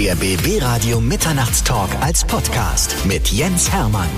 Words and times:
Der 0.00 0.14
BB 0.14 0.62
Radio 0.62 0.98
Mitternachtstalk 0.98 1.90
als 2.00 2.24
Podcast 2.24 2.96
mit 3.04 3.28
Jens 3.28 3.70
Hermann. 3.70 4.08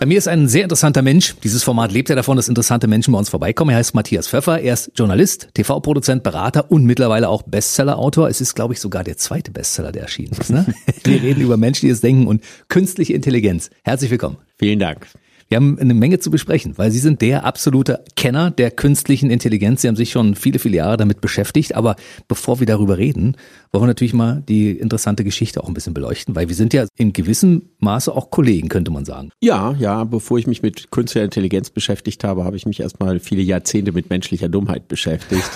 Bei 0.00 0.06
mir 0.06 0.16
ist 0.16 0.28
ein 0.28 0.48
sehr 0.48 0.62
interessanter 0.62 1.02
Mensch. 1.02 1.34
Dieses 1.44 1.62
Format 1.62 1.92
lebt 1.92 2.08
ja 2.08 2.14
davon, 2.14 2.38
dass 2.38 2.48
interessante 2.48 2.86
Menschen 2.86 3.12
bei 3.12 3.18
uns 3.18 3.28
vorbeikommen. 3.28 3.72
Er 3.72 3.76
heißt 3.76 3.94
Matthias 3.94 4.28
Pfeffer. 4.28 4.62
Er 4.62 4.72
ist 4.72 4.92
Journalist, 4.94 5.50
TV-Produzent, 5.52 6.22
Berater 6.22 6.70
und 6.70 6.86
mittlerweile 6.86 7.28
auch 7.28 7.42
Bestseller-Autor. 7.42 8.30
Es 8.30 8.40
ist, 8.40 8.54
glaube 8.54 8.72
ich, 8.72 8.80
sogar 8.80 9.04
der 9.04 9.18
zweite 9.18 9.50
Bestseller, 9.50 9.92
der 9.92 10.00
erschienen 10.00 10.32
ist. 10.32 10.48
Ne? 10.48 10.64
Wir 11.04 11.22
reden 11.22 11.42
über 11.42 11.58
menschliches 11.58 12.00
Denken 12.00 12.26
und 12.28 12.42
künstliche 12.68 13.12
Intelligenz. 13.12 13.68
Herzlich 13.82 14.10
willkommen. 14.10 14.38
Vielen 14.56 14.78
Dank. 14.78 15.06
Wir 15.52 15.56
haben 15.56 15.78
eine 15.78 15.92
Menge 15.92 16.18
zu 16.18 16.30
besprechen, 16.30 16.78
weil 16.78 16.90
Sie 16.90 16.98
sind 16.98 17.20
der 17.20 17.44
absolute 17.44 18.02
Kenner 18.16 18.50
der 18.50 18.70
künstlichen 18.70 19.28
Intelligenz. 19.28 19.82
Sie 19.82 19.88
haben 19.88 19.96
sich 19.96 20.10
schon 20.10 20.34
viele, 20.34 20.58
viele 20.58 20.78
Jahre 20.78 20.96
damit 20.96 21.20
beschäftigt. 21.20 21.74
Aber 21.74 21.96
bevor 22.26 22.58
wir 22.60 22.66
darüber 22.66 22.96
reden, 22.96 23.36
wollen 23.70 23.82
wir 23.82 23.88
natürlich 23.88 24.14
mal 24.14 24.42
die 24.48 24.70
interessante 24.70 25.24
Geschichte 25.24 25.62
auch 25.62 25.68
ein 25.68 25.74
bisschen 25.74 25.92
beleuchten, 25.92 26.34
weil 26.34 26.48
wir 26.48 26.54
sind 26.54 26.72
ja 26.72 26.86
in 26.96 27.12
gewissem 27.12 27.70
Maße 27.80 28.14
auch 28.14 28.30
Kollegen, 28.30 28.70
könnte 28.70 28.90
man 28.90 29.04
sagen. 29.04 29.28
Ja, 29.42 29.74
ja, 29.78 30.04
bevor 30.04 30.38
ich 30.38 30.46
mich 30.46 30.62
mit 30.62 30.90
künstlicher 30.90 31.24
Intelligenz 31.24 31.68
beschäftigt 31.68 32.24
habe, 32.24 32.44
habe 32.44 32.56
ich 32.56 32.64
mich 32.64 32.80
erstmal 32.80 33.20
viele 33.20 33.42
Jahrzehnte 33.42 33.92
mit 33.92 34.08
menschlicher 34.08 34.48
Dummheit 34.48 34.88
beschäftigt. 34.88 35.50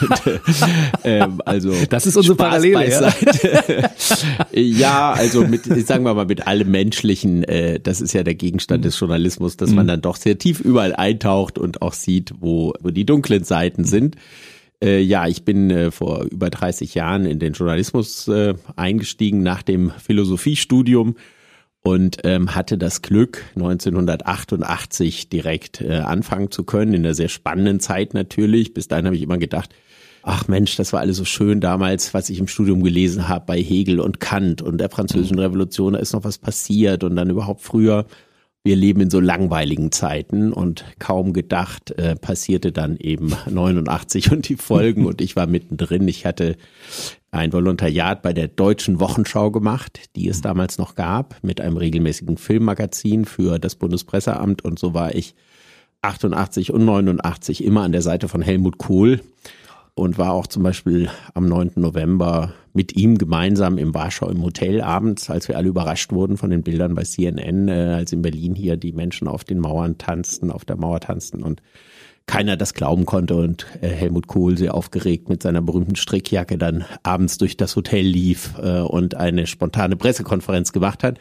Und, 0.00 1.02
äh, 1.04 1.26
also 1.44 1.72
das 1.90 2.06
ist 2.06 2.16
unsere 2.16 2.34
Spaß 2.34 2.48
Parallele. 2.48 2.90
Ja? 2.90 3.90
ja, 4.52 5.12
also 5.12 5.44
mit, 5.46 5.64
sagen 5.64 6.04
wir 6.04 6.14
mal, 6.14 6.26
mit 6.26 6.46
allem 6.46 6.70
Menschlichen, 6.70 7.42
äh, 7.42 7.80
das 7.80 8.00
ist 8.00 8.12
ja 8.12 8.22
der 8.22 8.36
Gegenstand 8.36 8.84
des 8.84 8.98
Journalismus, 8.98 9.31
dass 9.38 9.72
man 9.72 9.86
mhm. 9.86 9.88
dann 9.88 10.00
doch 10.00 10.16
sehr 10.16 10.38
tief 10.38 10.60
überall 10.60 10.94
eintaucht 10.94 11.58
und 11.58 11.82
auch 11.82 11.92
sieht, 11.92 12.32
wo, 12.40 12.74
wo 12.80 12.90
die 12.90 13.06
dunklen 13.06 13.44
Seiten 13.44 13.84
sind. 13.84 14.16
Äh, 14.82 15.00
ja, 15.00 15.28
ich 15.28 15.44
bin 15.44 15.70
äh, 15.70 15.90
vor 15.90 16.24
über 16.24 16.50
30 16.50 16.94
Jahren 16.94 17.24
in 17.24 17.38
den 17.38 17.52
Journalismus 17.52 18.26
äh, 18.28 18.54
eingestiegen 18.76 19.42
nach 19.42 19.62
dem 19.62 19.90
Philosophiestudium 19.90 21.16
und 21.82 22.18
ähm, 22.24 22.54
hatte 22.54 22.78
das 22.78 23.02
Glück, 23.02 23.44
1988 23.56 25.28
direkt 25.28 25.80
äh, 25.80 25.98
anfangen 25.98 26.50
zu 26.50 26.64
können, 26.64 26.94
in 26.94 27.04
einer 27.04 27.14
sehr 27.14 27.28
spannenden 27.28 27.80
Zeit 27.80 28.14
natürlich. 28.14 28.72
Bis 28.74 28.88
dahin 28.88 29.06
habe 29.06 29.16
ich 29.16 29.22
immer 29.22 29.38
gedacht, 29.38 29.74
ach 30.22 30.48
Mensch, 30.48 30.76
das 30.76 30.92
war 30.92 31.00
alles 31.00 31.16
so 31.16 31.24
schön 31.24 31.60
damals, 31.60 32.14
was 32.14 32.30
ich 32.30 32.38
im 32.38 32.46
Studium 32.46 32.82
gelesen 32.82 33.28
habe 33.28 33.44
bei 33.46 33.60
Hegel 33.60 34.00
und 34.00 34.20
Kant 34.20 34.62
und 34.62 34.78
der 34.78 34.90
Französischen 34.90 35.38
Revolution, 35.38 35.94
da 35.94 35.98
ist 35.98 36.12
noch 36.12 36.24
was 36.24 36.38
passiert 36.38 37.04
und 37.04 37.16
dann 37.16 37.30
überhaupt 37.30 37.62
früher 37.62 38.06
wir 38.64 38.76
leben 38.76 39.00
in 39.00 39.10
so 39.10 39.18
langweiligen 39.18 39.90
Zeiten 39.90 40.52
und 40.52 40.84
kaum 40.98 41.32
gedacht 41.32 41.90
äh, 41.92 42.14
passierte 42.14 42.70
dann 42.70 42.96
eben 42.96 43.34
89 43.50 44.30
und 44.30 44.48
die 44.48 44.56
Folgen 44.56 45.06
und 45.06 45.20
ich 45.20 45.34
war 45.34 45.46
mittendrin. 45.46 46.06
Ich 46.06 46.24
hatte 46.24 46.56
ein 47.32 47.52
Volontariat 47.52 48.22
bei 48.22 48.32
der 48.32 48.48
Deutschen 48.48 49.00
Wochenschau 49.00 49.50
gemacht, 49.50 50.00
die 50.14 50.28
es 50.28 50.42
damals 50.42 50.78
noch 50.78 50.94
gab, 50.94 51.42
mit 51.42 51.60
einem 51.60 51.76
regelmäßigen 51.76 52.36
Filmmagazin 52.36 53.24
für 53.24 53.58
das 53.58 53.74
Bundespresseamt 53.74 54.64
und 54.64 54.78
so 54.78 54.94
war 54.94 55.14
ich 55.14 55.34
88 56.02 56.72
und 56.72 56.84
89 56.84 57.64
immer 57.64 57.82
an 57.82 57.92
der 57.92 58.02
Seite 58.02 58.28
von 58.28 58.42
Helmut 58.42 58.78
Kohl 58.78 59.20
und 59.94 60.18
war 60.18 60.32
auch 60.32 60.46
zum 60.46 60.62
Beispiel 60.62 61.10
am 61.34 61.46
9. 61.48 61.72
November 61.76 62.54
mit 62.72 62.96
ihm 62.96 63.18
gemeinsam 63.18 63.76
im 63.76 63.94
Warschau 63.94 64.28
im 64.30 64.42
Hotel 64.42 64.80
abends, 64.80 65.28
als 65.28 65.48
wir 65.48 65.56
alle 65.56 65.68
überrascht 65.68 66.12
wurden 66.12 66.38
von 66.38 66.50
den 66.50 66.62
Bildern 66.62 66.94
bei 66.94 67.02
CNN, 67.02 67.68
äh, 67.68 67.94
als 67.96 68.12
in 68.12 68.22
Berlin 68.22 68.54
hier 68.54 68.76
die 68.76 68.92
Menschen 68.92 69.28
auf 69.28 69.44
den 69.44 69.58
Mauern 69.58 69.98
tanzten, 69.98 70.50
auf 70.50 70.64
der 70.64 70.76
Mauer 70.76 71.00
tanzten 71.00 71.42
und 71.42 71.62
keiner 72.24 72.56
das 72.56 72.72
glauben 72.72 73.04
konnte 73.04 73.34
und 73.34 73.66
äh, 73.82 73.88
Helmut 73.88 74.28
Kohl 74.28 74.56
sehr 74.56 74.74
aufgeregt 74.74 75.28
mit 75.28 75.42
seiner 75.42 75.60
berühmten 75.60 75.96
Strickjacke 75.96 76.56
dann 76.56 76.84
abends 77.02 77.36
durch 77.36 77.56
das 77.58 77.76
Hotel 77.76 78.06
lief 78.06 78.54
äh, 78.62 78.80
und 78.80 79.16
eine 79.16 79.46
spontane 79.46 79.96
Pressekonferenz 79.96 80.72
gemacht 80.72 81.04
hat. 81.04 81.18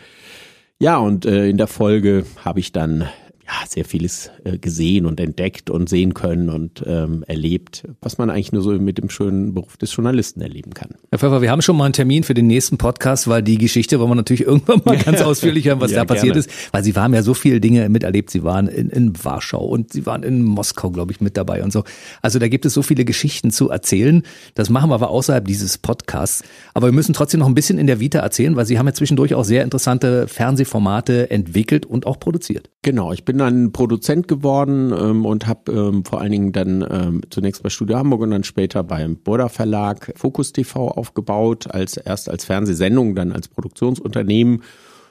Ja, 0.79 0.97
und 0.97 1.25
in 1.25 1.57
der 1.57 1.67
Folge 1.67 2.25
habe 2.43 2.59
ich 2.59 2.71
dann 2.71 3.07
ja, 3.51 3.67
sehr 3.67 3.85
vieles 3.85 4.31
äh, 4.43 4.57
gesehen 4.57 5.05
und 5.05 5.19
entdeckt 5.19 5.69
und 5.69 5.89
sehen 5.89 6.13
können 6.13 6.49
und 6.49 6.83
ähm, 6.85 7.23
erlebt, 7.27 7.83
was 8.01 8.17
man 8.17 8.29
eigentlich 8.29 8.51
nur 8.51 8.61
so 8.61 8.71
mit 8.71 8.97
dem 8.97 9.09
schönen 9.09 9.53
Beruf 9.53 9.77
des 9.77 9.93
Journalisten 9.93 10.41
erleben 10.41 10.73
kann. 10.73 10.91
Herr 11.09 11.19
Pfeffer, 11.19 11.41
wir 11.41 11.51
haben 11.51 11.61
schon 11.61 11.75
mal 11.75 11.85
einen 11.85 11.93
Termin 11.93 12.23
für 12.23 12.33
den 12.33 12.47
nächsten 12.47 12.77
Podcast, 12.77 13.27
weil 13.27 13.43
die 13.43 13.57
Geschichte 13.57 13.99
wollen 13.99 14.11
wir 14.11 14.15
natürlich 14.15 14.41
irgendwann 14.45 14.81
mal 14.85 14.97
ganz 14.97 15.21
ausführlich 15.21 15.65
hören, 15.65 15.81
was 15.81 15.91
ja, 15.91 15.99
da 15.99 16.05
passiert 16.05 16.33
gerne. 16.33 16.39
ist, 16.39 16.49
weil 16.71 16.83
Sie 16.83 16.93
haben 16.93 17.13
ja 17.13 17.23
so 17.23 17.33
viele 17.33 17.59
Dinge 17.59 17.87
miterlebt. 17.89 18.29
Sie 18.29 18.43
waren 18.43 18.67
in, 18.67 18.89
in 18.89 19.23
Warschau 19.23 19.65
und 19.65 19.91
Sie 19.91 20.05
waren 20.05 20.23
in 20.23 20.43
Moskau, 20.43 20.89
glaube 20.91 21.11
ich, 21.11 21.19
mit 21.19 21.35
dabei 21.35 21.63
und 21.63 21.73
so. 21.73 21.83
Also 22.21 22.39
da 22.39 22.47
gibt 22.47 22.65
es 22.65 22.73
so 22.73 22.81
viele 22.81 23.03
Geschichten 23.03 23.51
zu 23.51 23.69
erzählen. 23.69 24.23
Das 24.55 24.69
machen 24.69 24.89
wir 24.89 24.95
aber 24.95 25.09
außerhalb 25.09 25.45
dieses 25.45 25.77
Podcasts. 25.77 26.43
Aber 26.73 26.87
wir 26.87 26.93
müssen 26.93 27.13
trotzdem 27.13 27.41
noch 27.41 27.47
ein 27.47 27.55
bisschen 27.55 27.77
in 27.77 27.87
der 27.87 27.99
Vita 27.99 28.19
erzählen, 28.19 28.55
weil 28.55 28.65
Sie 28.65 28.79
haben 28.79 28.87
ja 28.87 28.93
zwischendurch 28.93 29.33
auch 29.33 29.43
sehr 29.43 29.63
interessante 29.63 30.27
Fernsehformate 30.27 31.29
entwickelt 31.29 31.85
und 31.85 32.05
auch 32.05 32.19
produziert. 32.19 32.69
Genau, 32.81 33.11
ich 33.11 33.25
bin 33.25 33.40
dann 33.41 33.71
Produzent 33.71 34.27
geworden 34.27 34.93
ähm, 34.97 35.25
und 35.25 35.47
habe 35.47 35.71
ähm, 35.71 36.05
vor 36.05 36.21
allen 36.21 36.31
Dingen 36.31 36.51
dann 36.51 36.85
ähm, 36.89 37.21
zunächst 37.29 37.63
bei 37.63 37.69
Studio 37.69 37.97
Hamburg 37.97 38.21
und 38.21 38.31
dann 38.31 38.43
später 38.43 38.83
beim 38.83 39.17
Border 39.17 39.49
Verlag 39.49 40.13
Focus 40.15 40.53
TV 40.53 40.87
aufgebaut, 40.87 41.67
als 41.69 41.97
erst 41.97 42.29
als 42.29 42.45
Fernsehsendung, 42.45 43.15
dann 43.15 43.31
als 43.31 43.47
Produktionsunternehmen. 43.47 44.63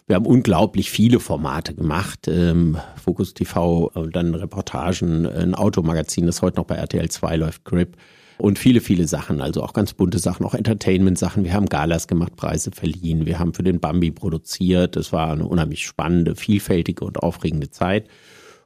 Wir 0.06 0.16
haben 0.16 0.26
unglaublich 0.26 0.90
viele 0.90 1.20
Formate 1.20 1.74
gemacht. 1.74 2.26
Ähm, 2.26 2.78
Focus 2.96 3.34
TV, 3.34 3.92
äh, 3.94 4.08
dann 4.10 4.34
Reportagen, 4.34 5.26
ein 5.26 5.54
Automagazin, 5.54 6.26
das 6.26 6.42
heute 6.42 6.56
noch 6.56 6.66
bei 6.66 6.76
RTL 6.76 7.08
2 7.08 7.36
läuft, 7.36 7.64
Grip 7.64 7.96
und 8.40 8.58
viele, 8.58 8.80
viele 8.80 9.06
Sachen, 9.06 9.40
also 9.40 9.62
auch 9.62 9.72
ganz 9.72 9.92
bunte 9.92 10.18
Sachen, 10.18 10.44
auch 10.46 10.54
Entertainment-Sachen. 10.54 11.44
Wir 11.44 11.52
haben 11.52 11.66
Galas 11.66 12.08
gemacht, 12.08 12.36
Preise 12.36 12.70
verliehen, 12.70 13.26
wir 13.26 13.38
haben 13.38 13.54
für 13.54 13.62
den 13.62 13.80
Bambi 13.80 14.10
produziert. 14.10 14.96
Es 14.96 15.12
war 15.12 15.32
eine 15.32 15.46
unheimlich 15.46 15.86
spannende, 15.86 16.34
vielfältige 16.36 17.04
und 17.04 17.18
aufregende 17.22 17.70
Zeit 17.70 18.08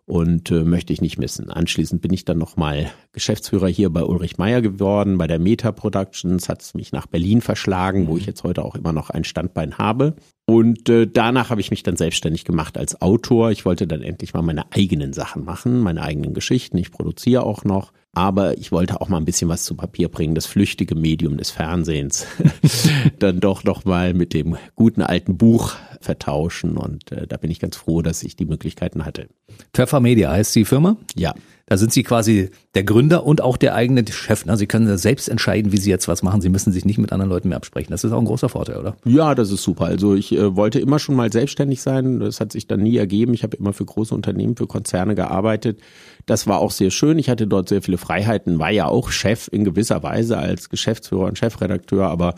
und 0.06 0.50
äh, 0.50 0.64
möchte 0.64 0.92
ich 0.92 1.00
nicht 1.00 1.18
missen. 1.18 1.50
Anschließend 1.50 2.02
bin 2.02 2.12
ich 2.12 2.24
dann 2.24 2.38
nochmal 2.38 2.90
Geschäftsführer 3.12 3.68
hier 3.68 3.90
bei 3.90 4.02
Ulrich 4.02 4.36
Meyer 4.36 4.60
geworden, 4.60 5.16
bei 5.16 5.26
der 5.26 5.38
Meta 5.38 5.72
Productions, 5.72 6.48
hat 6.48 6.62
es 6.62 6.74
mich 6.74 6.92
nach 6.92 7.06
Berlin 7.06 7.40
verschlagen, 7.40 8.06
wo 8.06 8.16
ich 8.18 8.26
jetzt 8.26 8.44
heute 8.44 8.64
auch 8.64 8.74
immer 8.74 8.92
noch 8.92 9.10
ein 9.10 9.24
Standbein 9.24 9.78
habe. 9.78 10.14
Und 10.46 10.88
äh, 10.90 11.06
danach 11.06 11.48
habe 11.48 11.62
ich 11.62 11.70
mich 11.70 11.82
dann 11.82 11.96
selbstständig 11.96 12.44
gemacht 12.44 12.76
als 12.76 13.00
Autor. 13.00 13.50
Ich 13.50 13.64
wollte 13.64 13.86
dann 13.86 14.02
endlich 14.02 14.34
mal 14.34 14.42
meine 14.42 14.70
eigenen 14.72 15.14
Sachen 15.14 15.44
machen, 15.44 15.80
meine 15.80 16.02
eigenen 16.02 16.34
Geschichten. 16.34 16.76
Ich 16.76 16.90
produziere 16.90 17.44
auch 17.44 17.64
noch 17.64 17.92
aber 18.14 18.58
ich 18.58 18.72
wollte 18.72 19.00
auch 19.00 19.08
mal 19.08 19.18
ein 19.18 19.24
bisschen 19.24 19.48
was 19.48 19.64
zu 19.64 19.74
Papier 19.74 20.08
bringen, 20.08 20.34
das 20.34 20.46
flüchtige 20.46 20.94
Medium 20.94 21.36
des 21.36 21.50
Fernsehens 21.50 22.26
dann 23.18 23.40
doch 23.40 23.64
noch 23.64 23.84
mal 23.84 24.14
mit 24.14 24.34
dem 24.34 24.56
guten 24.74 25.02
alten 25.02 25.36
Buch 25.36 25.74
vertauschen 26.00 26.76
und 26.76 27.12
äh, 27.12 27.26
da 27.26 27.36
bin 27.36 27.50
ich 27.50 27.60
ganz 27.60 27.76
froh, 27.76 28.02
dass 28.02 28.22
ich 28.22 28.36
die 28.36 28.44
Möglichkeiten 28.44 29.04
hatte. 29.04 29.28
Pfeffer 29.72 30.00
Media 30.00 30.30
heißt 30.30 30.54
die 30.54 30.64
Firma? 30.64 30.96
Ja. 31.14 31.34
Da 31.66 31.78
sind 31.78 31.92
Sie 31.92 32.02
quasi 32.02 32.50
der 32.74 32.84
Gründer 32.84 33.24
und 33.24 33.40
auch 33.40 33.56
der 33.56 33.74
eigene 33.74 34.04
Chef. 34.10 34.44
Ne? 34.44 34.56
Sie 34.56 34.66
können 34.66 34.98
selbst 34.98 35.28
entscheiden, 35.28 35.72
wie 35.72 35.78
Sie 35.78 35.88
jetzt 35.88 36.08
was 36.08 36.22
machen. 36.22 36.42
Sie 36.42 36.50
müssen 36.50 36.72
sich 36.72 36.84
nicht 36.84 36.98
mit 36.98 37.10
anderen 37.10 37.30
Leuten 37.30 37.48
mehr 37.48 37.56
absprechen. 37.56 37.90
Das 37.90 38.04
ist 38.04 38.12
auch 38.12 38.18
ein 38.18 38.26
großer 38.26 38.50
Vorteil, 38.50 38.76
oder? 38.76 38.96
Ja, 39.06 39.34
das 39.34 39.50
ist 39.50 39.62
super. 39.62 39.86
Also 39.86 40.14
ich 40.14 40.32
äh, 40.32 40.56
wollte 40.56 40.78
immer 40.78 40.98
schon 40.98 41.16
mal 41.16 41.32
selbstständig 41.32 41.80
sein. 41.80 42.20
Das 42.20 42.40
hat 42.40 42.52
sich 42.52 42.66
dann 42.66 42.82
nie 42.82 42.96
ergeben. 42.98 43.32
Ich 43.32 43.42
habe 43.42 43.56
immer 43.56 43.72
für 43.72 43.86
große 43.86 44.14
Unternehmen, 44.14 44.56
für 44.56 44.66
Konzerne 44.66 45.14
gearbeitet. 45.14 45.80
Das 46.26 46.46
war 46.46 46.58
auch 46.58 46.70
sehr 46.70 46.90
schön. 46.90 47.18
Ich 47.18 47.30
hatte 47.30 47.46
dort 47.46 47.70
sehr 47.70 47.80
viele 47.80 47.98
Freiheiten, 47.98 48.58
war 48.58 48.70
ja 48.70 48.86
auch 48.86 49.10
Chef 49.10 49.48
in 49.50 49.64
gewisser 49.64 50.02
Weise 50.02 50.36
als 50.36 50.68
Geschäftsführer 50.68 51.24
und 51.24 51.38
Chefredakteur, 51.38 52.08
aber 52.08 52.34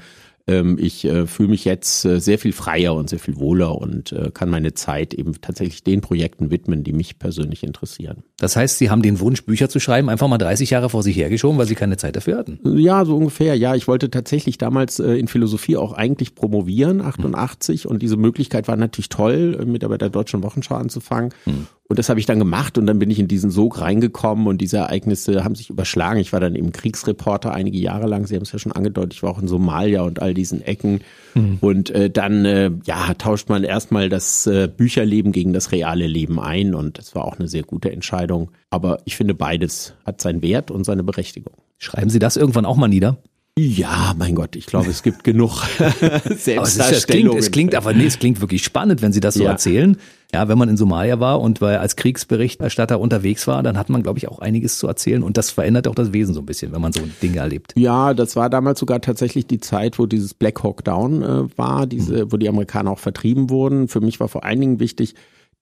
ähm, 0.49 0.79
ich 0.81 1.05
äh, 1.05 1.27
fühle 1.27 1.49
mich 1.49 1.65
jetzt 1.65 2.05
äh, 2.05 2.21
sehr 2.21 2.39
viel 2.39 2.53
freier 2.53 2.95
und 2.95 3.11
sehr 3.11 3.19
viel 3.19 3.37
wohler 3.37 3.77
und 3.77 4.13
äh, 4.13 4.31
kann 4.33 4.49
meine 4.49 4.75
Zeit 4.75 5.13
eben 5.13 5.41
tatsächlich 5.41 5.83
den 5.83 6.01
Projekten 6.01 6.51
widmen, 6.51 6.85
die 6.85 6.93
mich 6.93 7.19
persönlich 7.19 7.65
interessieren. 7.65 8.23
Das 8.37 8.55
heißt, 8.55 8.79
Sie 8.79 8.91
haben 8.91 9.03
den 9.03 9.19
Wunsch, 9.21 9.45
Bücher 9.45 9.69
zu 9.69 9.81
schreiben, 9.81 10.09
einfach 10.09 10.29
mal 10.29 10.39
30 10.39 10.71
Jahre 10.71 10.89
vor 10.89 11.03
sich 11.03 11.17
hergeschoben, 11.17 11.59
weil 11.59 11.67
Sie 11.67 11.75
keine 11.75 11.97
Zeit 11.97 12.17
dafür 12.17 12.39
hatten? 12.39 12.61
Ja, 12.79 13.05
so 13.05 13.17
ungefähr. 13.17 13.57
Ja, 13.57 13.75
ich 13.75 13.89
wollte 13.89 14.11
tatsächlich 14.11 14.59
damals 14.59 15.01
äh, 15.01 15.15
in 15.15 15.27
Philosophie 15.27 15.77
auch 15.77 15.93
eigentlich 15.93 16.35
promovieren, 16.35 17.01
88, 17.01 17.85
hm. 17.85 17.91
und 17.91 18.03
diese 18.03 18.17
Möglichkeit 18.17 18.69
war 18.69 18.77
natürlich 18.77 19.09
toll, 19.09 19.65
mit 19.67 19.87
bei 19.87 19.99
der 19.99 20.11
Deutschen 20.11 20.43
Wochenschau 20.43 20.75
anzufangen. 20.77 21.33
Hm. 21.45 21.67
Und 21.89 21.99
das 22.01 22.09
habe 22.09 22.19
ich 22.19 22.27
dann 22.27 22.41
gemacht 22.41 22.79
und 22.79 22.87
dann 22.87 22.99
bin 22.99 23.11
ich 23.11 23.21
in 23.21 23.29
diesen 23.29 23.51
Sog 23.51 23.81
reingekommen 23.81 24.49
und 24.49 24.59
diese 24.59 24.79
Ereignisse 24.79 25.45
haben 25.45 25.55
sich 25.55 25.71
überschlagen. 25.71 26.19
Ich 26.19 26.33
war 26.33 26.41
dann 26.41 26.57
eben 26.57 26.73
Kriegsreporter 26.73 27.53
einige 27.53 27.79
Jahre 27.79 28.09
lang. 28.09 28.27
Sie 28.27 28.35
haben 28.35 28.43
es 28.43 28.51
ja 28.51 28.59
schon 28.59 28.73
angedeutet. 28.73 29.15
Ich 29.15 29.23
war 29.23 29.31
auch 29.31 29.41
in 29.41 29.47
Somalia 29.47 30.03
und 30.03 30.21
all 30.21 30.35
diesen 30.35 30.63
Ecken. 30.63 31.01
Mhm. 31.35 31.59
Und 31.61 31.91
äh, 31.91 32.11
dann 32.11 32.45
äh, 32.45 32.73
ja 32.85 33.15
tauscht 33.15 33.49
man 33.49 33.63
erstmal 33.63 34.09
das 34.09 34.49
äh, 34.49 34.69
Bücherleben 34.69 35.31
gegen 35.31 35.53
das 35.53 35.71
reale 35.71 36.09
Leben 36.09 36.41
ein 36.41 36.75
und 36.75 36.99
das 36.99 37.15
war 37.15 37.25
auch 37.25 37.39
eine 37.39 37.47
sehr 37.47 37.63
gute 37.63 37.93
Entscheidung. 37.93 38.51
Aber 38.71 38.99
ich 39.05 39.17
finde 39.17 39.35
beides 39.35 39.95
hat 40.05 40.21
seinen 40.21 40.43
Wert 40.43 40.73
und 40.73 40.85
seine 40.85 41.05
Berechtigung. 41.05 41.55
Schreiben 41.79 42.11
Sie 42.11 42.19
das 42.19 42.37
irgendwann 42.37 42.65
auch 42.65 42.77
mal 42.77 42.89
nieder? 42.89 43.19
Ja, 43.59 44.15
mein 44.19 44.35
Gott, 44.35 44.55
ich 44.55 44.67
glaube, 44.67 44.91
es 44.91 45.03
gibt 45.03 45.25
genug 45.25 45.63
Selbstdarstellungen. 46.37 46.99
Es, 46.99 47.07
klingt, 47.07 47.35
es 47.35 47.51
klingt 47.51 47.75
aber 47.75 47.95
nee, 47.95 48.05
es 48.05 48.19
klingt 48.19 48.43
wirklich 48.43 48.63
spannend, 48.63 49.01
wenn 49.01 49.13
Sie 49.13 49.21
das 49.21 49.35
so 49.35 49.45
ja. 49.45 49.53
erzählen. 49.53 49.97
Ja, 50.35 50.49
wenn 50.49 50.59
man 50.59 50.69
in 50.69 50.77
Somalia 50.77 51.21
war 51.21 51.41
und 51.41 51.61
weil 51.61 51.79
als 51.79 51.97
Kriegsberichterstatter 51.97 52.99
unterwegs 52.99 53.47
war, 53.47 53.63
dann 53.63 53.79
hat 53.79 53.89
man, 53.89 54.03
glaube 54.03 54.19
ich, 54.19 54.29
auch 54.29 54.41
einiges 54.41 54.79
zu 54.79 54.89
erzählen 54.89 55.23
und 55.23 55.37
das 55.37 55.51
verändert 55.51 55.87
auch 55.87 55.95
das 55.95 56.13
Wesen 56.13 56.35
so 56.35 56.41
ein 56.41 56.47
bisschen, 56.47 56.73
wenn 56.73 56.81
man 56.81 56.93
so 56.93 57.01
Dinge 57.23 57.39
erlebt. 57.39 57.73
Ja, 57.77 58.13
das 58.13 58.35
war 58.35 58.51
damals 58.51 58.81
sogar 58.81 59.01
tatsächlich 59.01 59.47
die 59.47 59.61
Zeit, 59.61 59.99
wo 59.99 60.07
dieses 60.07 60.35
Black 60.35 60.63
Hawk 60.63 60.85
Down 60.85 61.23
äh, 61.23 61.59
war, 61.59 61.87
diese, 61.87 62.27
mhm. 62.27 62.33
wo 62.33 62.37
die 62.37 62.49
Amerikaner 62.49 62.91
auch 62.91 62.99
vertrieben 62.99 63.51
wurden. 63.51 63.89
Für 63.89 64.01
mich 64.01 64.19
war 64.19 64.29
vor 64.29 64.45
allen 64.45 64.61
Dingen 64.61 64.81
wichtig, 64.81 65.15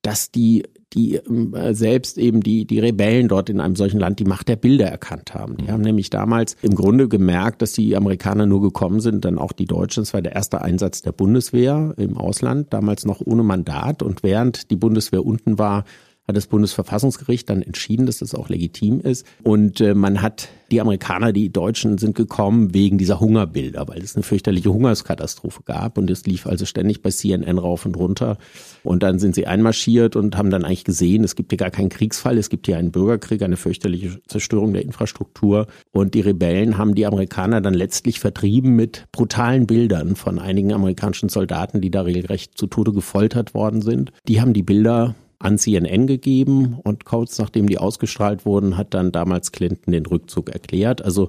dass 0.02 0.31
die 0.31 0.64
die 0.94 1.17
äh, 1.17 1.75
selbst 1.75 2.19
eben 2.19 2.41
die, 2.41 2.64
die 2.64 2.79
Rebellen 2.79 3.29
dort 3.29 3.50
in 3.50 3.61
einem 3.61 3.76
solchen 3.76 3.99
Land 3.99 4.20
die 4.20 4.25
Macht 4.25 4.49
der 4.49 4.56
Bilder 4.56 4.87
erkannt 4.87 5.35
haben. 5.35 5.56
Die 5.56 5.64
mhm. 5.64 5.70
haben 5.70 5.82
nämlich 5.82 6.11
damals 6.11 6.56
im 6.62 6.75
Grunde 6.75 7.08
gemerkt, 7.08 7.62
dass 7.62 7.73
die 7.73 7.96
Amerikaner 7.96 8.46
nur 8.46 8.62
gekommen 8.62 9.00
sind, 9.00 9.25
dann 9.25 9.38
auch 9.38 9.52
die 9.52 9.67
Deutschen. 9.67 10.02
Es 10.02 10.14
war 10.14 10.23
der 10.23 10.35
erste 10.35 10.62
Einsatz 10.62 11.02
der 11.02 11.12
Bundeswehr 11.12 11.94
im 11.96 12.17
Ausland, 12.17 12.73
damals 12.73 13.05
noch 13.05 13.20
ohne 13.25 13.43
Mandat. 13.43 14.02
Und 14.02 14.23
während 14.23 14.70
die 14.70 14.76
Bundeswehr 14.76 15.25
unten 15.25 15.58
war, 15.58 15.85
hat 16.26 16.37
das 16.37 16.47
Bundesverfassungsgericht 16.47 17.49
dann 17.50 17.62
entschieden, 17.62 18.06
dass 18.06 18.19
das 18.19 18.35
auch 18.35 18.49
legitim 18.49 19.00
ist. 19.00 19.26
Und 19.43 19.81
äh, 19.81 19.94
man 19.94 20.23
hat 20.23 20.49
die 20.71 20.81
Amerikaner, 20.81 21.32
die 21.32 21.50
Deutschen 21.50 21.99
sind 21.99 22.17
gekommen 22.17 22.73
wegen 22.73 22.97
dieser 22.97 23.21
Hungerbilder, 23.21 23.87
weil 23.87 24.03
es 24.03 24.17
eine 24.17 24.23
fürchterliche 24.23 24.73
Hungerskatastrophe 24.73 25.62
gab 25.65 25.99
und 25.99 26.11
es 26.11 26.25
lief 26.26 26.47
also 26.47 26.65
ständig 26.65 27.03
bei 27.03 27.11
CNN 27.11 27.59
rauf 27.59 27.85
und 27.85 27.97
runter. 27.97 28.38
Und 28.82 29.03
dann 29.03 29.19
sind 29.19 29.35
sie 29.35 29.47
einmarschiert 29.47 30.17
und 30.17 30.37
haben 30.37 30.50
dann 30.50 30.65
eigentlich 30.65 30.85
gesehen, 30.85 31.23
es 31.23 31.37
gibt 31.37 31.53
hier 31.53 31.59
gar 31.59 31.71
keinen 31.71 31.91
Kriegsfall, 31.91 32.38
es 32.38 32.49
gibt 32.49 32.67
hier 32.67 32.79
einen 32.79 32.91
Bürgerkrieg, 32.91 33.43
eine 33.43 33.56
fürchterliche 33.56 34.21
Zerstörung 34.26 34.73
der 34.73 34.82
Infrastruktur. 34.82 35.67
Und 35.93 36.15
die 36.15 36.21
Rebellen 36.21 36.79
haben 36.79 36.94
die 36.94 37.06
Amerikaner 37.06 37.61
dann 37.61 37.75
letztlich 37.75 38.19
vertrieben 38.19 38.75
mit 38.75 39.05
brutalen 39.12 39.67
Bildern 39.67 40.17
von 40.17 40.38
einigen 40.38 40.73
amerikanischen 40.73 41.29
Soldaten, 41.29 41.82
die 41.82 41.91
da 41.91 42.03
regelrecht 42.03 42.56
zu 42.56 42.67
Tode 42.67 42.93
gefoltert 42.93 43.55
worden 43.55 43.82
sind. 43.82 44.12
Die 44.26 44.41
haben 44.41 44.55
die 44.55 44.62
Bilder 44.62 45.15
an 45.44 45.58
CNN 45.58 46.06
gegeben 46.06 46.79
und 46.82 47.05
kurz 47.05 47.38
nachdem 47.38 47.69
die 47.69 47.79
ausgestrahlt 47.79 48.46
wurden, 48.46 48.76
hat 48.76 48.94
dann 48.94 49.12
damals 49.12 49.52
Clinton 49.52 49.93
den 49.93 50.06
Rückzug 50.06 50.50
erklärt. 50.50 51.05
Also 51.05 51.29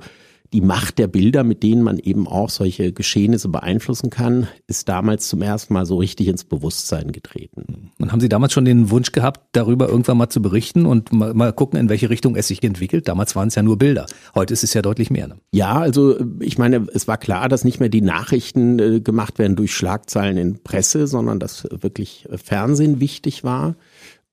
die 0.54 0.62
Macht 0.62 1.00
der 1.00 1.08
Bilder, 1.08 1.44
mit 1.44 1.64
denen 1.64 1.82
man 1.82 2.00
eben 2.00 2.28
auch 2.28 2.50
solche 2.50 2.94
Geschehnisse 2.94 3.50
beeinflussen 3.50 4.10
kann, 4.10 4.48
ist 4.68 4.88
damals 4.88 5.28
zum 5.28 5.42
ersten 5.42 5.74
Mal 5.74 5.86
so 5.86 5.98
richtig 5.98 6.30
ins 6.30 6.46
Bewusstsein 6.46 7.12
getreten. 7.12 7.92
Und 8.00 8.12
haben 8.14 8.20
Sie 8.22 8.30
damals 8.30 8.54
schon 8.54 8.64
den 8.64 8.90
Wunsch 8.90 9.12
gehabt, 9.12 9.42
darüber 9.52 9.90
irgendwann 9.90 10.18
mal 10.18 10.30
zu 10.30 10.42
berichten 10.42 10.86
und 10.86 11.12
mal, 11.12 11.34
mal 11.34 11.52
gucken, 11.52 11.78
in 11.78 11.90
welche 11.90 12.10
Richtung 12.10 12.38
es 12.38 12.48
sich 12.48 12.64
entwickelt? 12.64 13.08
Damals 13.08 13.36
waren 13.36 13.50
es 13.50 13.56
ja 13.56 13.64
nur 13.64 13.78
Bilder. 13.78 14.06
Heute 14.34 14.54
ist 14.54 14.64
es 14.64 14.74
ja 14.74 14.82
deutlich 14.82 15.10
mehr. 15.10 15.28
Ne? 15.28 15.36
Ja, 15.52 15.80
also 15.80 16.18
ich 16.40 16.58
meine, 16.58 16.88
es 16.94 17.08
war 17.08 17.18
klar, 17.18 17.50
dass 17.50 17.66
nicht 17.66 17.82
mehr 17.82 17.90
die 17.90 18.02
Nachrichten 18.02 18.80
äh, 18.80 19.00
gemacht 19.02 19.40
werden 19.40 19.58
durch 19.58 19.74
Schlagzeilen 19.74 20.38
in 20.38 20.64
Presse, 20.64 21.08
sondern 21.08 21.40
dass 21.40 21.68
wirklich 21.70 22.28
Fernsehen 22.34 23.00
wichtig 23.00 23.44
war. 23.44 23.76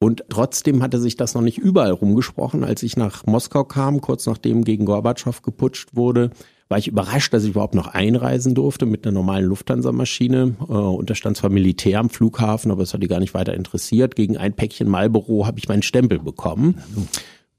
Und 0.03 0.25
trotzdem 0.31 0.83
hatte 0.83 0.99
sich 0.99 1.17
das 1.17 1.35
noch 1.35 1.43
nicht 1.43 1.59
überall 1.59 1.93
rumgesprochen. 1.93 2.65
Als 2.65 2.83
ich 2.83 2.97
nach 2.97 3.25
Moskau 3.25 3.63
kam, 3.63 4.01
kurz 4.01 4.27
nachdem 4.27 4.65
gegen 4.65 4.85
Gorbatschow 4.85 5.43
geputscht 5.43 5.95
wurde, 5.95 6.31
war 6.69 6.77
ich 6.77 6.89
überrascht, 6.89 7.33
dass 7.33 7.45
ich 7.45 7.51
überhaupt 7.51 7.77
noch 7.77 7.87
einreisen 7.87 8.57
durfte 8.57 8.85
mit 8.85 9.07
einer 9.07 9.15
normalen 9.15 9.45
Lufthansa-Maschine. 9.45 10.57
Äh, 10.59 10.73
und 10.73 11.09
da 11.09 11.15
stand 11.15 11.37
zwar 11.37 11.51
Militär 11.51 12.01
am 12.01 12.11
Flughafen, 12.11 12.73
aber 12.73 12.83
es 12.83 12.93
hat 12.93 13.01
die 13.01 13.07
gar 13.07 13.21
nicht 13.21 13.33
weiter 13.33 13.55
interessiert. 13.55 14.17
Gegen 14.17 14.37
ein 14.37 14.55
Päckchen 14.55 14.89
Marlboro 14.89 15.47
habe 15.47 15.61
ich 15.61 15.69
meinen 15.69 15.83
Stempel 15.83 16.19
bekommen. 16.19 16.83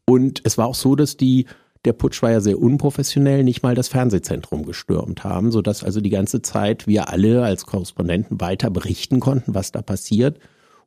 Und 0.03 0.41
es 0.43 0.57
war 0.57 0.67
auch 0.67 0.75
so, 0.75 0.97
dass 0.97 1.15
die 1.15 1.45
der 1.85 1.93
Putsch 1.93 2.21
war 2.21 2.31
ja 2.31 2.41
sehr 2.41 2.59
unprofessionell, 2.59 3.45
nicht 3.45 3.63
mal 3.63 3.75
das 3.75 3.87
Fernsehzentrum 3.87 4.65
gestürmt 4.65 5.23
haben, 5.23 5.51
sodass 5.51 5.81
also 5.81 6.01
die 6.01 6.09
ganze 6.09 6.41
Zeit 6.41 6.87
wir 6.87 7.07
alle 7.07 7.43
als 7.43 7.65
Korrespondenten 7.65 8.41
weiter 8.41 8.69
berichten 8.69 9.21
konnten, 9.21 9.55
was 9.55 9.71
da 9.71 9.81
passiert. 9.81 10.39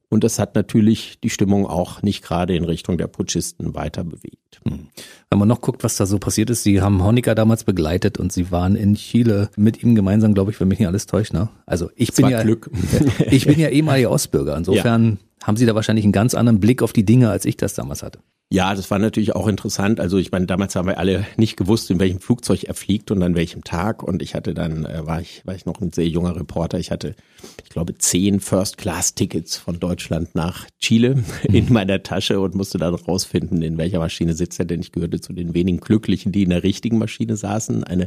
Und 0.09 0.23
das 0.23 0.39
hat 0.39 0.55
natürlich 0.55 1.19
die 1.21 1.31
Stimmung 1.31 1.67
auch 1.67 2.01
nicht 2.03 2.23
gerade 2.23 2.55
in 2.55 2.65
Richtung 2.65 2.97
der 2.97 3.09
Putschisten 3.09 3.75
weiter 3.75 4.05
bewegt. 4.05 4.61
Hm. 4.65 4.87
Wenn 5.31 5.39
man 5.39 5.49
noch 5.49 5.61
guckt, 5.61 5.83
was 5.83 5.97
da 5.97 6.07
so 6.07 6.19
passiert 6.19 6.49
ist, 6.51 6.63
Sie 6.63 6.81
haben 6.81 7.03
Honecker 7.03 7.35
damals 7.35 7.65
begleitet 7.65 8.19
und 8.19 8.33
Sie 8.33 8.53
waren 8.53 8.77
in 8.77 8.95
Chile 8.95 9.51
mit 9.57 9.83
ihm 9.83 9.97
gemeinsam, 9.97 10.33
glaube 10.33 10.53
ich, 10.53 10.61
wenn 10.61 10.69
mich 10.69 10.79
nicht 10.79 10.89
alles 10.89 11.07
täuscht. 11.07 11.33
Ne? 11.33 11.49
Also 11.67 11.91
ich 11.97 12.13
bin 12.13 12.29
ja 12.29 12.43
Glück. 12.43 12.71
ich 13.31 13.47
bin 13.47 13.59
ja 13.59 13.69
ehemaliger 13.69 14.11
Ostbürger. 14.13 14.57
Insofern 14.57 15.19
ja. 15.41 15.47
haben 15.47 15.57
Sie 15.57 15.67
da 15.67 15.75
wahrscheinlich 15.75 16.05
einen 16.05 16.13
ganz 16.13 16.35
anderen 16.35 16.61
Blick 16.61 16.83
auf 16.83 16.93
die 16.93 17.05
Dinge, 17.05 17.31
als 17.31 17.45
ich 17.45 17.57
das 17.57 17.75
damals 17.75 18.05
hatte. 18.05 18.21
Ja, 18.49 18.73
das 18.77 18.93
war 18.93 19.01
natürlich 19.01 19.35
auch 19.35 19.49
interessant. 19.49 19.99
Also 19.99 20.19
ich 20.19 20.31
meine, 20.31 20.47
damals 20.47 20.77
haben 20.77 20.87
wir 20.87 20.99
alle 20.99 21.27
nicht 21.37 21.57
gewusst, 21.57 21.91
in 21.91 21.99
welchem 21.99 22.21
Flugzeug 22.21 22.63
er 22.63 22.75
fliegt 22.75 23.11
und 23.11 23.21
an 23.25 23.35
welchem 23.35 23.65
Tag. 23.65 24.05
Und 24.05 24.23
ich 24.23 24.37
hatte 24.37 24.55
dann, 24.55 24.85
äh, 24.85 25.05
war 25.05 25.21
ich, 25.21 25.45
war 25.45 25.57
ich 25.57 25.67
noch 25.67 25.81
ein 25.81 25.93
sehr 25.93 26.07
junger 26.07 26.37
Reporter. 26.37 26.79
Ich 26.79 26.93
hatte, 26.93 27.17
ich 27.65 27.71
glaube, 27.71 27.99
zehn 27.99 28.39
First-Class-Tickets 28.39 29.57
von 29.57 29.81
Deutschland 29.81 30.37
nach 30.37 30.67
Chile 30.79 31.25
in 31.43 31.73
meiner 31.73 32.05
Tasche 32.05 32.39
und 32.39 32.55
musste 32.55 32.79
dann 32.79 32.95
rausfinden, 32.95 33.63
in 33.63 33.79
welcher 33.79 33.99
Maschine 33.99 34.35
sitzt 34.35 34.61
er, 34.61 34.65
denn 34.65 34.79
ich 34.79 34.93
gehörte 34.93 35.21
zu 35.21 35.33
den 35.33 35.53
wenigen 35.53 35.81
Glücklichen, 35.81 36.31
die 36.31 36.45
in 36.45 36.51
der 36.51 36.63
richtigen 36.63 36.99
Maschine 36.99 37.37
saßen. 37.37 37.83
Eine 37.83 38.07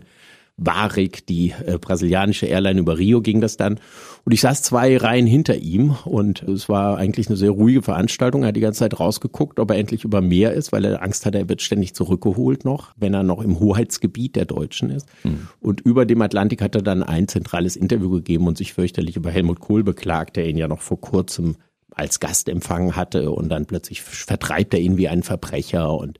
Varig, 0.59 1.25
die 1.25 1.53
äh, 1.65 1.77
brasilianische 1.77 2.45
Airline 2.45 2.79
über 2.79 2.97
Rio 2.97 3.21
ging 3.21 3.41
das 3.41 3.57
dann. 3.57 3.79
Und 4.25 4.33
ich 4.33 4.41
saß 4.41 4.61
zwei 4.61 4.97
Reihen 4.97 5.25
hinter 5.25 5.55
ihm 5.55 5.95
und 6.05 6.43
es 6.43 6.69
war 6.69 6.97
eigentlich 6.97 7.27
eine 7.27 7.37
sehr 7.37 7.51
ruhige 7.51 7.81
Veranstaltung. 7.81 8.43
Er 8.43 8.49
hat 8.49 8.55
die 8.55 8.61
ganze 8.61 8.79
Zeit 8.79 8.99
rausgeguckt, 8.99 9.59
ob 9.59 9.71
er 9.71 9.77
endlich 9.77 10.03
über 10.03 10.21
Meer 10.21 10.53
ist, 10.53 10.71
weil 10.71 10.85
er 10.85 11.01
Angst 11.01 11.25
hatte, 11.25 11.37
er 11.37 11.49
wird 11.49 11.61
ständig 11.61 11.95
zurückgeholt 11.95 12.65
noch, 12.65 12.93
wenn 12.97 13.13
er 13.13 13.23
noch 13.23 13.41
im 13.41 13.59
Hoheitsgebiet 13.59 14.35
der 14.35 14.45
Deutschen 14.45 14.89
ist. 14.89 15.07
Mhm. 15.23 15.47
Und 15.61 15.81
über 15.81 16.05
dem 16.05 16.21
Atlantik 16.21 16.61
hat 16.61 16.75
er 16.75 16.81
dann 16.81 17.03
ein 17.03 17.27
zentrales 17.27 17.75
Interview 17.75 18.09
gegeben 18.09 18.47
und 18.47 18.57
sich 18.57 18.73
fürchterlich 18.73 19.15
über 19.15 19.31
Helmut 19.31 19.59
Kohl 19.59 19.83
beklagt, 19.83 20.35
der 20.35 20.47
ihn 20.47 20.57
ja 20.57 20.67
noch 20.67 20.81
vor 20.81 20.99
kurzem 20.99 21.55
als 21.91 22.19
Gast 22.19 22.49
empfangen 22.49 22.95
hatte 22.95 23.31
und 23.31 23.49
dann 23.49 23.65
plötzlich 23.65 24.01
vertreibt 24.01 24.73
er 24.73 24.79
ihn 24.79 24.97
wie 24.97 25.09
einen 25.09 25.23
Verbrecher 25.23 25.93
und 25.93 26.19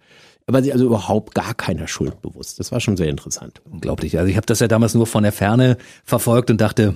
war 0.53 0.63
sich 0.63 0.73
also 0.73 0.85
überhaupt 0.85 1.35
gar 1.35 1.53
keiner 1.53 1.87
Schuld 1.87 2.21
bewusst. 2.21 2.59
Das 2.59 2.71
war 2.71 2.79
schon 2.79 2.97
sehr 2.97 3.09
interessant. 3.09 3.61
Unglaublich. 3.69 4.17
Also 4.17 4.29
ich 4.29 4.37
habe 4.37 4.45
das 4.45 4.59
ja 4.59 4.67
damals 4.67 4.95
nur 4.95 5.07
von 5.07 5.23
der 5.23 5.31
Ferne 5.31 5.77
verfolgt 6.03 6.49
und 6.49 6.59
dachte, 6.61 6.95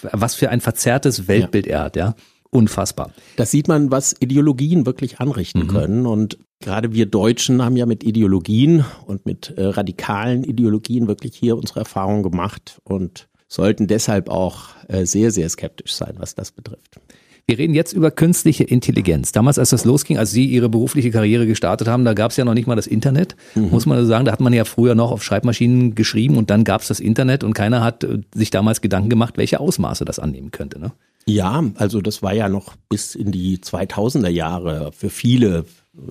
was 0.00 0.34
für 0.34 0.50
ein 0.50 0.60
verzerrtes 0.60 1.28
Weltbild 1.28 1.66
ja. 1.66 1.72
er 1.72 1.82
hat, 1.84 1.96
ja. 1.96 2.14
Unfassbar. 2.50 3.10
Das 3.34 3.50
sieht 3.50 3.66
man, 3.66 3.90
was 3.90 4.14
Ideologien 4.20 4.86
wirklich 4.86 5.18
anrichten 5.18 5.62
mhm. 5.62 5.68
können. 5.68 6.06
Und 6.06 6.38
gerade 6.60 6.92
wir 6.92 7.06
Deutschen 7.06 7.62
haben 7.64 7.76
ja 7.76 7.84
mit 7.84 8.04
Ideologien 8.04 8.84
und 9.06 9.26
mit 9.26 9.54
äh, 9.56 9.64
radikalen 9.64 10.44
Ideologien 10.44 11.08
wirklich 11.08 11.34
hier 11.34 11.56
unsere 11.56 11.80
Erfahrungen 11.80 12.22
gemacht 12.22 12.80
und 12.84 13.28
sollten 13.48 13.88
deshalb 13.88 14.28
auch 14.28 14.68
äh, 14.86 15.04
sehr, 15.04 15.32
sehr 15.32 15.48
skeptisch 15.48 15.94
sein, 15.94 16.14
was 16.18 16.36
das 16.36 16.52
betrifft. 16.52 17.00
Wir 17.46 17.58
reden 17.58 17.74
jetzt 17.74 17.92
über 17.92 18.10
künstliche 18.10 18.64
Intelligenz. 18.64 19.32
Damals, 19.32 19.58
als 19.58 19.68
das 19.68 19.84
losging, 19.84 20.16
als 20.16 20.30
Sie 20.30 20.46
Ihre 20.46 20.70
berufliche 20.70 21.10
Karriere 21.10 21.46
gestartet 21.46 21.88
haben, 21.88 22.04
da 22.06 22.14
gab 22.14 22.30
es 22.30 22.38
ja 22.38 22.44
noch 22.44 22.54
nicht 22.54 22.66
mal 22.66 22.74
das 22.74 22.86
Internet, 22.86 23.36
mhm. 23.54 23.68
muss 23.68 23.84
man 23.84 23.98
also 23.98 24.08
sagen. 24.08 24.24
Da 24.24 24.32
hat 24.32 24.40
man 24.40 24.54
ja 24.54 24.64
früher 24.64 24.94
noch 24.94 25.10
auf 25.10 25.22
Schreibmaschinen 25.22 25.94
geschrieben 25.94 26.38
und 26.38 26.48
dann 26.48 26.64
gab 26.64 26.80
es 26.80 26.88
das 26.88 27.00
Internet 27.00 27.44
und 27.44 27.52
keiner 27.52 27.84
hat 27.84 28.02
äh, 28.02 28.20
sich 28.34 28.50
damals 28.50 28.80
Gedanken 28.80 29.10
gemacht, 29.10 29.36
welche 29.36 29.60
Ausmaße 29.60 30.06
das 30.06 30.18
annehmen 30.18 30.52
könnte. 30.52 30.80
Ne? 30.80 30.92
Ja, 31.26 31.62
also 31.74 32.00
das 32.00 32.22
war 32.22 32.32
ja 32.32 32.48
noch 32.48 32.76
bis 32.88 33.14
in 33.14 33.30
die 33.30 33.58
2000er 33.58 34.28
Jahre 34.28 34.92
für 34.92 35.10
viele 35.10 35.66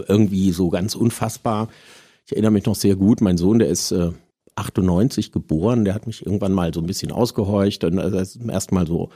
irgendwie 0.08 0.52
so 0.52 0.70
ganz 0.70 0.94
unfassbar. 0.94 1.68
Ich 2.28 2.34
erinnere 2.34 2.52
mich 2.52 2.66
noch 2.66 2.76
sehr 2.76 2.96
gut, 2.96 3.22
mein 3.22 3.38
Sohn, 3.38 3.58
der 3.58 3.70
ist 3.70 3.92
äh, 3.92 4.12
98 4.56 5.32
geboren, 5.32 5.84
der 5.84 5.96
hat 5.96 6.06
mich 6.06 6.26
irgendwann 6.26 6.54
mal 6.54 6.72
so 6.74 6.80
ein 6.80 6.86
bisschen 6.86 7.12
ausgehorcht 7.12 7.84
und 7.86 7.98
also 7.98 8.40
erstmal 8.50 8.86
so 8.86 9.10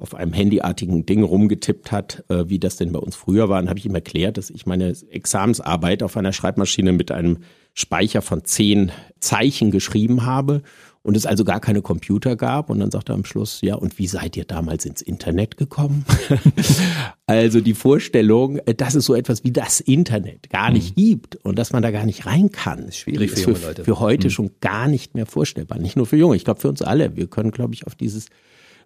auf 0.00 0.14
einem 0.14 0.32
handyartigen 0.32 1.06
Ding 1.06 1.22
rumgetippt 1.22 1.92
hat, 1.92 2.24
äh, 2.28 2.44
wie 2.48 2.58
das 2.58 2.76
denn 2.76 2.92
bei 2.92 2.98
uns 2.98 3.16
früher 3.16 3.48
war, 3.48 3.60
dann 3.60 3.68
habe 3.68 3.78
ich 3.78 3.86
ihm 3.86 3.94
erklärt, 3.94 4.38
dass 4.38 4.50
ich 4.50 4.66
meine 4.66 4.94
Examensarbeit 5.10 6.02
auf 6.02 6.16
einer 6.16 6.32
Schreibmaschine 6.32 6.92
mit 6.92 7.10
einem 7.10 7.38
Speicher 7.74 8.22
von 8.22 8.44
zehn 8.44 8.90
Zeichen 9.20 9.70
geschrieben 9.70 10.26
habe 10.26 10.62
und 11.02 11.16
es 11.16 11.24
also 11.24 11.44
gar 11.44 11.60
keine 11.60 11.82
Computer 11.82 12.36
gab. 12.36 12.68
Und 12.68 12.80
dann 12.80 12.90
sagt 12.90 13.08
er 13.08 13.14
am 13.14 13.24
Schluss, 13.24 13.60
ja, 13.62 13.74
und 13.74 13.98
wie 13.98 14.06
seid 14.06 14.36
ihr 14.36 14.44
damals 14.44 14.84
ins 14.84 15.00
Internet 15.00 15.56
gekommen? 15.56 16.04
also 17.26 17.60
die 17.60 17.74
Vorstellung, 17.74 18.58
äh, 18.58 18.74
dass 18.74 18.94
es 18.94 19.04
so 19.04 19.14
etwas 19.14 19.44
wie 19.44 19.52
das 19.52 19.80
Internet 19.80 20.50
gar 20.50 20.70
nicht 20.70 20.96
mhm. 20.96 21.00
gibt 21.00 21.36
und 21.36 21.58
dass 21.58 21.72
man 21.72 21.82
da 21.82 21.90
gar 21.90 22.04
nicht 22.04 22.26
rein 22.26 22.50
kann, 22.50 22.88
ist 22.88 22.98
schwierig 22.98 23.32
ist 23.32 23.44
für, 23.44 23.54
für, 23.54 23.84
für 23.84 24.00
heute 24.00 24.28
mhm. 24.28 24.30
schon 24.30 24.50
gar 24.60 24.88
nicht 24.88 25.14
mehr 25.14 25.26
vorstellbar. 25.26 25.78
Nicht 25.78 25.96
nur 25.96 26.06
für 26.06 26.16
Junge, 26.16 26.36
ich 26.36 26.44
glaube 26.44 26.60
für 26.60 26.68
uns 26.68 26.82
alle. 26.82 27.16
Wir 27.16 27.28
können, 27.28 27.50
glaube 27.50 27.74
ich, 27.74 27.86
auf 27.86 27.94
dieses 27.94 28.26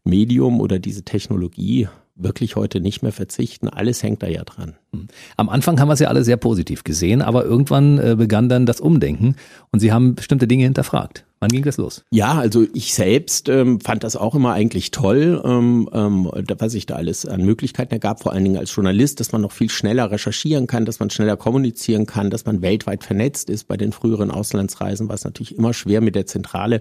Medium 0.04 0.60
oder 0.60 0.78
diese 0.78 1.02
Technologie 1.02 1.88
wirklich 2.16 2.54
heute 2.54 2.80
nicht 2.80 3.02
mehr 3.02 3.12
verzichten. 3.12 3.68
Alles 3.68 4.02
hängt 4.02 4.22
da 4.22 4.28
ja 4.28 4.44
dran. 4.44 4.76
Hm. 4.92 5.08
Am 5.36 5.48
Anfang 5.48 5.80
haben 5.80 5.88
wir 5.88 5.94
es 5.94 6.00
ja 6.00 6.08
alle 6.08 6.22
sehr 6.22 6.36
positiv 6.36 6.84
gesehen, 6.84 7.22
aber 7.22 7.44
irgendwann 7.44 7.98
äh, 7.98 8.14
begann 8.16 8.48
dann 8.48 8.66
das 8.66 8.80
Umdenken 8.80 9.34
und 9.72 9.80
Sie 9.80 9.92
haben 9.92 10.14
bestimmte 10.14 10.46
Dinge 10.46 10.64
hinterfragt. 10.64 11.24
Wann 11.40 11.50
ging 11.50 11.64
das 11.64 11.76
los? 11.76 12.04
Ja, 12.10 12.34
also 12.34 12.66
ich 12.72 12.94
selbst 12.94 13.48
ähm, 13.48 13.80
fand 13.80 14.04
das 14.04 14.16
auch 14.16 14.34
immer 14.34 14.52
eigentlich 14.52 14.92
toll, 14.92 15.42
ähm, 15.44 15.88
ähm, 15.92 16.30
was 16.32 16.72
sich 16.72 16.86
da 16.86 16.94
alles 16.94 17.26
an 17.26 17.44
Möglichkeiten 17.44 17.92
ergab, 17.92 18.22
vor 18.22 18.32
allen 18.32 18.44
Dingen 18.44 18.56
als 18.56 18.74
Journalist, 18.74 19.20
dass 19.20 19.32
man 19.32 19.42
noch 19.42 19.52
viel 19.52 19.68
schneller 19.68 20.10
recherchieren 20.10 20.66
kann, 20.66 20.84
dass 20.84 21.00
man 21.00 21.10
schneller 21.10 21.36
kommunizieren 21.36 22.06
kann, 22.06 22.30
dass 22.30 22.46
man 22.46 22.62
weltweit 22.62 23.04
vernetzt 23.04 23.50
ist. 23.50 23.64
Bei 23.64 23.76
den 23.76 23.92
früheren 23.92 24.30
Auslandsreisen 24.30 25.08
war 25.08 25.16
es 25.16 25.24
natürlich 25.24 25.58
immer 25.58 25.74
schwer 25.74 26.00
mit 26.00 26.14
der 26.14 26.26
Zentrale 26.26 26.80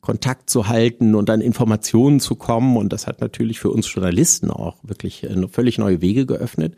Kontakt 0.00 0.50
zu 0.50 0.68
halten 0.68 1.14
und 1.14 1.30
an 1.30 1.40
Informationen 1.40 2.20
zu 2.20 2.34
kommen. 2.34 2.76
Und 2.76 2.92
das 2.92 3.06
hat 3.06 3.20
natürlich 3.20 3.60
für 3.60 3.70
uns 3.70 3.92
Journalisten 3.92 4.50
auch 4.50 4.76
wirklich 4.82 5.24
äh, 5.24 5.48
völlig 5.48 5.78
neue 5.78 6.00
Wege 6.00 6.26
geöffnet. 6.26 6.76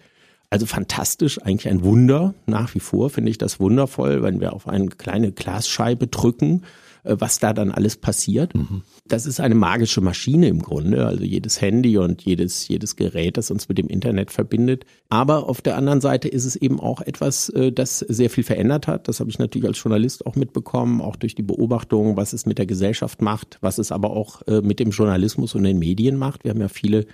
Also 0.50 0.66
fantastisch, 0.66 1.42
eigentlich 1.42 1.68
ein 1.68 1.84
Wunder. 1.84 2.34
Nach 2.46 2.74
wie 2.74 2.80
vor 2.80 3.10
finde 3.10 3.30
ich 3.30 3.38
das 3.38 3.60
wundervoll, 3.60 4.22
wenn 4.22 4.40
wir 4.40 4.54
auf 4.54 4.66
eine 4.66 4.88
kleine 4.88 5.32
Glasscheibe 5.32 6.06
drücken 6.06 6.62
was 7.04 7.38
da 7.38 7.52
dann 7.52 7.70
alles 7.70 7.96
passiert. 7.96 8.54
Mhm. 8.54 8.82
Das 9.06 9.26
ist 9.26 9.40
eine 9.40 9.54
magische 9.54 10.00
Maschine 10.00 10.48
im 10.48 10.60
Grunde, 10.60 11.06
also 11.06 11.24
jedes 11.24 11.60
Handy 11.60 11.96
und 11.98 12.22
jedes, 12.22 12.68
jedes 12.68 12.96
Gerät, 12.96 13.36
das 13.36 13.50
uns 13.50 13.68
mit 13.68 13.78
dem 13.78 13.88
Internet 13.88 14.30
verbindet. 14.30 14.84
Aber 15.08 15.48
auf 15.48 15.62
der 15.62 15.76
anderen 15.76 16.00
Seite 16.00 16.28
ist 16.28 16.44
es 16.44 16.56
eben 16.56 16.80
auch 16.80 17.00
etwas, 17.00 17.48
äh, 17.50 17.72
das 17.72 18.00
sehr 18.00 18.30
viel 18.30 18.44
verändert 18.44 18.86
hat. 18.86 19.08
Das 19.08 19.20
habe 19.20 19.30
ich 19.30 19.38
natürlich 19.38 19.66
als 19.66 19.82
Journalist 19.82 20.26
auch 20.26 20.36
mitbekommen, 20.36 21.00
auch 21.00 21.16
durch 21.16 21.34
die 21.34 21.42
Beobachtung, 21.42 22.16
was 22.16 22.32
es 22.32 22.46
mit 22.46 22.58
der 22.58 22.66
Gesellschaft 22.66 23.22
macht, 23.22 23.58
was 23.60 23.78
es 23.78 23.92
aber 23.92 24.10
auch 24.10 24.42
äh, 24.46 24.60
mit 24.60 24.80
dem 24.80 24.90
Journalismus 24.90 25.54
und 25.54 25.64
den 25.64 25.78
Medien 25.78 26.16
macht. 26.16 26.44
Wir 26.44 26.50
haben 26.50 26.60
ja 26.60 26.68
viele 26.68 27.06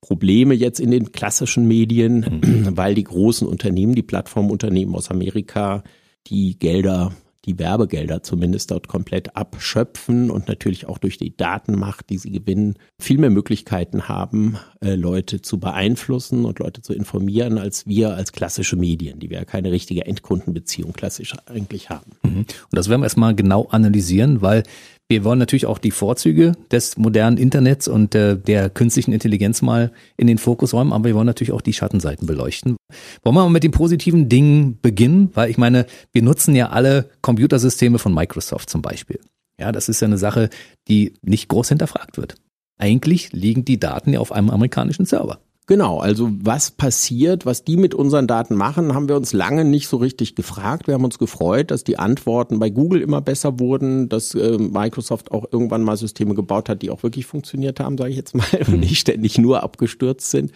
Probleme 0.00 0.54
jetzt 0.54 0.78
in 0.78 0.90
den 0.90 1.12
klassischen 1.12 1.66
Medien, 1.66 2.40
mhm. 2.42 2.76
weil 2.76 2.94
die 2.94 3.04
großen 3.04 3.46
Unternehmen, 3.48 3.94
die 3.94 4.02
Plattformunternehmen 4.02 4.94
aus 4.94 5.10
Amerika, 5.10 5.82
die 6.28 6.58
Gelder 6.58 7.12
die 7.48 7.58
Werbegelder 7.58 8.22
zumindest 8.22 8.70
dort 8.70 8.88
komplett 8.88 9.34
abschöpfen 9.34 10.30
und 10.30 10.48
natürlich 10.48 10.86
auch 10.86 10.98
durch 10.98 11.16
die 11.16 11.36
Datenmacht, 11.36 12.10
die 12.10 12.18
sie 12.18 12.30
gewinnen, 12.30 12.74
viel 13.00 13.18
mehr 13.18 13.30
Möglichkeiten 13.30 14.06
haben, 14.06 14.58
äh, 14.80 14.94
Leute 14.94 15.40
zu 15.40 15.58
beeinflussen 15.58 16.44
und 16.44 16.58
Leute 16.58 16.82
zu 16.82 16.92
informieren, 16.92 17.58
als 17.58 17.86
wir 17.86 18.14
als 18.14 18.32
klassische 18.32 18.76
Medien, 18.76 19.18
die 19.18 19.30
wir 19.30 19.38
ja 19.38 19.44
keine 19.44 19.72
richtige 19.72 20.04
Endkundenbeziehung 20.04 20.92
klassisch 20.92 21.34
eigentlich 21.46 21.88
haben. 21.88 22.12
Mhm. 22.22 22.38
Und 22.38 22.46
das 22.70 22.88
werden 22.88 23.00
wir 23.00 23.06
erstmal 23.06 23.34
genau 23.34 23.66
analysieren, 23.68 24.42
weil 24.42 24.62
wir 25.10 25.24
wollen 25.24 25.38
natürlich 25.38 25.66
auch 25.66 25.78
die 25.78 25.90
Vorzüge 25.90 26.52
des 26.70 26.98
modernen 26.98 27.38
Internets 27.38 27.88
und 27.88 28.14
äh, 28.14 28.36
der 28.36 28.68
künstlichen 28.68 29.12
Intelligenz 29.12 29.62
mal 29.62 29.90
in 30.18 30.26
den 30.26 30.36
Fokus 30.36 30.74
räumen, 30.74 30.92
aber 30.92 31.06
wir 31.06 31.14
wollen 31.14 31.26
natürlich 31.26 31.52
auch 31.52 31.62
die 31.62 31.72
Schattenseiten 31.72 32.26
beleuchten. 32.26 32.76
Wollen 33.22 33.34
wir 33.34 33.44
mal 33.44 33.50
mit 33.50 33.64
den 33.64 33.70
positiven 33.70 34.28
Dingen 34.28 34.78
beginnen? 34.82 35.30
Weil 35.32 35.50
ich 35.50 35.56
meine, 35.56 35.86
wir 36.12 36.22
nutzen 36.22 36.54
ja 36.54 36.68
alle 36.68 37.08
Computersysteme 37.22 37.98
von 37.98 38.12
Microsoft 38.12 38.68
zum 38.68 38.82
Beispiel. 38.82 39.18
Ja, 39.58 39.72
das 39.72 39.88
ist 39.88 40.00
ja 40.00 40.06
eine 40.06 40.18
Sache, 40.18 40.50
die 40.88 41.14
nicht 41.22 41.48
groß 41.48 41.70
hinterfragt 41.70 42.18
wird. 42.18 42.36
Eigentlich 42.78 43.32
liegen 43.32 43.64
die 43.64 43.80
Daten 43.80 44.12
ja 44.12 44.20
auf 44.20 44.30
einem 44.30 44.50
amerikanischen 44.50 45.06
Server. 45.06 45.40
Genau, 45.68 45.98
also 45.98 46.30
was 46.32 46.70
passiert, 46.70 47.44
was 47.44 47.62
die 47.62 47.76
mit 47.76 47.94
unseren 47.94 48.26
Daten 48.26 48.54
machen, 48.54 48.94
haben 48.94 49.06
wir 49.06 49.16
uns 49.16 49.34
lange 49.34 49.66
nicht 49.66 49.86
so 49.86 49.98
richtig 49.98 50.34
gefragt. 50.34 50.86
Wir 50.86 50.94
haben 50.94 51.04
uns 51.04 51.18
gefreut, 51.18 51.70
dass 51.70 51.84
die 51.84 51.98
Antworten 51.98 52.58
bei 52.58 52.70
Google 52.70 53.02
immer 53.02 53.20
besser 53.20 53.60
wurden, 53.60 54.08
dass 54.08 54.34
äh, 54.34 54.56
Microsoft 54.56 55.30
auch 55.30 55.44
irgendwann 55.52 55.82
mal 55.82 55.98
Systeme 55.98 56.34
gebaut 56.34 56.70
hat, 56.70 56.80
die 56.80 56.88
auch 56.88 57.02
wirklich 57.02 57.26
funktioniert 57.26 57.80
haben, 57.80 57.98
sage 57.98 58.08
ich 58.08 58.16
jetzt 58.16 58.34
mal, 58.34 58.46
und 58.60 58.68
mhm. 58.70 58.80
nicht 58.80 58.98
ständig 58.98 59.36
nur 59.36 59.62
abgestürzt 59.62 60.30
sind. 60.30 60.52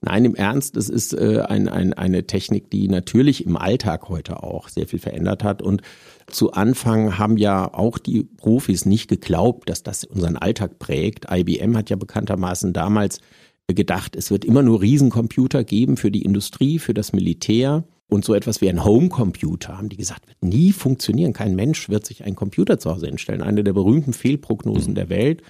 Nein, 0.00 0.24
im 0.24 0.34
Ernst, 0.34 0.78
es 0.78 0.88
ist 0.88 1.12
äh, 1.12 1.42
ein, 1.46 1.68
ein, 1.68 1.92
eine 1.92 2.26
Technik, 2.26 2.70
die 2.70 2.88
natürlich 2.88 3.44
im 3.44 3.58
Alltag 3.58 4.08
heute 4.08 4.42
auch 4.42 4.70
sehr 4.70 4.86
viel 4.86 4.98
verändert 4.98 5.44
hat 5.44 5.60
und 5.60 5.82
zu 6.26 6.52
Anfang 6.52 7.18
haben 7.18 7.36
ja 7.36 7.74
auch 7.74 7.98
die 7.98 8.22
Profis 8.22 8.86
nicht 8.86 9.08
geglaubt, 9.08 9.68
dass 9.68 9.82
das 9.82 10.04
unseren 10.04 10.38
Alltag 10.38 10.78
prägt. 10.78 11.26
IBM 11.30 11.76
hat 11.76 11.90
ja 11.90 11.96
bekanntermaßen 11.96 12.72
damals 12.72 13.20
gedacht, 13.68 14.14
es 14.16 14.30
wird 14.30 14.44
immer 14.44 14.62
nur 14.62 14.82
Riesencomputer 14.82 15.64
geben 15.64 15.96
für 15.96 16.10
die 16.10 16.22
Industrie, 16.22 16.78
für 16.78 16.94
das 16.94 17.12
Militär. 17.12 17.84
Und 18.06 18.24
so 18.24 18.34
etwas 18.34 18.60
wie 18.60 18.68
ein 18.68 18.84
Homecomputer, 18.84 19.78
haben 19.78 19.88
die 19.88 19.96
gesagt, 19.96 20.28
wird 20.28 20.42
nie 20.42 20.72
funktionieren. 20.72 21.32
Kein 21.32 21.56
Mensch 21.56 21.88
wird 21.88 22.04
sich 22.04 22.24
einen 22.24 22.36
Computer 22.36 22.78
zu 22.78 22.90
Hause 22.90 23.06
hinstellen. 23.06 23.40
Eine 23.40 23.64
der 23.64 23.72
berühmten 23.72 24.12
Fehlprognosen 24.12 24.94
der 24.94 25.08
Welt. 25.08 25.42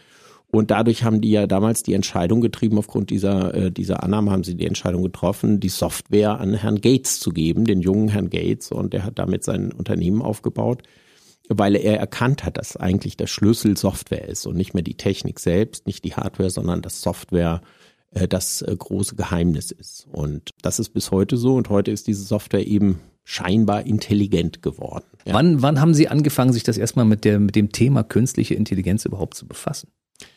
Und 0.52 0.71
dadurch 0.71 1.02
haben 1.02 1.21
die 1.21 1.33
ja 1.33 1.49
damals 1.49 1.83
die 1.83 1.94
Entscheidung 1.94 2.40
getrieben, 2.40 2.78
aufgrund 2.78 3.11
dieser, 3.11 3.52
äh, 3.54 3.71
dieser 3.73 4.04
Annahme 4.04 4.30
haben 4.30 4.44
sie 4.44 4.54
die 4.54 4.66
Entscheidung 4.66 5.02
getroffen, 5.02 5.59
die 5.59 5.68
Software 5.68 6.38
an 6.38 6.54
Herrn 6.54 6.80
Gates 6.80 7.18
zu 7.18 7.30
geben, 7.30 7.64
den 7.64 7.80
jungen 7.80 8.09
Herrn 8.09 8.30
Gates. 8.30 8.71
Und 8.71 8.92
der 8.92 9.02
hat 9.04 9.18
damit 9.18 9.42
sein 9.42 9.73
Unternehmen 9.73 10.23
aufgebaut, 10.23 10.83
weil 11.49 11.75
er 11.75 11.99
erkannt 11.99 12.44
hat, 12.44 12.56
dass 12.56 12.76
eigentlich 12.76 13.16
der 13.16 13.26
Schlüssel 13.26 13.76
Software 13.76 14.28
ist 14.28 14.47
und 14.47 14.56
nicht 14.56 14.75
mehr 14.75 14.85
die 14.85 14.97
Technik 14.97 15.40
selbst, 15.40 15.88
nicht 15.88 16.04
die 16.04 16.14
Hardware, 16.14 16.50
sondern 16.50 16.83
das 16.83 17.02
Software 17.02 17.61
das 18.28 18.62
äh, 18.62 18.75
große 18.76 19.16
Geheimnis 19.16 19.71
ist. 19.71 20.06
Und 20.11 20.50
das 20.62 20.78
ist 20.78 20.90
bis 20.90 21.11
heute 21.11 21.37
so. 21.37 21.54
Und 21.54 21.68
heute 21.68 21.90
ist 21.90 22.06
diese 22.06 22.25
Software 22.25 22.66
eben 22.66 23.00
scheinbar 23.25 23.87
intelligent 23.87 24.62
geworden. 24.62 25.04
Ja. 25.25 25.35
Wann, 25.35 25.62
wann 25.62 25.80
haben 25.80 25.94
Sie 25.94 26.09
angefangen, 26.09 26.52
sich 26.52 26.62
das 26.62 26.76
erstmal 26.76 27.06
mit, 27.06 27.25
der, 27.25 27.40
mit 27.40 27.56
dem 27.56 27.73
Thema 27.73 28.02
künstliche 28.02 28.54
Intelligenz 28.54 29.04
überhaupt 29.04 29.35
zu 29.35 29.47
befassen? 29.47 29.88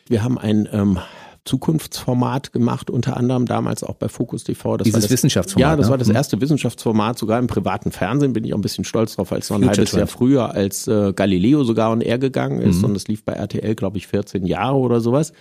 Wir 0.08 0.24
haben 0.24 0.38
ein 0.38 0.68
ähm, 0.72 0.98
Zukunftsformat 1.44 2.52
gemacht, 2.52 2.90
unter 2.90 3.16
anderem 3.16 3.46
damals 3.46 3.82
auch 3.82 3.94
bei 3.94 4.08
Focus 4.08 4.44
TV. 4.44 4.76
Das 4.76 4.84
Dieses 4.84 5.02
das, 5.02 5.10
Wissenschaftsformat. 5.10 5.70
Ja, 5.70 5.76
das 5.76 5.86
ne? 5.86 5.90
war 5.90 5.98
das 5.98 6.08
mhm. 6.08 6.14
erste 6.14 6.40
Wissenschaftsformat, 6.40 7.18
sogar 7.18 7.38
im 7.38 7.46
privaten 7.46 7.90
Fernsehen, 7.90 8.32
bin 8.32 8.44
ich 8.44 8.52
auch 8.52 8.58
ein 8.58 8.62
bisschen 8.62 8.84
stolz 8.84 9.16
drauf, 9.16 9.32
als 9.32 9.50
noch 9.50 9.56
ein 9.56 9.62
Future 9.62 9.76
halbes 9.78 9.92
Jahr 9.92 10.06
früher 10.06 10.54
als 10.54 10.86
äh, 10.88 11.12
Galileo 11.14 11.64
sogar 11.64 11.90
on 11.90 12.00
air 12.00 12.18
gegangen 12.18 12.60
ist. 12.60 12.78
Mhm. 12.78 12.84
Und 12.84 12.94
das 12.94 13.08
lief 13.08 13.24
bei 13.24 13.32
RTL, 13.32 13.74
glaube 13.74 13.98
ich, 13.98 14.06
14 14.06 14.46
Jahre 14.46 14.76
oder 14.76 15.00
sowas. 15.00 15.32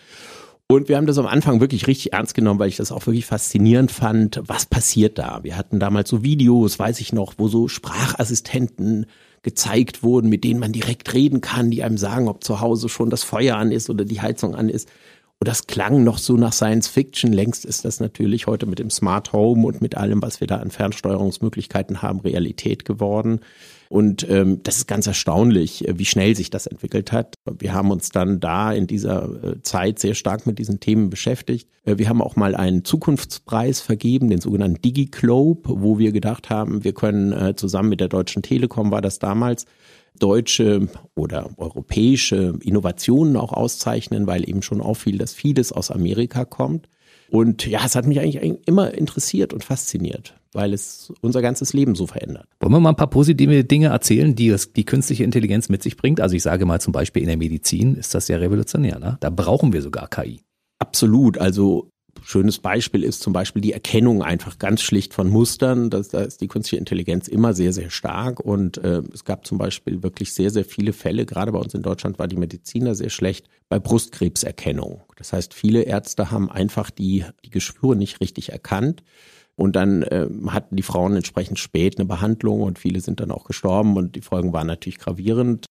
Und 0.69 0.89
wir 0.89 0.97
haben 0.97 1.07
das 1.07 1.17
am 1.17 1.27
Anfang 1.27 1.61
wirklich 1.61 1.87
richtig 1.87 2.11
ernst 2.11 2.33
genommen, 2.33 2.59
weil 2.59 2.67
ich 2.67 2.75
das 2.75 2.91
auch 2.91 3.05
wirklich 3.07 3.25
faszinierend 3.25 3.89
fand. 3.89 4.41
Was 4.47 4.65
passiert 4.65 5.17
da? 5.17 5.39
Wir 5.43 5.55
hatten 5.55 5.79
damals 5.79 6.09
so 6.09 6.23
Videos, 6.23 6.77
weiß 6.77 6.99
ich 6.99 7.13
noch, 7.13 7.35
wo 7.37 7.47
so 7.47 7.69
Sprachassistenten 7.69 9.05
gezeigt 9.43 10.03
wurden, 10.03 10.29
mit 10.29 10.43
denen 10.43 10.59
man 10.59 10.73
direkt 10.73 11.13
reden 11.13 11.39
kann, 11.39 11.71
die 11.71 11.83
einem 11.83 11.97
sagen, 11.97 12.27
ob 12.27 12.43
zu 12.43 12.59
Hause 12.59 12.89
schon 12.89 13.09
das 13.09 13.23
Feuer 13.23 13.55
an 13.55 13.71
ist 13.71 13.89
oder 13.89 14.03
die 14.03 14.19
Heizung 14.19 14.55
an 14.55 14.67
ist. 14.67 14.89
Und 15.39 15.47
das 15.47 15.67
klang 15.67 16.03
noch 16.03 16.17
so 16.17 16.35
nach 16.35 16.51
Science 16.51 16.89
Fiction. 16.89 17.31
Längst 17.31 17.63
ist 17.63 17.85
das 17.85 18.01
natürlich 18.01 18.45
heute 18.47 18.65
mit 18.65 18.79
dem 18.79 18.89
Smart 18.89 19.31
Home 19.31 19.65
und 19.65 19.81
mit 19.81 19.95
allem, 19.95 20.21
was 20.21 20.41
wir 20.41 20.47
da 20.47 20.57
an 20.57 20.71
Fernsteuerungsmöglichkeiten 20.71 22.01
haben, 22.01 22.19
Realität 22.19 22.83
geworden. 22.83 23.39
Und 23.89 24.27
ähm, 24.29 24.61
das 24.63 24.77
ist 24.77 24.87
ganz 24.87 25.07
erstaunlich, 25.07 25.87
äh, 25.87 25.97
wie 25.97 26.05
schnell 26.05 26.35
sich 26.35 26.49
das 26.49 26.67
entwickelt 26.67 27.11
hat. 27.11 27.35
Wir 27.59 27.73
haben 27.73 27.91
uns 27.91 28.09
dann 28.09 28.39
da 28.39 28.71
in 28.71 28.87
dieser 28.87 29.43
äh, 29.43 29.61
Zeit 29.61 29.99
sehr 29.99 30.13
stark 30.13 30.45
mit 30.45 30.59
diesen 30.59 30.79
Themen 30.79 31.09
beschäftigt. 31.09 31.69
Äh, 31.85 31.97
wir 31.97 32.09
haben 32.09 32.21
auch 32.21 32.35
mal 32.35 32.55
einen 32.55 32.83
Zukunftspreis 32.83 33.81
vergeben, 33.81 34.29
den 34.29 34.41
sogenannten 34.41 34.81
DigiClobe, 34.81 35.81
wo 35.81 35.99
wir 35.99 36.11
gedacht 36.11 36.49
haben, 36.49 36.83
wir 36.83 36.93
können 36.93 37.31
äh, 37.31 37.55
zusammen 37.55 37.89
mit 37.89 37.99
der 37.99 38.09
Deutschen 38.09 38.41
Telekom 38.41 38.91
war 38.91 39.01
das 39.01 39.19
damals 39.19 39.65
deutsche 40.19 40.87
oder 41.15 41.49
europäische 41.57 42.57
Innovationen 42.61 43.37
auch 43.37 43.53
auszeichnen, 43.53 44.27
weil 44.27 44.47
eben 44.49 44.61
schon 44.61 44.81
auffiel, 44.81 45.17
dass 45.17 45.33
vieles 45.33 45.71
aus 45.71 45.91
Amerika 45.91 46.45
kommt. 46.45 46.87
Und 47.29 47.65
ja, 47.67 47.81
es 47.85 47.95
hat 47.95 48.05
mich 48.05 48.19
eigentlich 48.19 48.59
immer 48.65 48.93
interessiert 48.93 49.53
und 49.53 49.63
fasziniert, 49.63 50.35
weil 50.53 50.73
es 50.73 51.11
unser 51.21 51.41
ganzes 51.41 51.73
Leben 51.73 51.95
so 51.95 52.07
verändert. 52.07 52.47
Wollen 52.59 52.73
wir 52.73 52.79
mal 52.79 52.89
ein 52.89 52.95
paar 52.95 53.09
positive 53.09 53.63
Dinge 53.63 53.87
erzählen, 53.87 54.33
die 54.35 54.49
das, 54.49 54.73
die 54.73 54.85
künstliche 54.85 55.23
Intelligenz 55.23 55.69
mit 55.69 55.83
sich 55.83 55.97
bringt? 55.97 56.21
Also 56.21 56.35
ich 56.35 56.43
sage 56.43 56.65
mal 56.65 56.79
zum 56.79 56.93
Beispiel 56.93 57.21
in 57.21 57.27
der 57.27 57.37
Medizin 57.37 57.95
ist 57.95 58.13
das 58.13 58.27
sehr 58.27 58.39
revolutionär. 58.39 58.99
Ne? 58.99 59.17
Da 59.19 59.29
brauchen 59.29 59.73
wir 59.73 59.81
sogar 59.81 60.07
KI. 60.07 60.41
Absolut. 60.79 61.37
Also 61.37 61.89
schönes 62.23 62.59
Beispiel 62.59 63.03
ist 63.03 63.21
zum 63.21 63.33
Beispiel 63.33 63.61
die 63.61 63.73
Erkennung 63.73 64.23
einfach 64.23 64.59
ganz 64.59 64.81
schlicht 64.81 65.13
von 65.13 65.29
Mustern. 65.29 65.89
Das, 65.89 66.09
da 66.09 66.21
ist 66.21 66.41
die 66.41 66.47
künstliche 66.47 66.77
Intelligenz 66.77 67.27
immer 67.27 67.53
sehr, 67.53 67.73
sehr 67.73 67.89
stark. 67.89 68.39
Und 68.39 68.77
äh, 68.77 69.01
es 69.13 69.25
gab 69.25 69.45
zum 69.45 69.57
Beispiel 69.57 70.03
wirklich 70.03 70.33
sehr, 70.33 70.49
sehr 70.49 70.65
viele 70.65 70.93
Fälle, 70.93 71.25
gerade 71.25 71.51
bei 71.51 71.59
uns 71.59 71.73
in 71.73 71.81
Deutschland 71.81 72.19
war 72.19 72.27
die 72.27 72.35
Mediziner 72.35 72.95
sehr 72.95 73.09
schlecht, 73.09 73.47
bei 73.69 73.79
Brustkrebserkennung. 73.79 75.01
Das 75.17 75.33
heißt, 75.33 75.53
viele 75.53 75.83
Ärzte 75.83 76.31
haben 76.31 76.49
einfach 76.49 76.89
die, 76.89 77.25
die 77.45 77.49
Geschwüre 77.49 77.95
nicht 77.95 78.21
richtig 78.21 78.51
erkannt. 78.51 79.03
Und 79.55 79.75
dann 79.75 80.03
äh, 80.03 80.27
hatten 80.49 80.75
die 80.75 80.83
Frauen 80.83 81.15
entsprechend 81.15 81.57
spät 81.57 81.97
eine 81.97 82.05
Behandlung 82.05 82.61
und 82.61 82.77
viele 82.77 83.01
sind 83.01 83.19
dann 83.19 83.31
auch 83.31 83.43
gestorben 83.45 83.97
und 83.97 84.15
die 84.15 84.21
Folgen 84.21 84.53
waren 84.53 84.67
natürlich 84.67 84.99
gravierend. 84.99 85.65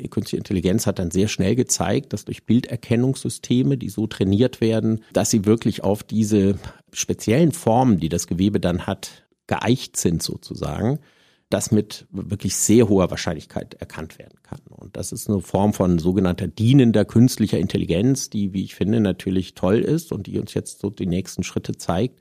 Die 0.00 0.08
künstliche 0.08 0.38
Intelligenz 0.38 0.86
hat 0.86 0.98
dann 0.98 1.10
sehr 1.10 1.28
schnell 1.28 1.54
gezeigt, 1.54 2.12
dass 2.12 2.24
durch 2.24 2.44
Bilderkennungssysteme, 2.44 3.76
die 3.76 3.88
so 3.88 4.06
trainiert 4.06 4.60
werden, 4.60 5.04
dass 5.12 5.30
sie 5.30 5.44
wirklich 5.44 5.84
auf 5.84 6.02
diese 6.02 6.58
speziellen 6.92 7.52
Formen, 7.52 7.98
die 7.98 8.08
das 8.08 8.26
Gewebe 8.26 8.58
dann 8.58 8.86
hat, 8.86 9.24
geeicht 9.46 9.96
sind 9.96 10.22
sozusagen, 10.22 10.98
das 11.50 11.70
mit 11.70 12.06
wirklich 12.10 12.56
sehr 12.56 12.88
hoher 12.88 13.10
Wahrscheinlichkeit 13.10 13.74
erkannt 13.74 14.18
werden 14.18 14.38
kann. 14.42 14.60
Und 14.70 14.96
das 14.96 15.12
ist 15.12 15.28
eine 15.28 15.40
Form 15.40 15.74
von 15.74 15.98
sogenannter 15.98 16.48
dienender 16.48 17.04
künstlicher 17.04 17.58
Intelligenz, 17.58 18.30
die, 18.30 18.54
wie 18.54 18.64
ich 18.64 18.74
finde, 18.74 19.00
natürlich 19.00 19.54
toll 19.54 19.80
ist 19.80 20.12
und 20.12 20.26
die 20.26 20.38
uns 20.38 20.54
jetzt 20.54 20.80
so 20.80 20.88
die 20.88 21.06
nächsten 21.06 21.42
Schritte 21.42 21.76
zeigt, 21.76 22.18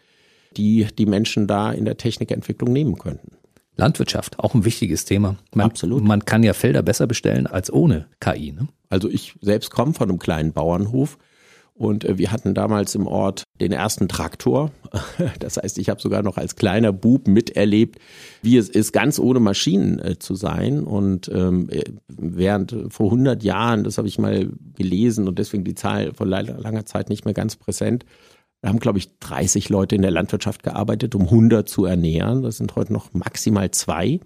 die 0.57 0.85
die 0.97 1.05
Menschen 1.05 1.47
da 1.47 1.71
in 1.71 1.85
der 1.85 1.97
Technikentwicklung 1.97 2.73
nehmen 2.73 2.97
könnten. 2.97 3.37
Landwirtschaft, 3.77 4.39
auch 4.39 4.53
ein 4.53 4.65
wichtiges 4.65 5.05
Thema. 5.05 5.37
Man, 5.53 5.67
Absolut. 5.67 6.03
Man 6.03 6.25
kann 6.25 6.43
ja 6.43 6.53
Felder 6.53 6.83
besser 6.83 7.07
bestellen 7.07 7.47
als 7.47 7.71
ohne 7.71 8.07
KI. 8.19 8.51
Ne? 8.51 8.67
Also 8.89 9.09
ich 9.09 9.35
selbst 9.41 9.71
komme 9.71 9.93
von 9.93 10.09
einem 10.09 10.19
kleinen 10.19 10.53
Bauernhof 10.53 11.17
Und 11.73 12.05
äh, 12.05 12.17
wir 12.17 12.31
hatten 12.31 12.53
damals 12.53 12.93
im 12.95 13.07
Ort 13.07 13.43
den 13.59 13.71
ersten 13.71 14.07
Traktor. 14.07 14.71
Das 15.39 15.57
heißt, 15.57 15.77
ich 15.77 15.89
habe 15.89 16.01
sogar 16.01 16.21
noch 16.21 16.37
als 16.37 16.55
kleiner 16.55 16.91
Bub 16.91 17.27
miterlebt, 17.27 17.99
wie 18.41 18.57
es 18.57 18.69
ist, 18.69 18.91
ganz 18.91 19.19
ohne 19.19 19.39
Maschinen 19.39 19.99
äh, 19.99 20.19
zu 20.19 20.35
sein. 20.35 20.83
Und 20.83 21.29
ähm, 21.33 21.69
während 22.07 22.75
vor 22.89 23.07
100 23.07 23.41
Jahren, 23.41 23.83
das 23.83 23.97
habe 23.97 24.07
ich 24.07 24.19
mal 24.19 24.49
gelesen 24.75 25.27
und 25.27 25.39
deswegen 25.39 25.63
die 25.63 25.75
Zahl 25.75 26.13
vor 26.13 26.27
langer 26.27 26.85
Zeit 26.85 27.09
nicht 27.09 27.25
mehr 27.25 27.33
ganz 27.33 27.55
präsent, 27.55 28.05
da 28.61 28.69
haben, 28.69 28.79
glaube 28.79 28.99
ich, 28.99 29.17
30 29.19 29.69
Leute 29.69 29.95
in 29.95 30.03
der 30.03 30.11
Landwirtschaft 30.11 30.63
gearbeitet, 30.63 31.15
um 31.15 31.23
100 31.23 31.67
zu 31.67 31.85
ernähren. 31.85 32.43
Das 32.43 32.57
sind 32.57 32.75
heute 32.75 32.93
noch 32.93 33.13
maximal 33.13 33.71
zwei. 33.71 34.19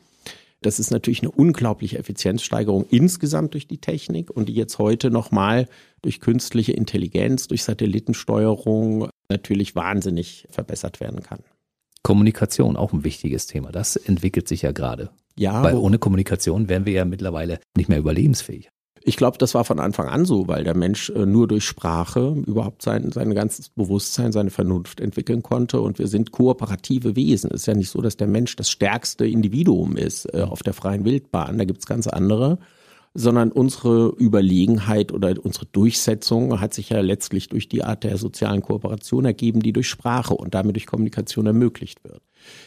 Das 0.62 0.80
ist 0.80 0.92
natürlich 0.92 1.22
eine 1.22 1.32
unglaubliche 1.32 1.98
Effizienzsteigerung 1.98 2.86
insgesamt 2.90 3.54
durch 3.54 3.68
die 3.68 3.78
Technik 3.78 4.32
und 4.32 4.50
die 4.50 4.56
jetzt 4.56 4.80
heute 4.80 5.12
nochmal 5.12 5.68
durch 6.02 6.20
künstliche 6.20 6.74
Intelligenz, 6.74 7.48
durch 7.48 7.64
Satellitensteuerung 7.64 9.10
natürlich 9.30 9.76
wahnsinnig 9.76 10.48
verbessert 10.50 11.00
werden 11.00 11.22
kann. 11.22 11.40
Kommunikation 12.04 12.78
auch 12.78 12.94
ein 12.94 13.04
wichtiges 13.04 13.48
Thema. 13.48 13.72
Das 13.72 13.96
entwickelt 13.96 14.48
sich 14.48 14.64
ja 14.64 14.72
gerade. 14.72 15.12
Ja. 15.38 15.64
Weil 15.64 15.76
ohne 15.76 15.98
Kommunikation 15.98 16.70
wären 16.70 16.86
wir 16.86 16.94
ja 16.94 17.06
mittlerweile 17.06 17.60
nicht 17.76 17.90
mehr 17.90 18.00
überlebensfähig. 18.00 18.70
Ich 19.08 19.18
glaube, 19.18 19.38
das 19.38 19.54
war 19.54 19.64
von 19.66 19.80
Anfang 19.80 20.08
an 20.08 20.26
so, 20.26 20.48
weil 20.48 20.64
der 20.64 20.76
Mensch 20.76 21.12
äh, 21.12 21.28
nur 21.28 21.48
durch 21.48 21.64
Sprache 21.64 22.36
überhaupt 22.48 22.82
sein, 22.82 23.12
sein 23.12 23.36
ganzes 23.36 23.70
Bewusstsein, 23.70 24.32
seine 24.32 24.50
Vernunft 24.50 25.00
entwickeln 25.00 25.44
konnte. 25.44 25.80
Und 25.80 26.00
wir 26.00 26.08
sind 26.08 26.32
kooperative 26.32 27.16
Wesen. 27.16 27.52
Es 27.52 27.62
ist 27.62 27.68
ja 27.68 27.76
nicht 27.76 27.92
so, 27.92 28.02
dass 28.02 28.18
der 28.18 28.26
Mensch 28.26 28.56
das 28.56 28.72
stärkste 28.72 29.28
Individuum 29.28 29.96
ist 29.96 30.34
äh, 30.34 30.42
auf 30.42 30.64
der 30.64 30.74
freien 30.74 31.06
Wildbahn. 31.06 31.60
Da 31.60 31.66
gibt's 31.66 31.86
ganz 31.86 32.08
andere 32.08 32.58
sondern 33.18 33.50
unsere 33.54 34.10
Überlegenheit 34.10 35.14
oder 35.14 35.34
unsere 35.42 35.66
Durchsetzung 35.68 36.60
hat 36.60 36.74
sich 36.74 36.90
ja 36.90 37.00
letztlich 37.00 37.48
durch 37.48 37.70
die 37.70 37.82
Art 37.82 38.04
der 38.04 38.18
sozialen 38.18 38.62
Kooperation 38.62 39.24
ergeben, 39.24 39.62
die 39.62 39.72
durch 39.72 39.88
Sprache 39.88 40.34
und 40.34 40.54
damit 40.54 40.76
durch 40.76 40.86
Kommunikation 40.86 41.46
ermöglicht 41.46 42.04
wird. 42.04 42.22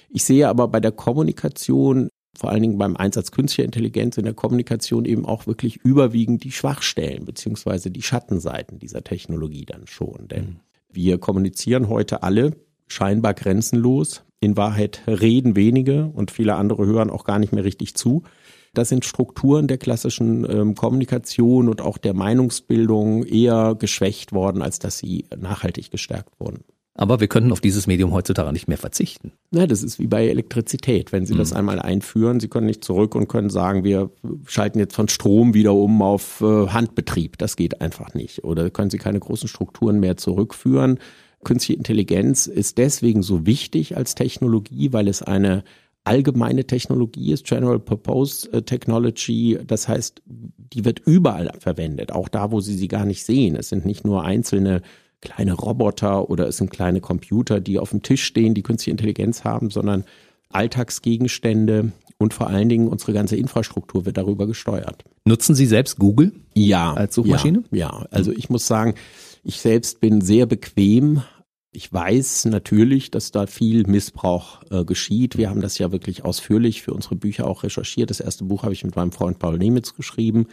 Ich 0.08 0.24
sehe 0.24 0.48
aber 0.48 0.66
bei 0.68 0.80
der 0.80 0.92
Kommunikation 0.92 2.08
vor 2.38 2.50
allen 2.50 2.62
Dingen 2.62 2.78
beim 2.78 2.96
Einsatz 2.96 3.32
künstlicher 3.32 3.64
Intelligenz 3.64 4.16
in 4.16 4.24
der 4.24 4.32
Kommunikation 4.32 5.04
eben 5.04 5.26
auch 5.26 5.48
wirklich 5.48 5.78
überwiegend 5.78 6.44
die 6.44 6.52
Schwachstellen 6.52 7.24
beziehungsweise 7.24 7.90
die 7.90 8.02
Schattenseiten 8.02 8.78
dieser 8.78 9.02
Technologie 9.02 9.64
dann 9.64 9.88
schon. 9.88 10.28
Denn 10.28 10.44
mhm. 10.44 10.56
wir 10.92 11.18
kommunizieren 11.18 11.88
heute 11.88 12.22
alle 12.22 12.52
scheinbar 12.86 13.34
grenzenlos. 13.34 14.22
In 14.38 14.56
Wahrheit 14.56 15.02
reden 15.08 15.56
wenige 15.56 16.06
und 16.06 16.30
viele 16.30 16.54
andere 16.54 16.86
hören 16.86 17.10
auch 17.10 17.24
gar 17.24 17.40
nicht 17.40 17.52
mehr 17.52 17.64
richtig 17.64 17.96
zu. 17.96 18.22
Das 18.72 18.88
sind 18.88 19.04
Strukturen 19.04 19.66
der 19.66 19.78
klassischen 19.78 20.48
ähm, 20.48 20.76
Kommunikation 20.76 21.68
und 21.68 21.80
auch 21.80 21.98
der 21.98 22.14
Meinungsbildung 22.14 23.24
eher 23.24 23.74
geschwächt 23.76 24.32
worden, 24.32 24.62
als 24.62 24.78
dass 24.78 24.98
sie 24.98 25.24
nachhaltig 25.36 25.90
gestärkt 25.90 26.38
wurden. 26.38 26.62
Aber 27.00 27.20
wir 27.20 27.28
können 27.28 27.52
auf 27.52 27.60
dieses 27.60 27.86
Medium 27.86 28.12
heutzutage 28.12 28.52
nicht 28.52 28.66
mehr 28.66 28.76
verzichten. 28.76 29.30
Ja, 29.52 29.68
das 29.68 29.84
ist 29.84 30.00
wie 30.00 30.08
bei 30.08 30.26
Elektrizität. 30.26 31.12
Wenn 31.12 31.26
Sie 31.26 31.34
mhm. 31.34 31.38
das 31.38 31.52
einmal 31.52 31.78
einführen, 31.78 32.40
Sie 32.40 32.48
können 32.48 32.66
nicht 32.66 32.84
zurück 32.84 33.14
und 33.14 33.28
können 33.28 33.50
sagen, 33.50 33.84
wir 33.84 34.10
schalten 34.46 34.80
jetzt 34.80 34.96
von 34.96 35.06
Strom 35.06 35.54
wieder 35.54 35.74
um 35.74 36.02
auf 36.02 36.40
äh, 36.40 36.66
Handbetrieb. 36.66 37.38
Das 37.38 37.54
geht 37.54 37.80
einfach 37.80 38.14
nicht. 38.14 38.42
Oder 38.42 38.68
können 38.70 38.90
Sie 38.90 38.98
keine 38.98 39.20
großen 39.20 39.48
Strukturen 39.48 40.00
mehr 40.00 40.16
zurückführen. 40.16 40.98
Künstliche 41.44 41.78
Intelligenz 41.78 42.48
ist 42.48 42.78
deswegen 42.78 43.22
so 43.22 43.46
wichtig 43.46 43.96
als 43.96 44.16
Technologie, 44.16 44.92
weil 44.92 45.06
es 45.06 45.22
eine 45.22 45.62
allgemeine 46.02 46.66
Technologie 46.66 47.32
ist, 47.32 47.46
General 47.46 47.78
Purpose 47.78 48.52
äh, 48.52 48.62
Technology. 48.62 49.56
Das 49.64 49.86
heißt, 49.86 50.20
die 50.26 50.84
wird 50.84 50.98
überall 51.06 51.52
verwendet, 51.60 52.10
auch 52.10 52.28
da, 52.28 52.50
wo 52.50 52.58
Sie 52.58 52.74
sie 52.74 52.88
gar 52.88 53.04
nicht 53.04 53.24
sehen. 53.24 53.54
Es 53.54 53.68
sind 53.68 53.86
nicht 53.86 54.04
nur 54.04 54.24
einzelne 54.24 54.82
kleine 55.20 55.54
Roboter 55.54 56.30
oder 56.30 56.46
es 56.46 56.58
sind 56.58 56.70
kleine 56.70 57.00
Computer, 57.00 57.60
die 57.60 57.78
auf 57.78 57.90
dem 57.90 58.02
Tisch 58.02 58.24
stehen, 58.24 58.54
die 58.54 58.62
künstliche 58.62 58.92
Intelligenz 58.92 59.44
haben, 59.44 59.70
sondern 59.70 60.04
Alltagsgegenstände 60.50 61.92
und 62.18 62.34
vor 62.34 62.48
allen 62.48 62.68
Dingen 62.68 62.88
unsere 62.88 63.12
ganze 63.12 63.36
Infrastruktur 63.36 64.06
wird 64.06 64.16
darüber 64.16 64.46
gesteuert. 64.46 65.04
Nutzen 65.24 65.54
Sie 65.54 65.66
selbst 65.66 65.98
Google? 65.98 66.32
Ja. 66.54 66.94
Als 66.94 67.14
Suchmaschine? 67.14 67.64
Ja, 67.70 67.78
ja. 67.78 68.06
also 68.10 68.32
ich 68.32 68.50
muss 68.50 68.66
sagen, 68.66 68.94
ich 69.44 69.60
selbst 69.60 70.00
bin 70.00 70.20
sehr 70.20 70.46
bequem. 70.46 71.22
Ich 71.70 71.92
weiß 71.92 72.46
natürlich, 72.46 73.10
dass 73.10 73.30
da 73.30 73.46
viel 73.46 73.86
Missbrauch 73.86 74.62
äh, 74.70 74.84
geschieht. 74.84 75.36
Wir 75.36 75.50
haben 75.50 75.60
das 75.60 75.78
ja 75.78 75.92
wirklich 75.92 76.24
ausführlich 76.24 76.82
für 76.82 76.94
unsere 76.94 77.14
Bücher 77.14 77.46
auch 77.46 77.62
recherchiert. 77.62 78.10
Das 78.10 78.20
erste 78.20 78.44
Buch 78.44 78.62
habe 78.62 78.72
ich 78.72 78.84
mit 78.84 78.96
meinem 78.96 79.12
Freund 79.12 79.38
Paul 79.38 79.58
Nemitz 79.58 79.94
geschrieben. 79.94 80.46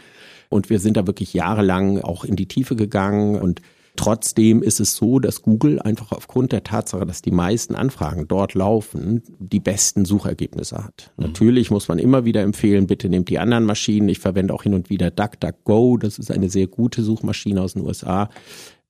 Und 0.50 0.70
wir 0.70 0.78
sind 0.78 0.96
da 0.96 1.06
wirklich 1.06 1.32
jahrelang 1.32 2.00
auch 2.00 2.24
in 2.24 2.36
die 2.36 2.46
Tiefe 2.46 2.76
gegangen 2.76 3.40
und 3.40 3.62
Trotzdem 3.96 4.62
ist 4.62 4.80
es 4.80 4.94
so, 4.96 5.18
dass 5.18 5.42
Google 5.42 5.80
einfach 5.80 6.12
aufgrund 6.12 6.52
der 6.52 6.62
Tatsache, 6.62 7.06
dass 7.06 7.22
die 7.22 7.30
meisten 7.30 7.74
Anfragen 7.74 8.28
dort 8.28 8.54
laufen, 8.54 9.22
die 9.38 9.60
besten 9.60 10.04
Suchergebnisse 10.04 10.84
hat. 10.84 11.12
Mhm. 11.16 11.26
Natürlich 11.26 11.70
muss 11.70 11.88
man 11.88 11.98
immer 11.98 12.24
wieder 12.24 12.42
empfehlen, 12.42 12.86
bitte 12.86 13.08
nehmt 13.08 13.28
die 13.28 13.38
anderen 13.38 13.64
Maschinen. 13.64 14.08
Ich 14.08 14.18
verwende 14.18 14.54
auch 14.54 14.62
hin 14.62 14.74
und 14.74 14.90
wieder 14.90 15.10
DuckDuckGo. 15.10 15.96
Das 15.96 16.18
ist 16.18 16.30
eine 16.30 16.48
sehr 16.48 16.66
gute 16.66 17.02
Suchmaschine 17.02 17.60
aus 17.60 17.74
den 17.74 17.84
USA 17.84 18.28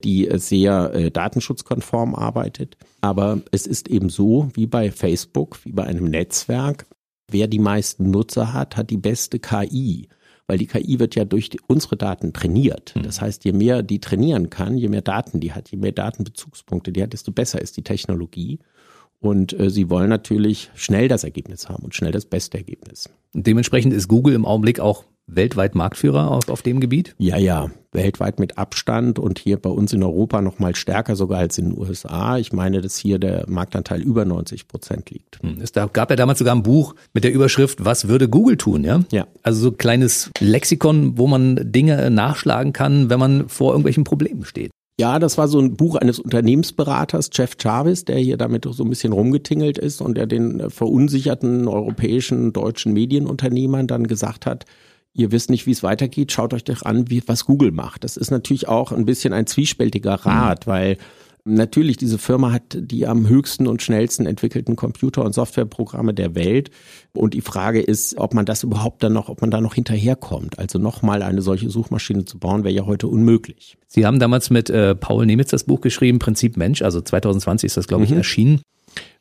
die 0.05 0.29
sehr 0.35 0.93
äh, 0.95 1.11
datenschutzkonform 1.11 2.15
arbeitet. 2.15 2.77
Aber 3.01 3.41
es 3.51 3.67
ist 3.67 3.89
eben 3.89 4.11
so, 4.11 4.51
wie 4.53 4.67
bei 4.67 4.91
Facebook, 4.91 5.59
wie 5.65 5.73
bei 5.73 5.85
einem 5.85 6.05
Netzwerk, 6.05 6.87
wer 7.31 7.47
die 7.47 7.59
meisten 7.59 8.11
Nutzer 8.11 8.53
hat, 8.53 8.77
hat 8.77 8.91
die 8.91 8.99
beste 8.99 9.39
KI 9.39 10.09
weil 10.47 10.59
die 10.59 10.67
KI 10.67 10.99
wird 10.99 11.15
ja 11.15 11.25
durch 11.25 11.51
die, 11.51 11.61
unsere 11.67 11.97
Daten 11.97 12.33
trainiert. 12.33 12.95
Hm. 12.95 13.03
Das 13.03 13.21
heißt, 13.21 13.45
je 13.45 13.53
mehr 13.53 13.83
die 13.83 14.01
trainieren 14.01 14.51
kann, 14.51 14.79
je 14.79 14.89
mehr 14.89 15.03
Daten 15.03 15.41
die 15.41 15.53
hat, 15.53 15.71
je 15.71 15.79
mehr 15.79 15.93
Datenbezugspunkte 15.93 16.93
die 16.93 17.03
hat, 17.03 17.13
desto 17.13 17.33
besser 17.33 17.61
ist 17.61 17.77
die 17.77 17.83
Technologie. 17.83 18.59
Und 19.19 19.59
äh, 19.59 19.71
sie 19.71 19.89
wollen 19.89 20.11
natürlich 20.11 20.71
schnell 20.75 21.09
das 21.09 21.25
Ergebnis 21.25 21.69
haben 21.69 21.85
und 21.85 21.95
schnell 21.95 22.13
das 22.13 22.27
beste 22.27 22.59
Ergebnis. 22.59 23.09
Dementsprechend 23.33 23.93
ist 23.93 24.09
Google 24.09 24.35
im 24.35 24.45
Augenblick 24.45 24.79
auch 24.79 25.05
weltweit 25.27 25.75
Marktführer 25.75 26.31
auf, 26.31 26.49
auf 26.49 26.63
dem 26.63 26.81
Gebiet? 26.81 27.15
Ja, 27.19 27.37
ja, 27.37 27.71
weltweit 27.93 28.39
mit 28.39 28.59
Abstand 28.59 29.19
und 29.19 29.39
hier 29.39 29.57
bei 29.57 29.71
uns 29.71 29.93
in 29.93 30.03
Europa 30.03 30.41
noch 30.41 30.59
mal 30.59 30.75
stärker 30.77 31.17
sogar 31.17 31.39
als 31.41 31.59
in 31.59 31.71
den 31.71 31.79
USA. 31.79 32.39
Ich 32.39 32.53
meine, 32.53 32.81
dass 32.81 32.97
hier 32.97 33.19
der 33.19 33.45
Marktanteil 33.49 34.01
über 34.03 34.25
90 34.25 34.69
Prozent 34.69 35.11
liegt. 35.11 35.43
Hm, 35.43 35.59
es 35.61 35.73
gab 35.73 36.11
ja 36.11 36.17
damals 36.17 36.39
sogar 36.39 36.55
ein 36.55 36.63
Buch 36.63 36.95
mit 37.13 37.25
der 37.25 37.33
Überschrift 37.33 37.85
Was 37.85 38.09
würde 38.09 38.29
Google 38.29 38.57
tun? 38.57 38.85
Ja. 38.85 39.03
Ja. 39.11 39.27
Also 39.43 39.61
so 39.61 39.69
ein 39.71 39.79
kleines 39.79 40.31
Lexikon, 40.39 41.19
wo 41.19 41.27
man 41.27 41.59
Dinge 41.61 42.11
nachschlagen 42.11 42.73
kann, 42.73 43.11
wenn 43.11 43.19
man 43.19 43.49
vor 43.49 43.73
irgendwelchen 43.73 44.05
Problemen 44.05 44.45
steht. 44.45 44.71
Ja, 44.99 45.19
das 45.19 45.37
war 45.37 45.47
so 45.47 45.59
ein 45.59 45.77
Buch 45.77 45.97
eines 45.97 46.19
Unternehmensberaters, 46.19 47.29
Jeff 47.31 47.57
Jarvis, 47.61 48.07
der 48.07 48.17
hier 48.17 48.39
damit 48.39 48.65
so 48.65 48.83
ein 48.83 48.89
bisschen 48.89 49.13
rumgetingelt 49.13 49.77
ist 49.77 50.01
und 50.01 50.17
der 50.17 50.27
den 50.27 50.71
verunsicherten 50.71 51.69
europäischen, 51.69 52.55
deutschen 52.55 52.95
Medienunternehmern 52.95 53.89
dann 53.89 54.07
gesagt 54.07 54.47
hat, 54.47 54.65
ihr 55.17 55.33
wisst 55.33 55.51
nicht, 55.51 55.67
wie 55.67 55.73
es 55.73 55.83
weitergeht, 55.83 56.33
schaut 56.33 56.55
euch 56.55 56.65
doch 56.65 56.83
an, 56.83 57.11
wie, 57.11 57.23
was 57.27 57.45
Google 57.45 57.73
macht. 57.73 58.05
Das 58.05 58.17
ist 58.17 58.31
natürlich 58.31 58.69
auch 58.69 58.93
ein 58.93 59.05
bisschen 59.05 59.33
ein 59.33 59.47
zwiespältiger 59.47 60.15
Rat, 60.15 60.67
mhm. 60.67 60.71
weil 60.71 60.99
natürlich 61.47 61.97
diese 61.97 62.19
Firma 62.19 62.53
hat 62.53 62.77
die 62.77 63.07
am 63.07 63.29
höchsten 63.29 63.67
und 63.67 63.81
schnellsten 63.81 64.27
entwickelten 64.27 64.77
Computer- 64.77 65.25
und 65.25 65.33
Softwareprogramme 65.33 66.13
der 66.13 66.35
Welt. 66.35 66.71
Und 67.13 67.35
die 67.35 67.41
Frage 67.41 67.81
ist, 67.81 68.19
ob 68.19 68.35
man 68.35 68.45
das 68.45 68.65
überhaupt 68.65 69.03
dann 69.03 69.13
noch, 69.13 69.29
ob 69.29 69.41
man 69.41 69.51
da 69.51 69.61
noch 69.61 69.75
hinterherkommt. 69.75 70.59
Also 70.59 70.79
nochmal 70.79 71.23
eine 71.23 71.43
solche 71.43 71.71
Suchmaschine 71.71 72.25
zu 72.25 72.39
bauen, 72.39 72.65
wäre 72.65 72.75
ja 72.75 72.85
heute 72.85 73.07
unmöglich. 73.07 73.79
Sie 73.87 74.05
haben 74.05 74.19
damals 74.19 74.51
mit 74.51 74.69
äh, 74.71 74.95
Paul 74.95 75.25
Nemitz 75.25 75.51
das 75.51 75.65
Buch 75.65 75.81
geschrieben, 75.81 76.19
Prinzip 76.19 76.57
Mensch, 76.57 76.83
also 76.83 77.01
2020 77.01 77.69
ist 77.69 77.77
das, 77.77 77.87
glaube 77.87 78.05
ich, 78.05 78.11
mhm. 78.11 78.19
erschienen. 78.19 78.61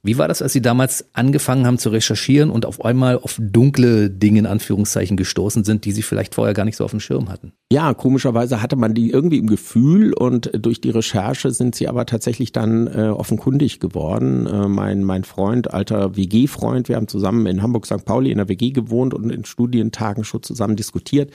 Wie 0.05 0.19
war 0.19 0.27
das, 0.27 0.43
als 0.43 0.53
Sie 0.53 0.61
damals 0.61 1.05
angefangen 1.13 1.65
haben 1.65 1.79
zu 1.79 1.89
recherchieren 1.89 2.51
und 2.51 2.67
auf 2.67 2.85
einmal 2.85 3.17
auf 3.17 3.39
dunkle 3.41 4.11
Dinge 4.11 4.37
in 4.37 4.45
Anführungszeichen 4.45 5.17
gestoßen 5.17 5.63
sind, 5.63 5.83
die 5.83 5.91
Sie 5.91 6.03
vielleicht 6.03 6.35
vorher 6.35 6.53
gar 6.53 6.63
nicht 6.63 6.75
so 6.75 6.85
auf 6.85 6.91
dem 6.91 6.99
Schirm 6.99 7.29
hatten? 7.29 7.53
Ja, 7.73 7.91
komischerweise 7.95 8.61
hatte 8.61 8.75
man 8.75 8.93
die 8.93 9.09
irgendwie 9.09 9.39
im 9.39 9.47
Gefühl 9.47 10.13
und 10.13 10.51
durch 10.53 10.79
die 10.79 10.91
Recherche 10.91 11.49
sind 11.49 11.73
sie 11.73 11.87
aber 11.87 12.05
tatsächlich 12.05 12.51
dann 12.51 12.85
äh, 12.85 13.07
offenkundig 13.07 13.79
geworden. 13.79 14.45
Äh, 14.45 14.67
mein, 14.67 15.03
mein 15.03 15.23
Freund, 15.23 15.73
alter 15.73 16.15
WG-Freund, 16.15 16.87
wir 16.87 16.97
haben 16.97 17.07
zusammen 17.07 17.47
in 17.47 17.63
Hamburg 17.63 17.87
St. 17.87 18.05
Pauli 18.05 18.29
in 18.29 18.37
der 18.37 18.47
WG 18.47 18.69
gewohnt 18.69 19.15
und 19.15 19.31
in 19.31 19.43
Studientagen 19.43 20.23
schon 20.23 20.43
zusammen 20.43 20.75
diskutiert 20.75 21.31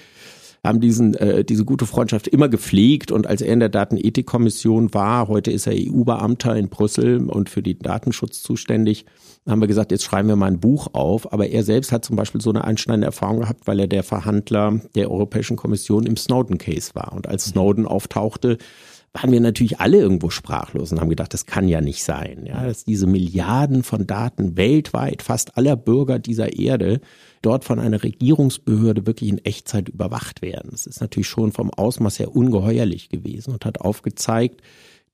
haben 0.64 0.80
diesen, 0.80 1.14
äh, 1.14 1.44
diese 1.44 1.64
gute 1.64 1.86
Freundschaft 1.86 2.28
immer 2.28 2.48
gepflegt 2.48 3.12
und 3.12 3.26
als 3.26 3.40
er 3.40 3.52
in 3.52 3.60
der 3.60 3.68
Datenethikkommission 3.68 4.92
war, 4.92 5.28
heute 5.28 5.50
ist 5.50 5.66
er 5.66 5.74
EU-Beamter 5.74 6.56
in 6.56 6.68
Brüssel 6.68 7.28
und 7.28 7.48
für 7.48 7.62
den 7.62 7.78
Datenschutz 7.78 8.42
zuständig, 8.42 9.06
haben 9.48 9.60
wir 9.60 9.68
gesagt, 9.68 9.90
jetzt 9.90 10.04
schreiben 10.04 10.28
wir 10.28 10.36
mal 10.36 10.46
ein 10.46 10.60
Buch 10.60 10.88
auf. 10.92 11.32
Aber 11.32 11.48
er 11.48 11.62
selbst 11.62 11.92
hat 11.92 12.04
zum 12.04 12.16
Beispiel 12.16 12.40
so 12.40 12.50
eine 12.50 12.64
einschneidende 12.64 13.06
Erfahrung 13.06 13.40
gehabt, 13.40 13.66
weil 13.66 13.80
er 13.80 13.88
der 13.88 14.02
Verhandler 14.02 14.80
der 14.94 15.10
Europäischen 15.10 15.56
Kommission 15.56 16.06
im 16.06 16.16
Snowden-Case 16.16 16.92
war. 16.94 17.12
Und 17.12 17.26
als 17.26 17.46
Snowden 17.46 17.86
auftauchte, 17.86 18.58
waren 19.12 19.32
wir 19.32 19.40
natürlich 19.40 19.80
alle 19.80 19.98
irgendwo 19.98 20.30
sprachlos 20.30 20.92
und 20.92 21.00
haben 21.00 21.10
gedacht, 21.10 21.34
das 21.34 21.44
kann 21.44 21.66
ja 21.66 21.80
nicht 21.80 22.04
sein, 22.04 22.44
ja, 22.46 22.64
dass 22.64 22.84
diese 22.84 23.08
Milliarden 23.08 23.82
von 23.82 24.06
Daten 24.06 24.56
weltweit, 24.56 25.22
fast 25.22 25.56
aller 25.56 25.74
Bürger 25.76 26.20
dieser 26.20 26.56
Erde, 26.56 27.00
dort 27.42 27.64
von 27.64 27.80
einer 27.80 28.02
Regierungsbehörde 28.04 29.06
wirklich 29.06 29.30
in 29.30 29.44
Echtzeit 29.44 29.88
überwacht 29.88 30.42
werden. 30.42 30.70
Das 30.70 30.86
ist 30.86 31.00
natürlich 31.00 31.28
schon 31.28 31.50
vom 31.50 31.70
Ausmaß 31.70 32.20
her 32.20 32.36
ungeheuerlich 32.36 33.08
gewesen 33.08 33.52
und 33.52 33.64
hat 33.64 33.80
aufgezeigt, 33.80 34.62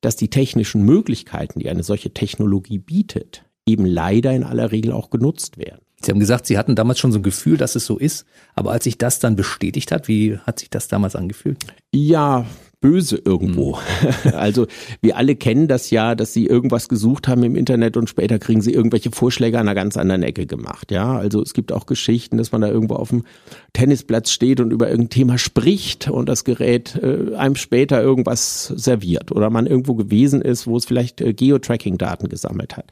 dass 0.03 0.17
die 0.17 0.29
technischen 0.29 0.83
Möglichkeiten, 0.83 1.59
die 1.59 1.71
eine 1.71 1.83
solche 1.83 2.13
Technologie 2.13 2.79
bietet, 2.79 3.45
eben 3.67 3.87
leider 3.87 4.33
in 4.35 4.45
aller 4.45 4.73
Regel 4.73 4.93
auch 4.93 5.09
genutzt 5.09 5.57
werden. 5.57 5.81
Sie 6.03 6.11
haben 6.13 6.21
gesagt, 6.21 6.47
Sie 6.47 6.59
hatten 6.59 6.77
damals 6.77 6.99
schon 6.99 7.13
so 7.13 7.19
ein 7.19 7.23
Gefühl, 7.23 7.57
dass 7.57 7.75
es 7.75 7.87
so 7.87 7.97
ist. 7.97 8.27
Aber 8.55 8.73
als 8.73 8.85
sich 8.85 8.99
das 8.99 9.19
dann 9.19 9.35
bestätigt 9.35 9.91
hat, 9.91 10.09
wie 10.09 10.37
hat 10.39 10.59
sich 10.59 10.69
das 10.69 10.89
damals 10.89 11.17
angefühlt? 11.17 11.59
Ja, 11.93 12.45
böse 12.87 13.21
irgendwo. 13.25 13.73
Mhm. 13.73 14.33
Also 14.37 14.67
wir 15.01 15.17
alle 15.17 15.35
kennen 15.35 15.67
das 15.67 15.91
ja, 15.91 16.15
dass 16.15 16.33
sie 16.33 16.47
irgendwas 16.47 16.89
gesucht 16.89 17.27
haben 17.27 17.43
im 17.43 17.57
Internet 17.57 17.97
und 17.97 18.09
später 18.09 18.39
kriegen 18.39 18.61
sie 18.61 18.73
irgendwelche 18.73 19.11
Vorschläge 19.11 19.59
an 19.59 19.67
einer 19.67 19.75
ganz 19.75 19.97
anderen 19.97 20.23
Ecke 20.23 20.47
gemacht. 20.47 20.93
Ja, 20.93 21.17
also 21.17 21.43
es 21.43 21.55
gibt 21.55 21.73
auch 21.73 21.87
Geschichten, 21.87 22.37
dass 22.37 22.53
man 22.53 22.61
da 22.61 22.69
irgendwo 22.69 22.95
auf 22.95 23.09
dem 23.09 23.25
Tennisplatz 23.73 24.31
steht 24.31 24.61
und 24.61 24.71
über 24.73 24.89
irgendein 24.89 25.11
Thema 25.11 25.39
spricht 25.39 26.09
und 26.09 26.29
das 26.29 26.45
Gerät 26.45 26.97
äh, 26.97 27.35
einem 27.35 27.57
später 27.57 28.01
irgendwas 28.03 28.67
serviert 28.67 29.33
oder 29.33 29.51
man 29.51 29.67
irgendwo 29.67 29.95
gewesen 29.95 30.43
ist, 30.43 30.67
wo 30.67 30.77
es 30.77 30.85
vielleicht 30.85 31.21
äh, 31.21 31.33
Geotracking-Daten 31.33 32.29
gesammelt 32.29 32.77
hat. 32.77 32.87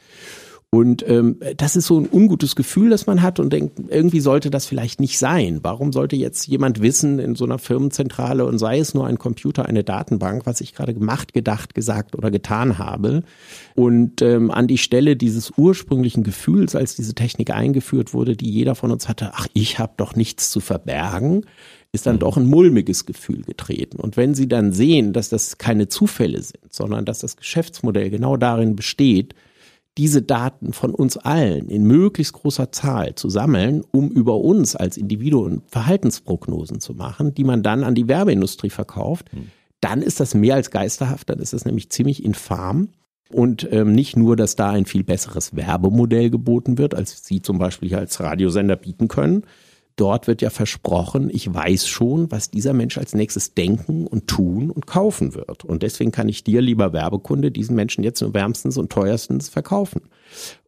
Und 0.74 1.08
ähm, 1.08 1.38
das 1.56 1.76
ist 1.76 1.87
so 1.87 2.00
ein 2.00 2.08
ungutes 2.10 2.56
Gefühl, 2.56 2.90
das 2.90 3.06
man 3.06 3.22
hat 3.22 3.38
und 3.38 3.52
denkt, 3.52 3.78
irgendwie 3.90 4.18
sollte 4.18 4.50
das 4.50 4.66
vielleicht 4.66 4.98
nicht 4.98 5.20
sein. 5.20 5.60
Warum 5.62 5.92
sollte 5.92 6.16
jetzt 6.16 6.48
jemand 6.48 6.82
wissen 6.82 7.20
in 7.20 7.37
so 7.37 7.44
einer 7.44 7.60
Firmenzentrale 7.60 8.44
und 8.44 8.58
sei 8.58 8.80
es 8.80 8.92
nur 8.92 9.06
ein 9.06 9.16
Computer, 9.16 9.66
eine 9.66 9.84
Datenbank, 9.84 10.46
was 10.46 10.60
ich 10.60 10.74
gerade 10.74 10.92
gemacht, 10.92 11.32
gedacht, 11.32 11.76
gesagt 11.76 12.16
oder 12.16 12.32
getan 12.32 12.78
habe? 12.78 13.22
Und 13.76 14.20
ähm, 14.20 14.50
an 14.50 14.66
die 14.66 14.78
Stelle 14.78 15.14
dieses 15.14 15.52
ursprünglichen 15.56 16.24
Gefühls, 16.24 16.74
als 16.74 16.96
diese 16.96 17.14
Technik 17.14 17.54
eingeführt 17.54 18.12
wurde, 18.12 18.37
die 18.37 18.50
jeder 18.50 18.74
von 18.74 18.90
uns 18.90 19.08
hatte, 19.08 19.30
ach, 19.34 19.46
ich 19.52 19.78
habe 19.78 19.92
doch 19.96 20.16
nichts 20.16 20.50
zu 20.50 20.58
verbergen, 20.58 21.46
ist 21.92 22.06
dann 22.06 22.16
mhm. 22.16 22.20
doch 22.20 22.37
ein 22.37 22.46
mulmiges 22.46 23.06
Gefühl 23.06 23.42
getreten. 23.42 24.00
Und 24.00 24.16
wenn 24.16 24.34
Sie 24.34 24.48
dann 24.48 24.72
sehen, 24.72 25.12
dass 25.12 25.28
das 25.28 25.56
keine 25.56 25.87
Zufälle 25.87 26.42
sind, 26.42 26.72
sondern 26.72 27.04
dass 27.04 27.20
das 27.20 27.37
Geschäftsmodell 27.37 28.10
genau 28.10 28.37
darin 28.37 28.74
besteht, 28.74 29.37
diese 29.96 30.22
Daten 30.22 30.72
von 30.72 30.92
uns 30.94 31.16
allen 31.16 31.68
in 31.68 31.85
möglichst 31.85 32.33
großer 32.33 32.72
Zahl 32.72 33.14
zu 33.14 33.28
sammeln, 33.28 33.83
um 33.92 34.11
über 34.11 34.38
uns 34.38 34.74
als 34.74 34.96
Individuen 34.96 35.62
Verhaltensprognosen 35.68 36.80
zu 36.80 36.94
machen, 36.94 37.35
die 37.35 37.44
man 37.44 37.62
dann 37.62 37.85
an 37.85 37.94
die 37.94 38.09
Werbeindustrie 38.09 38.70
verkauft, 38.70 39.30
hm. 39.30 39.48
dann 39.80 40.02
ist 40.02 40.18
das 40.18 40.35
mehr 40.35 40.57
als 40.57 40.70
geisterhaft, 40.70 41.30
dann 41.30 41.38
ist 41.38 41.52
das 41.52 41.64
nämlich 41.64 41.90
ziemlich 41.90 42.24
infam. 42.24 42.88
Und 43.30 43.66
ähm, 43.72 43.92
nicht 43.92 44.16
nur, 44.16 44.37
dass 44.37 44.54
da 44.54 44.70
ein 44.70 44.85
viel 44.85 45.02
besseres 45.02 45.57
Werbemodell 45.57 46.28
geboten 46.28 46.76
wird, 46.76 46.94
als 46.94 47.24
Sie 47.24 47.40
zum 47.40 47.59
Beispiel 47.59 47.88
hier 47.88 47.98
als 47.98 48.20
Radiosender 48.20 48.76
bieten 48.76 49.09
können, 49.09 49.44
dort 49.96 50.26
wird 50.26 50.42
ja 50.42 50.50
versprochen, 50.50 51.30
ich 51.33 51.52
weiß 51.52 51.87
schon, 51.88 52.30
was 52.30 52.50
dieser 52.50 52.72
Mensch 52.72 52.98
als 52.98 53.14
nächstes 53.14 53.54
denken 53.54 54.07
und 54.07 54.26
tun 54.26 54.70
und 54.70 54.87
kaufen 54.87 55.35
wird. 55.35 55.64
Und 55.64 55.83
deswegen 55.83 56.12
kann 56.12 56.28
ich 56.28 56.44
dir, 56.44 56.61
lieber 56.61 56.92
Werbekunde, 56.92 57.50
diesen 57.50 57.76
Menschen 57.76 58.04
jetzt 58.04 58.20
nur 58.20 58.35
wärmstens 58.35 58.76
und 58.76 58.90
teuerstens 58.90 59.48
verkaufen. 59.48 60.02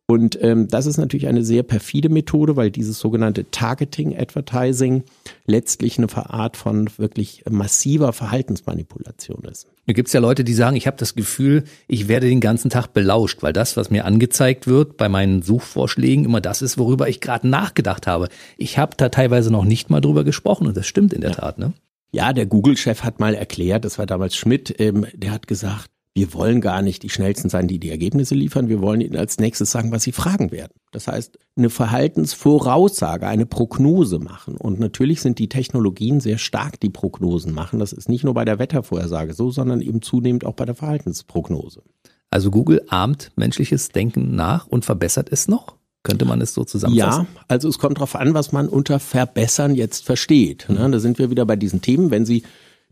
Und 0.08 0.40
ähm, 0.40 0.68
das 0.68 0.86
ist 0.86 0.98
natürlich 0.98 1.26
eine 1.26 1.42
sehr 1.42 1.64
perfide 1.64 2.08
Methode, 2.08 2.54
weil 2.54 2.70
dieses 2.70 3.00
sogenannte 3.00 3.50
Targeting 3.50 4.16
Advertising 4.16 5.02
letztlich 5.46 5.98
eine 5.98 6.06
Art 6.14 6.56
von 6.56 6.88
wirklich 6.96 7.42
massiver 7.50 8.12
Verhaltensmanipulation 8.12 9.42
ist. 9.50 9.66
Da 9.86 9.92
gibt's 9.92 10.12
ja 10.12 10.20
Leute, 10.20 10.44
die 10.44 10.54
sagen, 10.54 10.76
ich 10.76 10.86
habe 10.86 10.96
das 10.96 11.16
Gefühl, 11.16 11.64
ich 11.88 12.06
werde 12.06 12.28
den 12.28 12.40
ganzen 12.40 12.70
Tag 12.70 12.92
belauscht, 12.92 13.42
weil 13.42 13.52
das, 13.52 13.76
was 13.76 13.90
mir 13.90 14.04
angezeigt 14.04 14.68
wird 14.68 14.96
bei 14.96 15.08
meinen 15.08 15.42
Suchvorschlägen, 15.42 16.24
immer 16.24 16.40
das 16.40 16.62
ist, 16.62 16.78
worüber 16.78 17.08
ich 17.08 17.20
gerade 17.20 17.48
nachgedacht 17.48 18.06
habe. 18.06 18.28
Ich 18.58 18.78
habe 18.78 18.96
da 18.96 19.08
teilweise 19.08 19.50
noch 19.50 19.64
nicht 19.64 19.90
mal 19.90 20.00
drüber 20.00 20.22
gesprochen 20.22 20.68
und 20.68 20.76
das 20.76 20.86
stimmt 20.86 21.14
in 21.14 21.20
der 21.20 21.30
ja. 21.30 21.36
Tat. 21.36 21.58
Ne? 21.58 21.72
Ja, 22.12 22.32
der 22.32 22.46
Google-Chef 22.46 23.02
hat 23.02 23.18
mal 23.18 23.34
erklärt, 23.34 23.84
das 23.84 23.98
war 23.98 24.06
damals 24.06 24.36
Schmidt, 24.36 24.72
ähm, 24.78 25.06
der 25.14 25.32
hat 25.32 25.48
gesagt, 25.48 25.90
wir 26.16 26.32
wollen 26.32 26.62
gar 26.62 26.80
nicht 26.80 27.02
die 27.02 27.10
schnellsten 27.10 27.50
sein, 27.50 27.68
die 27.68 27.78
die 27.78 27.90
Ergebnisse 27.90 28.34
liefern. 28.34 28.70
Wir 28.70 28.80
wollen 28.80 29.02
ihnen 29.02 29.16
als 29.16 29.36
nächstes 29.36 29.70
sagen, 29.70 29.92
was 29.92 30.02
sie 30.02 30.12
fragen 30.12 30.50
werden. 30.50 30.72
Das 30.90 31.08
heißt, 31.08 31.38
eine 31.56 31.68
Verhaltensvoraussage, 31.68 33.26
eine 33.26 33.44
Prognose 33.44 34.18
machen. 34.18 34.56
Und 34.56 34.80
natürlich 34.80 35.20
sind 35.20 35.38
die 35.38 35.50
Technologien 35.50 36.20
sehr 36.20 36.38
stark, 36.38 36.80
die 36.80 36.88
Prognosen 36.88 37.52
machen. 37.52 37.80
Das 37.80 37.92
ist 37.92 38.08
nicht 38.08 38.24
nur 38.24 38.32
bei 38.32 38.46
der 38.46 38.58
Wettervorhersage 38.58 39.34
so, 39.34 39.50
sondern 39.50 39.82
eben 39.82 40.00
zunehmend 40.00 40.46
auch 40.46 40.54
bei 40.54 40.64
der 40.64 40.74
Verhaltensprognose. 40.74 41.82
Also 42.30 42.50
Google 42.50 42.80
ahmt 42.88 43.32
menschliches 43.36 43.90
Denken 43.90 44.34
nach 44.34 44.66
und 44.66 44.86
verbessert 44.86 45.28
es 45.30 45.48
noch? 45.48 45.76
Könnte 46.02 46.24
man 46.24 46.40
es 46.40 46.54
so 46.54 46.64
zusammenfassen? 46.64 47.26
Ja, 47.34 47.40
also 47.46 47.68
es 47.68 47.78
kommt 47.78 47.98
darauf 47.98 48.16
an, 48.16 48.32
was 48.32 48.52
man 48.52 48.70
unter 48.70 49.00
verbessern 49.00 49.74
jetzt 49.74 50.06
versteht. 50.06 50.64
Ne? 50.70 50.88
Da 50.90 50.98
sind 50.98 51.18
wir 51.18 51.28
wieder 51.28 51.44
bei 51.44 51.56
diesen 51.56 51.82
Themen. 51.82 52.10
Wenn 52.10 52.24
Sie 52.24 52.42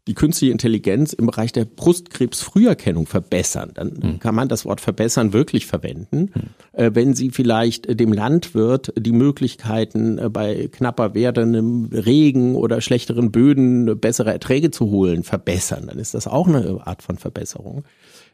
die 0.06 0.14
künstliche 0.14 0.52
Intelligenz 0.52 1.14
im 1.14 1.26
Bereich 1.26 1.52
der 1.52 1.64
Brustkrebsfrüherkennung 1.64 3.06
verbessern, 3.06 3.70
dann 3.74 3.94
mhm. 4.02 4.18
kann 4.18 4.34
man 4.34 4.48
das 4.48 4.64
Wort 4.66 4.80
verbessern 4.82 5.32
wirklich 5.32 5.66
verwenden. 5.66 6.30
Mhm. 6.34 6.42
Äh, 6.72 6.90
wenn 6.94 7.14
Sie 7.14 7.30
vielleicht 7.30 7.86
äh, 7.86 7.96
dem 7.96 8.12
Landwirt 8.12 8.92
die 8.98 9.12
Möglichkeiten 9.12 10.18
äh, 10.18 10.28
bei 10.28 10.68
knapper 10.70 11.14
werdendem 11.14 11.88
Regen 11.92 12.54
oder 12.54 12.82
schlechteren 12.82 13.32
Böden 13.32 13.98
bessere 13.98 14.32
Erträge 14.32 14.70
zu 14.70 14.90
holen 14.90 15.22
verbessern, 15.22 15.86
dann 15.86 15.98
ist 15.98 16.12
das 16.12 16.26
auch 16.26 16.48
eine 16.48 16.86
Art 16.86 17.02
von 17.02 17.16
Verbesserung. 17.16 17.84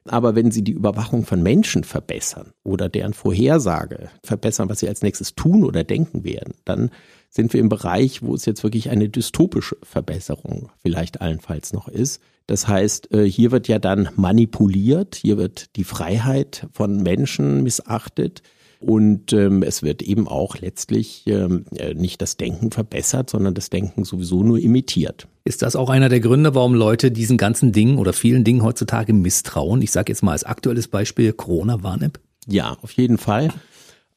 Aber 0.09 0.35
wenn 0.35 0.51
Sie 0.51 0.65
die 0.65 0.73
Überwachung 0.73 1.25
von 1.25 1.43
Menschen 1.43 1.85
verbessern 1.85 2.53
oder 2.65 2.89
deren 2.89 3.13
Vorhersage 3.13 4.09
verbessern, 4.25 4.69
was 4.69 4.81
sie 4.81 4.89
als 4.89 5.03
nächstes 5.03 5.35
tun 5.35 5.63
oder 5.63 5.85
denken 5.85 6.25
werden, 6.25 6.55
dann 6.65 6.91
sind 7.31 7.53
wir 7.53 7.61
im 7.61 7.69
Bereich, 7.69 8.23
wo 8.23 8.35
es 8.35 8.45
jetzt 8.45 8.63
wirklich 8.65 8.91
eine 8.91 9.09
dystopische 9.09 9.77
Verbesserung 9.83 10.71
vielleicht 10.83 11.21
allenfalls 11.21 11.73
noch 11.73 11.89
ist. 11.89 12.21
Das 12.47 12.67
heißt, 12.67 13.15
äh, 13.15 13.25
hier 13.25 13.53
wird 13.53 13.69
ja 13.69 13.79
dann 13.79 14.09
manipuliert, 14.17 15.15
hier 15.15 15.39
wird 15.39 15.77
die 15.77 15.85
Freiheit 15.85 16.67
von 16.73 17.03
Menschen 17.03 17.63
missachtet. 17.63 18.43
Und 18.81 19.35
ähm, 19.35 19.63
es 19.63 19.83
wird 19.83 20.01
eben 20.01 20.27
auch 20.27 20.57
letztlich 20.57 21.25
ähm, 21.27 21.67
äh, 21.77 21.93
nicht 21.93 22.23
das 22.23 22.39
Denken 22.39 22.71
verbessert, 22.71 23.29
sondern 23.29 23.53
das 23.53 23.69
Denken 23.69 24.05
sowieso 24.05 24.43
nur 24.43 24.59
imitiert. 24.59 25.29
Ist 25.45 25.61
das 25.61 25.77
auch 25.77 25.91
einer 25.91 26.09
der 26.09 26.21
Gründe, 26.21 26.55
warum 26.55 26.75
Leute 26.75 27.11
diesen 27.11 27.37
ganzen 27.37 27.73
Dingen 27.73 27.99
oder 27.99 28.15
vielen 28.15 28.43
Dingen 28.43 28.63
heutzutage 28.63 29.13
misstrauen? 29.13 29.83
Ich 29.83 29.93
sage 29.93 30.11
jetzt 30.11 30.23
mal 30.23 30.33
als 30.33 30.45
aktuelles 30.45 30.89
Beispiel 30.89 31.35
Corona-Warn-App. 31.35 32.21
Ja, 32.47 32.79
auf 32.81 32.93
jeden 32.93 33.19
Fall. 33.19 33.51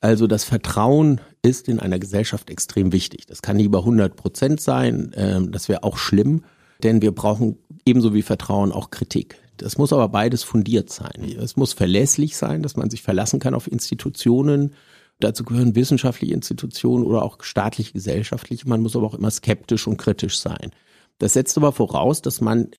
Also 0.04 0.28
das 0.28 0.44
Vertrauen 0.44 1.22
ist 1.44 1.70
in 1.70 1.80
einer 1.80 1.98
Gesellschaft 1.98 2.50
extrem 2.50 2.92
wichtig. 2.92 3.26
Das 3.26 3.42
kann 3.42 3.56
nie 3.56 3.64
über 3.64 3.80
100 3.80 4.18
Prozent 4.18 4.60
sein. 4.60 5.12
Ähm, 5.16 5.54
das 5.54 5.70
wäre 5.70 5.84
auch 5.84 5.96
schlimm, 5.96 6.44
denn 6.84 7.02
wir 7.02 7.14
brauchen 7.14 7.58
ebenso 7.86 8.14
wie 8.14 8.22
Vertrauen 8.22 8.74
auch 8.74 8.92
Kritik. 8.92 9.38
Das 9.56 9.78
muss 9.78 9.94
aber 9.94 10.10
beides 10.10 10.44
fundiert 10.44 10.90
sein. 10.90 11.34
Es 11.40 11.56
muss 11.56 11.72
verlässlich 11.72 12.36
sein, 12.36 12.64
dass 12.64 12.76
man 12.76 12.90
sich 12.90 13.02
verlassen 13.02 13.40
kann 13.40 13.54
auf 13.54 13.72
Institutionen. 13.72 14.74
Dazu 15.22 15.46
gehören 15.46 15.74
wissenschaftliche 15.74 16.34
Institutionen 16.34 17.06
oder 17.06 17.24
auch 17.24 17.42
staatlich 17.42 17.94
gesellschaftliche. 17.94 18.68
Man 18.68 18.82
muss 18.82 18.98
aber 18.98 19.08
auch 19.08 19.16
immer 19.16 19.32
skeptisch 19.32 19.88
und 19.88 19.96
kritisch 19.96 20.38
sein. 20.38 20.72
Das 21.18 21.32
setzt 21.32 21.56
aber 21.56 21.72
voraus, 21.72 22.22
dass 22.22 22.42
man 22.42 22.72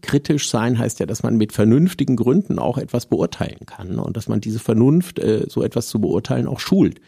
kritisch 0.00 0.48
sein 0.48 0.78
heißt 0.78 1.00
ja, 1.00 1.06
dass 1.06 1.22
man 1.22 1.36
mit 1.36 1.52
vernünftigen 1.52 2.16
Gründen 2.16 2.58
auch 2.58 2.78
etwas 2.78 3.06
beurteilen 3.06 3.66
kann 3.66 3.98
und 3.98 4.16
dass 4.16 4.28
man 4.28 4.40
diese 4.40 4.58
Vernunft, 4.58 5.18
äh, 5.18 5.46
so 5.48 5.62
etwas 5.62 5.88
zu 5.88 6.00
beurteilen, 6.00 6.46
auch 6.46 6.60
schult. 6.60 7.00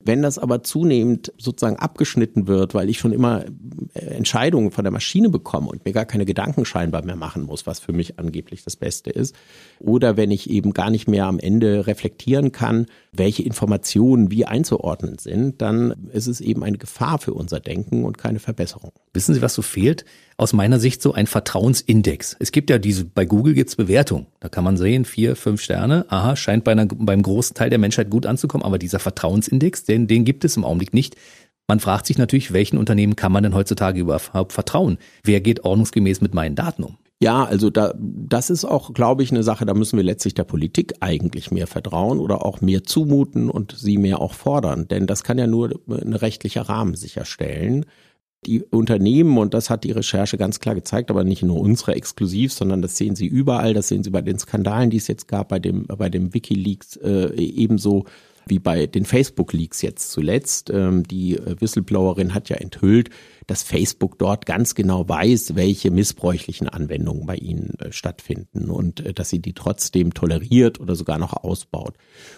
Wenn 0.00 0.22
das 0.22 0.38
aber 0.38 0.62
zunehmend 0.62 1.32
sozusagen 1.38 1.76
abgeschnitten 1.76 2.46
wird, 2.46 2.72
weil 2.72 2.88
ich 2.88 2.98
schon 2.98 3.12
immer 3.12 3.44
äh, 3.94 4.00
Entscheidungen 4.00 4.70
von 4.70 4.84
der 4.84 4.92
Maschine 4.92 5.28
bekomme 5.28 5.68
und 5.68 5.84
mir 5.84 5.92
gar 5.92 6.04
keine 6.04 6.24
Gedanken 6.24 6.64
scheinbar 6.64 7.04
mehr 7.04 7.16
machen 7.16 7.42
muss, 7.42 7.66
was 7.66 7.80
für 7.80 7.92
mich 7.92 8.18
angeblich 8.18 8.62
das 8.62 8.76
Beste 8.76 9.10
ist, 9.10 9.34
oder 9.80 10.16
wenn 10.16 10.30
ich 10.30 10.50
eben 10.50 10.72
gar 10.72 10.90
nicht 10.90 11.08
mehr 11.08 11.26
am 11.26 11.40
Ende 11.40 11.86
reflektieren 11.86 12.52
kann, 12.52 12.86
welche 13.12 13.42
Informationen 13.42 14.30
wie 14.30 14.44
einzuordnen 14.44 15.18
sind, 15.18 15.60
dann 15.60 16.08
ist 16.12 16.28
es 16.28 16.40
eben 16.40 16.62
eine 16.62 16.78
Gefahr 16.78 17.18
für 17.18 17.34
unser 17.34 17.58
Denken 17.58 18.04
und 18.04 18.18
keine 18.18 18.38
Verbesserung. 18.38 18.92
Wissen 19.12 19.34
Sie, 19.34 19.42
was 19.42 19.54
so 19.54 19.62
fehlt? 19.62 20.04
Aus 20.36 20.52
meiner 20.52 20.78
Sicht 20.78 21.02
so 21.02 21.12
ein 21.12 21.26
Vertrauensindex. 21.26 22.36
Es 22.38 22.52
gibt 22.52 22.70
ja 22.70 22.78
diese, 22.78 23.04
bei 23.04 23.24
Google 23.24 23.54
gibt's 23.54 23.74
Bewertung. 23.74 24.26
Da 24.38 24.48
kann 24.48 24.62
man 24.62 24.76
sehen, 24.76 25.04
vier, 25.04 25.34
fünf 25.34 25.60
Sterne. 25.60 26.06
Aha, 26.10 26.36
scheint 26.36 26.62
bei 26.62 26.70
einer, 26.70 26.86
beim 26.86 27.22
großen 27.22 27.54
Teil 27.54 27.70
der 27.70 27.80
Menschheit 27.80 28.08
gut 28.08 28.24
anzukommen. 28.24 28.64
Aber 28.64 28.78
dieser 28.78 29.00
Vertrauensindex, 29.00 29.84
den, 29.88 30.06
den 30.06 30.24
gibt 30.24 30.44
es 30.44 30.56
im 30.56 30.64
Augenblick 30.64 30.94
nicht. 30.94 31.16
Man 31.68 31.80
fragt 31.80 32.06
sich 32.06 32.16
natürlich, 32.16 32.52
welchen 32.52 32.78
Unternehmen 32.78 33.14
kann 33.14 33.30
man 33.30 33.42
denn 33.42 33.54
heutzutage 33.54 34.00
überhaupt 34.00 34.52
vertrauen? 34.52 34.96
Wer 35.22 35.40
geht 35.40 35.64
ordnungsgemäß 35.64 36.22
mit 36.22 36.34
meinen 36.34 36.54
Daten 36.54 36.82
um? 36.82 36.96
Ja, 37.20 37.44
also 37.44 37.68
da, 37.68 37.94
das 37.98 38.48
ist 38.48 38.64
auch, 38.64 38.94
glaube 38.94 39.24
ich, 39.24 39.32
eine 39.32 39.42
Sache, 39.42 39.66
da 39.66 39.74
müssen 39.74 39.96
wir 39.96 40.04
letztlich 40.04 40.34
der 40.34 40.44
Politik 40.44 40.94
eigentlich 41.00 41.50
mehr 41.50 41.66
vertrauen 41.66 42.20
oder 42.20 42.46
auch 42.46 42.60
mehr 42.60 42.84
zumuten 42.84 43.50
und 43.50 43.74
sie 43.76 43.98
mehr 43.98 44.20
auch 44.20 44.34
fordern. 44.34 44.86
Denn 44.86 45.06
das 45.06 45.24
kann 45.24 45.36
ja 45.36 45.48
nur 45.48 45.80
ein 45.88 46.14
rechtlicher 46.14 46.62
Rahmen 46.62 46.94
sicherstellen. 46.94 47.86
Die 48.46 48.62
Unternehmen, 48.62 49.36
und 49.36 49.52
das 49.52 49.68
hat 49.68 49.82
die 49.82 49.90
Recherche 49.90 50.38
ganz 50.38 50.60
klar 50.60 50.76
gezeigt, 50.76 51.10
aber 51.10 51.24
nicht 51.24 51.42
nur 51.42 51.58
unsere 51.58 51.96
exklusiv, 51.96 52.52
sondern 52.52 52.82
das 52.82 52.96
sehen 52.96 53.16
Sie 53.16 53.26
überall, 53.26 53.74
das 53.74 53.88
sehen 53.88 54.04
Sie 54.04 54.10
bei 54.10 54.22
den 54.22 54.38
Skandalen, 54.38 54.90
die 54.90 54.98
es 54.98 55.08
jetzt 55.08 55.26
gab, 55.26 55.48
bei 55.48 55.58
dem, 55.58 55.86
bei 55.88 56.08
dem 56.08 56.32
Wikileaks 56.32 56.96
äh, 56.98 57.34
ebenso 57.34 58.04
wie 58.48 58.58
bei 58.58 58.86
den 58.86 59.04
Facebook-Leaks 59.04 59.82
jetzt 59.82 60.10
zuletzt. 60.10 60.70
Ähm, 60.70 61.02
die 61.02 61.36
äh, 61.36 61.60
Whistleblowerin 61.60 62.34
hat 62.34 62.48
ja 62.48 62.56
enthüllt, 62.56 63.10
dass 63.48 63.62
Facebook 63.62 64.18
dort 64.18 64.46
ganz 64.46 64.74
genau 64.74 65.08
weiß, 65.08 65.56
welche 65.56 65.90
missbräuchlichen 65.90 66.68
Anwendungen 66.68 67.26
bei 67.26 67.34
ihnen 67.34 67.74
äh, 67.80 67.90
stattfinden 67.90 68.70
und 68.70 69.04
äh, 69.04 69.14
dass 69.14 69.30
sie 69.30 69.40
die 69.40 69.54
trotzdem 69.54 70.14
toleriert 70.14 70.78
oder 70.78 70.94
sogar 70.94 71.18
noch 71.18 71.32
ausbaut. 71.32 71.94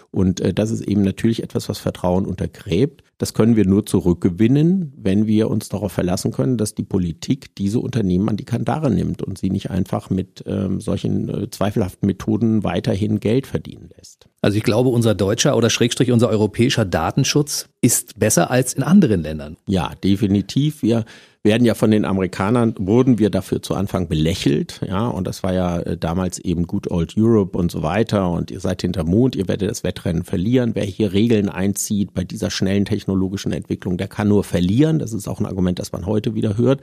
Und 0.09 0.39
äh, 0.39 0.53
das 0.53 0.71
ist 0.71 0.81
eben 0.81 1.03
natürlich 1.03 1.43
etwas, 1.43 1.67
was 1.69 1.79
Vertrauen 1.79 2.25
untergräbt. 2.25 3.03
Das 3.17 3.33
können 3.33 3.57
wir 3.57 3.65
nur 3.65 3.85
zurückgewinnen, 3.85 4.93
wenn 4.95 5.27
wir 5.27 5.49
uns 5.49 5.67
darauf 5.69 5.91
verlassen 5.91 6.31
können, 6.31 6.57
dass 6.57 6.75
die 6.75 6.83
Politik 6.83 7.55
diese 7.55 7.79
Unternehmen 7.79 8.29
an 8.29 8.37
die 8.37 8.45
Kandare 8.45 8.89
nimmt 8.89 9.21
und 9.21 9.37
sie 9.37 9.49
nicht 9.49 9.69
einfach 9.69 10.09
mit 10.09 10.43
ähm, 10.47 10.79
solchen 10.79 11.27
äh, 11.27 11.49
zweifelhaften 11.51 12.07
Methoden 12.07 12.63
weiterhin 12.63 13.19
Geld 13.19 13.47
verdienen 13.47 13.89
lässt. 13.97 14.29
Also 14.41 14.57
ich 14.57 14.63
glaube, 14.63 14.89
unser 14.89 15.13
deutscher 15.13 15.57
oder 15.57 15.69
schrägstrich 15.69 16.11
unser 16.11 16.29
europäischer 16.29 16.85
Datenschutz 16.85 17.67
ist 17.81 18.19
besser 18.19 18.51
als 18.51 18.73
in 18.73 18.83
anderen 18.83 19.23
Ländern. 19.23 19.57
Ja, 19.65 19.91
definitiv. 20.03 20.83
Wir 20.83 21.03
werden 21.43 21.65
ja 21.65 21.73
von 21.73 21.89
den 21.89 22.05
Amerikanern, 22.05 22.75
wurden 22.77 23.17
wir 23.17 23.31
dafür 23.31 23.63
zu 23.63 23.73
Anfang 23.73 24.07
belächelt, 24.07 24.81
ja, 24.87 25.07
und 25.07 25.25
das 25.25 25.41
war 25.41 25.53
ja 25.53 25.79
äh, 25.79 25.97
damals 25.97 26.37
eben 26.37 26.67
Good 26.67 26.91
Old 26.91 27.15
Europe 27.17 27.57
und 27.57 27.71
so 27.71 27.81
weiter 27.81 28.29
und 28.29 28.51
ihr 28.51 28.59
seid 28.59 28.83
hinter 28.83 29.03
Mond, 29.03 29.35
ihr 29.35 29.47
werdet 29.47 29.71
das 29.71 29.83
Wettrennen 29.83 30.23
verlieren. 30.23 30.75
Wer 30.75 30.83
hier 30.83 31.13
Regeln 31.13 31.49
einzieht 31.49 32.13
bei 32.13 32.23
dieser 32.23 32.51
schnellen 32.51 32.85
technologischen 32.85 33.51
Entwicklung, 33.51 33.97
der 33.97 34.07
kann 34.07 34.27
nur 34.27 34.43
verlieren. 34.43 34.99
Das 34.99 35.13
ist 35.13 35.27
auch 35.27 35.39
ein 35.39 35.47
Argument, 35.47 35.79
das 35.79 35.91
man 35.91 36.05
heute 36.05 36.35
wieder 36.35 36.57
hört, 36.57 36.81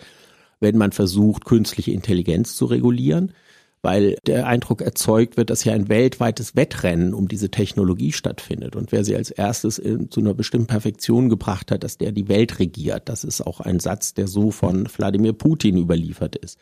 wenn 0.58 0.76
man 0.76 0.90
versucht, 0.90 1.44
künstliche 1.44 1.92
Intelligenz 1.92 2.56
zu 2.56 2.64
regulieren 2.64 3.32
weil 3.82 4.16
der 4.26 4.46
Eindruck 4.46 4.82
erzeugt 4.82 5.36
wird, 5.36 5.50
dass 5.50 5.62
hier 5.62 5.74
ein 5.74 5.88
weltweites 5.88 6.56
Wettrennen 6.56 7.14
um 7.14 7.28
diese 7.28 7.50
Technologie 7.50 8.12
stattfindet. 8.12 8.76
Und 8.76 8.92
wer 8.92 9.04
sie 9.04 9.16
als 9.16 9.30
erstes 9.30 9.78
in, 9.78 10.10
zu 10.10 10.20
einer 10.20 10.34
bestimmten 10.34 10.66
Perfektion 10.66 11.28
gebracht 11.28 11.70
hat, 11.70 11.84
dass 11.84 11.98
der 11.98 12.12
die 12.12 12.28
Welt 12.28 12.58
regiert. 12.58 13.08
Das 13.08 13.24
ist 13.24 13.40
auch 13.40 13.60
ein 13.60 13.80
Satz, 13.80 14.14
der 14.14 14.28
so 14.28 14.50
von 14.50 14.88
Wladimir 14.96 15.32
Putin 15.32 15.76
überliefert 15.76 16.36
ist. 16.36 16.58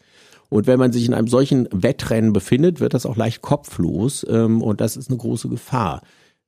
Und 0.49 0.67
wenn 0.67 0.79
man 0.79 0.93
sich 0.93 1.07
in 1.07 1.15
einem 1.15 1.29
solchen 1.29 1.69
Wettrennen 1.73 2.33
befindet, 2.33 2.81
wird 2.81 2.95
das 2.95 3.07
auch 3.07 3.17
leicht 3.17 3.43
kopflos 3.43 4.25
ähm, 4.29 4.63
und 4.63 4.81
das 4.81 4.97
ist 4.97 5.11
eine 5.11 5.19
große 5.19 5.49
Gefahr. 5.49 6.03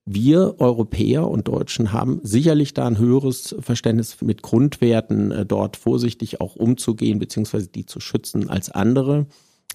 Wir 0.05 0.55
Europäer 0.59 1.27
und 1.27 1.47
Deutschen 1.47 1.91
haben 1.91 2.19
sicherlich 2.23 2.73
da 2.73 2.87
ein 2.87 2.97
höheres 2.97 3.55
Verständnis 3.59 4.21
mit 4.21 4.41
Grundwerten, 4.41 5.31
äh, 5.31 5.45
dort 5.45 5.77
vorsichtig 5.77 6.41
auch 6.41 6.55
umzugehen, 6.55 7.19
beziehungsweise 7.19 7.67
die 7.67 7.85
zu 7.85 7.99
schützen 7.99 8.49
als 8.49 8.71
andere. 8.71 9.27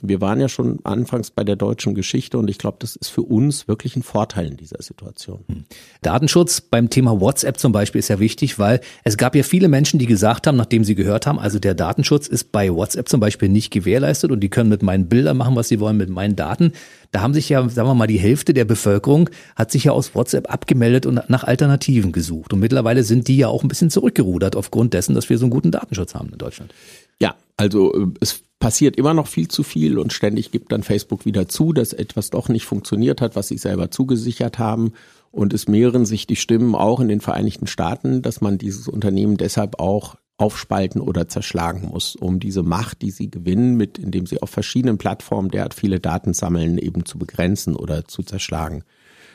Wir 0.03 0.21
waren 0.21 0.41
ja 0.41 0.49
schon 0.49 0.81
anfangs 0.85 1.31
bei 1.31 1.45
der 1.45 1.57
deutschen 1.57 1.95
Geschichte 1.95 2.37
und 2.37 2.51
ich 2.51 2.59
glaube, 2.59 2.77
das 2.81 2.97
ist 2.97 3.09
für 3.09 3.23
uns 3.23 3.69
wirklich 3.69 3.97
ein 3.97 4.03
Vorteil 4.03 4.49
in 4.49 4.57
dieser 4.57 4.83
Situation. 4.83 5.45
Hm. 5.49 5.65
Datenschutz 6.03 6.61
beim 6.61 6.91
Thema 6.91 7.21
WhatsApp 7.21 7.59
zum 7.59 7.73
Beispiel 7.73 8.01
ist 8.01 8.09
ja 8.09 8.19
wichtig, 8.19 8.59
weil 8.59 8.81
es 9.05 9.17
gab 9.17 9.35
ja 9.35 9.43
viele 9.43 9.69
Menschen, 9.69 9.99
die 9.99 10.07
gesagt 10.07 10.47
haben, 10.47 10.57
nachdem 10.57 10.85
sie 10.85 10.95
gehört 10.95 11.27
haben, 11.27 11.39
also 11.39 11.59
der 11.59 11.75
Datenschutz 11.75 12.27
ist 12.27 12.53
bei 12.53 12.75
WhatsApp 12.75 13.09
zum 13.09 13.21
Beispiel 13.21 13.49
nicht 13.49 13.71
gewährleistet 13.71 14.31
und 14.31 14.41
die 14.41 14.51
können 14.51 14.69
mit 14.69 14.83
meinen 14.83 15.09
Bildern 15.09 15.37
machen, 15.37 15.57
was 15.57 15.69
sie 15.69 15.81
wollen, 15.81 15.97
mit 15.97 16.11
meinen 16.11 16.37
Daten. 16.37 16.73
Da 17.15 17.21
haben 17.21 17.33
sich 17.33 17.49
ja, 17.49 17.67
sagen 17.69 17.89
wir 17.89 17.95
mal, 17.95 18.09
die 18.09 18.19
Hälfte 18.19 18.53
der 18.53 18.65
Bevölkerung 18.65 19.31
hat 19.55 19.71
sich 19.71 19.85
ja 19.85 19.93
aus 19.93 20.17
WhatsApp 20.17 20.53
abgemeldet 20.53 21.07
und 21.07 21.31
nach 21.31 21.45
Alternativen 21.45 22.11
gesucht. 22.11 22.53
Und 22.53 22.59
mittlerweile 22.59 23.05
sind 23.05 23.29
die 23.29 23.37
ja 23.37 23.47
auch 23.47 23.63
ein 23.63 23.69
bisschen 23.69 23.89
zurückgerudert 23.89 24.57
aufgrund 24.57 24.95
dessen, 24.95 25.15
dass 25.15 25.31
wir 25.31 25.39
so 25.39 25.45
einen 25.45 25.53
guten 25.53 25.71
Datenschutz 25.71 26.17
haben 26.17 26.31
in 26.33 26.39
Deutschland. 26.39 26.75
Ja, 27.21 27.37
also 27.57 27.95
äh, 27.95 28.07
es 28.21 28.43
passiert 28.59 28.97
immer 28.97 29.15
noch 29.15 29.27
viel 29.27 29.49
zu 29.49 29.63
viel 29.63 29.99
und 29.99 30.13
ständig 30.13 30.51
gibt 30.51 30.73
dann 30.73 30.83
Facebook 30.83 31.27
wieder 31.27 31.49
zu, 31.49 31.73
dass 31.73 31.93
etwas 31.93 32.31
doch 32.31 32.49
nicht 32.49 32.65
funktioniert 32.65 33.21
hat, 33.21 33.37
was 33.37 33.49
sie 33.49 33.59
selber 33.59 33.91
zugesichert 33.91 34.59
haben. 34.59 34.93
Und 35.31 35.53
es 35.53 35.69
mehren 35.69 36.07
sich 36.07 36.27
die 36.27 36.37
Stimmen 36.37 36.75
auch 36.75 37.01
in 37.01 37.09
den 37.09 37.21
Vereinigten 37.21 37.67
Staaten, 37.67 38.23
dass 38.23 38.41
man 38.41 38.57
dieses 38.57 38.89
Unternehmen 38.89 39.37
deshalb 39.37 39.81
auch 39.81 40.17
aufspalten 40.37 41.01
oder 41.01 41.29
zerschlagen 41.29 41.89
muss, 41.89 42.17
um 42.17 42.41
diese 42.41 42.63
Macht, 42.63 43.03
die 43.03 43.11
sie 43.11 43.31
gewinnen, 43.31 43.77
mit 43.77 43.99
indem 43.99 44.27
sie 44.27 44.43
auf 44.43 44.51
verschiedenen 44.51 44.99
Plattformen 44.99 45.51
derart 45.51 45.75
viele 45.75 46.01
Daten 46.01 46.35
sammeln, 46.35 46.79
eben 46.79 47.05
zu 47.05 47.19
begrenzen 47.19 47.77
oder 47.77 48.07
zu 48.07 48.23
zerschlagen. 48.23 48.83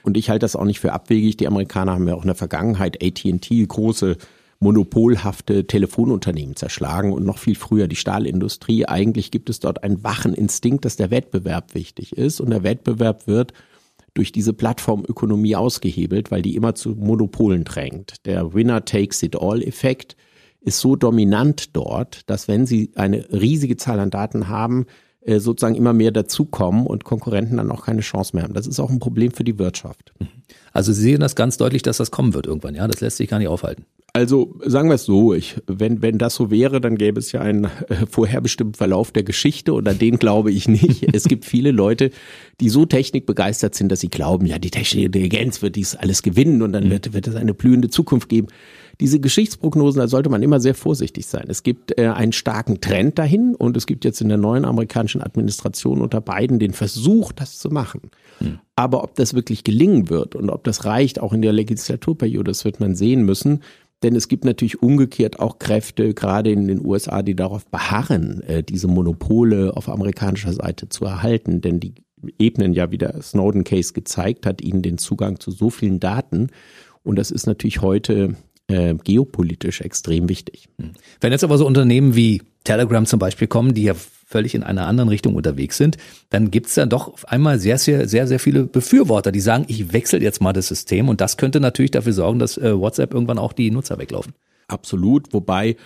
Und 0.04 0.18
ich 0.18 0.30
halte 0.30 0.44
das 0.44 0.56
auch 0.56 0.65
nicht 0.65 0.80
für 0.80 0.94
abwegig. 0.94 1.38
Die 1.38 1.48
Amerikaner 1.48 1.94
haben 1.94 2.08
ja 2.08 2.15
auch 2.15 2.24
in 2.24 2.28
der 2.28 2.36
Vergangenheit 2.36 3.04
AT&T 3.04 3.65
große 3.65 4.18
monopolhafte 4.60 5.67
Telefonunternehmen 5.67 6.56
zerschlagen 6.56 7.13
und 7.13 7.26
noch 7.26 7.38
viel 7.38 7.56
früher 7.56 7.88
die 7.88 7.95
Stahlindustrie. 7.95 8.86
Eigentlich 8.86 9.32
gibt 9.32 9.50
es 9.50 9.60
dort 9.60 9.84
einen 9.84 10.04
wachen 10.04 10.34
Instinkt, 10.34 10.86
dass 10.86 10.98
der 10.98 11.12
Wettbewerb 11.12 11.74
wichtig 11.76 12.17
ist 12.17 12.41
und 12.41 12.50
der 12.50 12.63
Wettbewerb 12.63 13.28
wird 13.28 13.54
durch 14.13 14.32
diese 14.32 14.54
Plattformökonomie 14.54 15.56
ausgehebelt, 15.56 16.32
weil 16.32 16.41
die 16.41 16.56
immer 16.56 16.76
zu 16.76 16.89
Monopolen 16.89 17.63
drängt. 17.63 18.26
Der 18.26 18.54
Winner 18.54 18.84
takes 18.84 19.24
it 19.24 19.36
all 19.39 19.62
Effekt 19.62 20.17
ist 20.62 20.80
so 20.80 20.95
dominant 20.95 21.76
dort, 21.76 22.30
dass 22.30 22.48
wenn 22.48 22.65
sie 22.65 22.91
eine 22.95 23.26
riesige 23.32 23.78
Zahl 23.78 24.00
an 24.00 24.10
Daten 24.10 24.50
haben, 24.50 24.88
äh, 25.22 25.39
sozusagen 25.39 25.76
immer 25.76 25.93
mehr 25.93 26.12
dazukommen 26.12 26.86
und 26.86 27.04
Konkurrenten 27.04 27.58
dann 27.58 27.72
auch 27.72 27.86
keine 27.86 28.02
Chance 28.02 28.36
mehr 28.36 28.43
haben. 28.43 28.54
Das 28.54 28.67
ist 28.67 28.80
auch 28.80 28.89
ein 28.89 29.00
Problem 29.00 29.32
für 29.32 29.43
die 29.43 29.58
Wirtschaft. 29.58 30.13
Also 30.74 30.93
Sie 30.93 31.02
sehen 31.02 31.22
das 31.22 31.36
ganz 31.36 31.58
deutlich, 31.58 31.82
dass 31.82 31.98
das 31.98 32.12
kommen 32.12 32.34
wird 32.34 32.45
irgendwann, 32.45 32.76
ja? 32.76 32.88
Das 32.88 33.02
lässt 33.02 33.17
sich 33.17 33.30
gar 33.30 33.39
nicht 33.39 33.48
aufhalten. 33.48 33.86
Also 34.13 34.56
sagen 34.65 34.89
wir 34.89 34.95
es 34.95 35.06
so, 35.06 35.34
ich, 35.34 35.58
wenn, 35.67 36.02
wenn 36.02 36.17
das 36.17 36.36
so 36.36 36.50
wäre, 36.50 36.82
dann 36.82 36.98
gäbe 36.98 37.19
es 37.19 37.32
ja 37.32 37.41
einen 37.41 37.65
äh, 37.65 38.06
vorherbestimmten 38.10 38.74
Verlauf 38.74 39.12
der 39.12 39.24
Geschichte 39.24 39.74
und 39.74 39.88
an 39.88 40.00
den 40.00 40.17
glaube 40.17 40.52
ich 40.52 40.67
nicht. 40.67 41.13
es 41.13 41.26
gibt 41.26 41.45
viele 41.45 41.72
Leute, 41.72 42.12
die 42.60 42.69
so 42.69 42.86
technikbegeistert 42.86 43.76
sind, 43.76 43.91
dass 43.91 44.00
sie 44.00 44.10
glauben, 44.10 44.45
ja, 44.45 44.58
die 44.58 44.72
technische 44.72 45.06
Intelligenz 45.06 45.62
wird 45.62 45.76
dies 45.76 45.95
alles 45.95 46.24
gewinnen 46.24 46.62
und 46.62 46.74
dann 46.74 46.86
mhm. 46.86 46.91
wird, 46.91 47.13
wird 47.13 47.28
es 47.28 47.36
eine 47.36 47.54
blühende 47.54 47.89
Zukunft 47.89 48.30
geben. 48.30 48.48
Diese 49.00 49.19
Geschichtsprognosen, 49.19 50.02
da 50.02 50.08
sollte 50.10 50.30
man 50.30 50.43
immer 50.43 50.60
sehr 50.60 50.76
vorsichtig 50.76 51.26
sein. 51.28 51.45
Es 51.48 51.63
gibt 51.63 51.98
äh, 51.98 52.08
einen 52.08 52.34
starken 52.34 52.82
Trend 52.82 53.17
dahin 53.17 53.56
und 53.56 53.78
es 53.78 53.86
gibt 53.86 54.04
jetzt 54.04 54.19
in 54.19 54.28
der 54.28 54.38
neuen 54.38 54.65
amerikanischen 54.65 55.22
Administration 55.22 56.02
unter 56.02 56.19
Biden 56.19 56.60
den 56.60 56.74
Versuch, 56.74 57.32
das 57.32 57.60
zu 57.60 57.69
machen. 57.69 58.02
Mhm. 58.39 58.60
Aber 58.76 59.04
ob 59.04 59.15
das 59.15 59.34
wirklich 59.34 59.63
gelingen 59.63 60.10
wird 60.10 60.36
und 60.36 60.50
ob 60.50 60.63
das 60.63 60.84
reicht, 60.84 61.22
auch 61.22 61.32
in 61.32 61.41
der 61.41 61.54
Legislaturperiode, 61.54 62.52
das 62.52 62.65
wird 62.65 62.80
man 62.80 62.95
sehen 62.95 63.24
müssen. 63.24 63.62
Denn 64.02 64.16
es 64.16 64.28
gibt 64.28 64.46
natürlich 64.46 64.82
umgekehrt 64.82 65.40
auch 65.40 65.60
Kräfte, 65.60 66.14
gerade 66.14 66.52
in 66.52 66.68
den 66.68 66.86
USA, 66.86 67.22
die 67.22 67.36
darauf 67.36 67.66
beharren, 67.66 68.42
äh, 68.44 68.64
diese 68.64 68.88
Monopole 68.88 69.76
auf 69.76 69.90
amerikanischer 69.90 70.54
Seite 70.54 70.88
zu 70.88 71.06
erhalten. 71.06 71.62
Denn 71.62 71.80
die 71.80 71.96
ebnen 72.38 72.74
ja, 72.74 72.92
wie 72.92 72.98
der 72.98 73.22
Snowden-Case 73.22 73.94
gezeigt 73.94 74.46
hat, 74.46 74.62
ihnen 74.62 74.82
den 74.82 74.98
Zugang 74.98 75.40
zu 75.40 75.52
so 75.52 75.70
vielen 75.70 76.00
Daten. 76.00 76.48
Und 77.04 77.18
das 77.18 77.32
ist 77.32 77.46
natürlich 77.46 77.82
heute 77.82 78.36
äh, 78.68 78.94
geopolitisch 78.96 79.82
extrem 79.82 80.30
wichtig. 80.30 80.70
Wenn 81.20 81.32
jetzt 81.32 81.44
aber 81.44 81.58
so 81.58 81.66
Unternehmen 81.66 82.16
wie 82.16 82.42
Telegram 82.64 83.06
zum 83.06 83.20
Beispiel 83.20 83.48
kommen, 83.48 83.74
die 83.74 83.84
ja 83.84 83.96
völlig 84.30 84.54
in 84.54 84.63
einer 84.63 84.86
anderen 84.86 85.10
Richtung 85.10 85.36
unterwegs 85.36 85.78
sind, 85.78 85.98
dann 86.30 86.52
gibt's 86.52 86.76
da 86.76 86.86
doch 86.86 87.08
auf 87.08 87.28
einmal 87.28 87.60
sehr, 87.60 87.80
sehr, 87.80 88.08
sehr, 88.08 88.28
sehr 88.28 88.39
viele 88.39 88.63
Befürworter, 88.63 89.32
die 89.32 89.39
sagen, 89.39 89.65
ich 89.68 89.92
wechsle 89.92 90.22
jetzt 90.22 90.39
mal 90.39 90.54
das 90.54 90.68
System 90.68 91.10
und 91.10 91.20
das 91.20 91.38
könnte 91.38 91.60
natürlich 91.60 91.92
dafür 91.92 92.13
sorgen, 92.13 92.38
dass 92.38 92.58
äh, 92.58 92.78
WhatsApp 92.80 93.13
irgendwann 93.13 93.39
auch 93.39 93.54
die 93.54 93.72
Nutzer 93.72 93.98
weglaufen. 93.98 94.34
Absolut, 94.68 95.34
wobei 95.34 95.78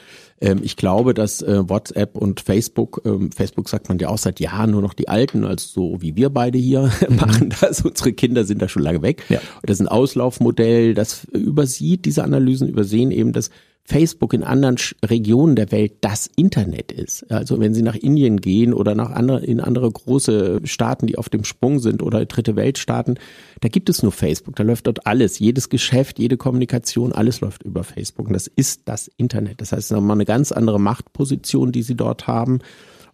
ähm, 0.41 0.59
ich 0.61 0.75
glaube, 0.75 1.13
dass 1.13 1.41
äh, 1.41 1.69
WhatsApp 1.69 2.17
und 2.17 2.41
Facebook, 2.41 3.01
ähm, 3.05 3.31
Facebook 3.31 3.69
sagt 3.69 3.87
man 3.87 3.97
ja 3.97 4.09
auch 4.09 4.17
seit 4.17 4.41
Jahren 4.41 4.71
nur 4.71 4.81
noch 4.81 4.93
die 4.93 5.07
Alten, 5.07 5.45
also 5.45 5.65
so 5.65 6.01
wie 6.01 6.17
wir 6.17 6.29
beide 6.29 6.57
hier 6.57 6.91
mhm. 7.09 7.15
machen 7.15 7.53
das. 7.61 7.81
Unsere 7.81 8.11
Kinder 8.11 8.43
sind 8.43 8.61
da 8.61 8.67
schon 8.67 8.83
lange 8.83 9.01
weg. 9.01 9.23
Ja. 9.29 9.39
Das 9.61 9.79
ist 9.79 9.81
ein 9.81 9.87
Auslaufmodell, 9.87 10.93
das 10.95 11.23
übersieht, 11.31 12.03
diese 12.03 12.25
Analysen 12.25 12.67
übersehen 12.67 13.11
eben, 13.11 13.31
dass 13.31 13.51
Facebook 13.85 14.33
in 14.33 14.43
anderen 14.43 14.77
Regionen 15.03 15.57
der 15.57 15.71
Welt 15.71 15.93
das 16.01 16.29
Internet 16.37 16.91
ist. 16.91 17.29
Also 17.29 17.59
wenn 17.59 17.73
Sie 17.73 17.81
nach 17.81 17.95
Indien 17.95 18.39
gehen 18.39 18.73
oder 18.73 18.95
nach 18.95 19.11
andere, 19.11 19.43
in 19.43 19.59
andere 19.59 19.91
große 19.91 20.61
Staaten, 20.63 21.05
die 21.05 21.17
auf 21.17 21.27
dem 21.27 21.43
Sprung 21.43 21.79
sind 21.79 22.01
oder 22.01 22.25
dritte 22.25 22.55
Weltstaaten, 22.55 23.19
da 23.59 23.67
gibt 23.67 23.89
es 23.89 24.01
nur 24.01 24.13
Facebook. 24.13 24.55
Da 24.55 24.63
läuft 24.63 24.87
dort 24.87 25.05
alles. 25.05 25.37
Jedes 25.39 25.67
Geschäft, 25.67 26.17
jede 26.17 26.37
Kommunikation, 26.37 27.11
alles 27.11 27.41
läuft 27.41 27.63
über 27.63 27.83
Facebook. 27.83 28.27
Und 28.27 28.33
das 28.33 28.47
ist 28.47 28.83
das 28.85 29.11
Internet. 29.17 29.59
Das 29.59 29.73
heißt, 29.73 29.91
nochmal 29.91 30.15
eine 30.15 30.25
ganz 30.25 30.53
andere 30.53 30.79
Machtposition, 30.79 31.73
die 31.73 31.83
Sie 31.83 31.95
dort 31.95 32.25
haben. 32.25 32.59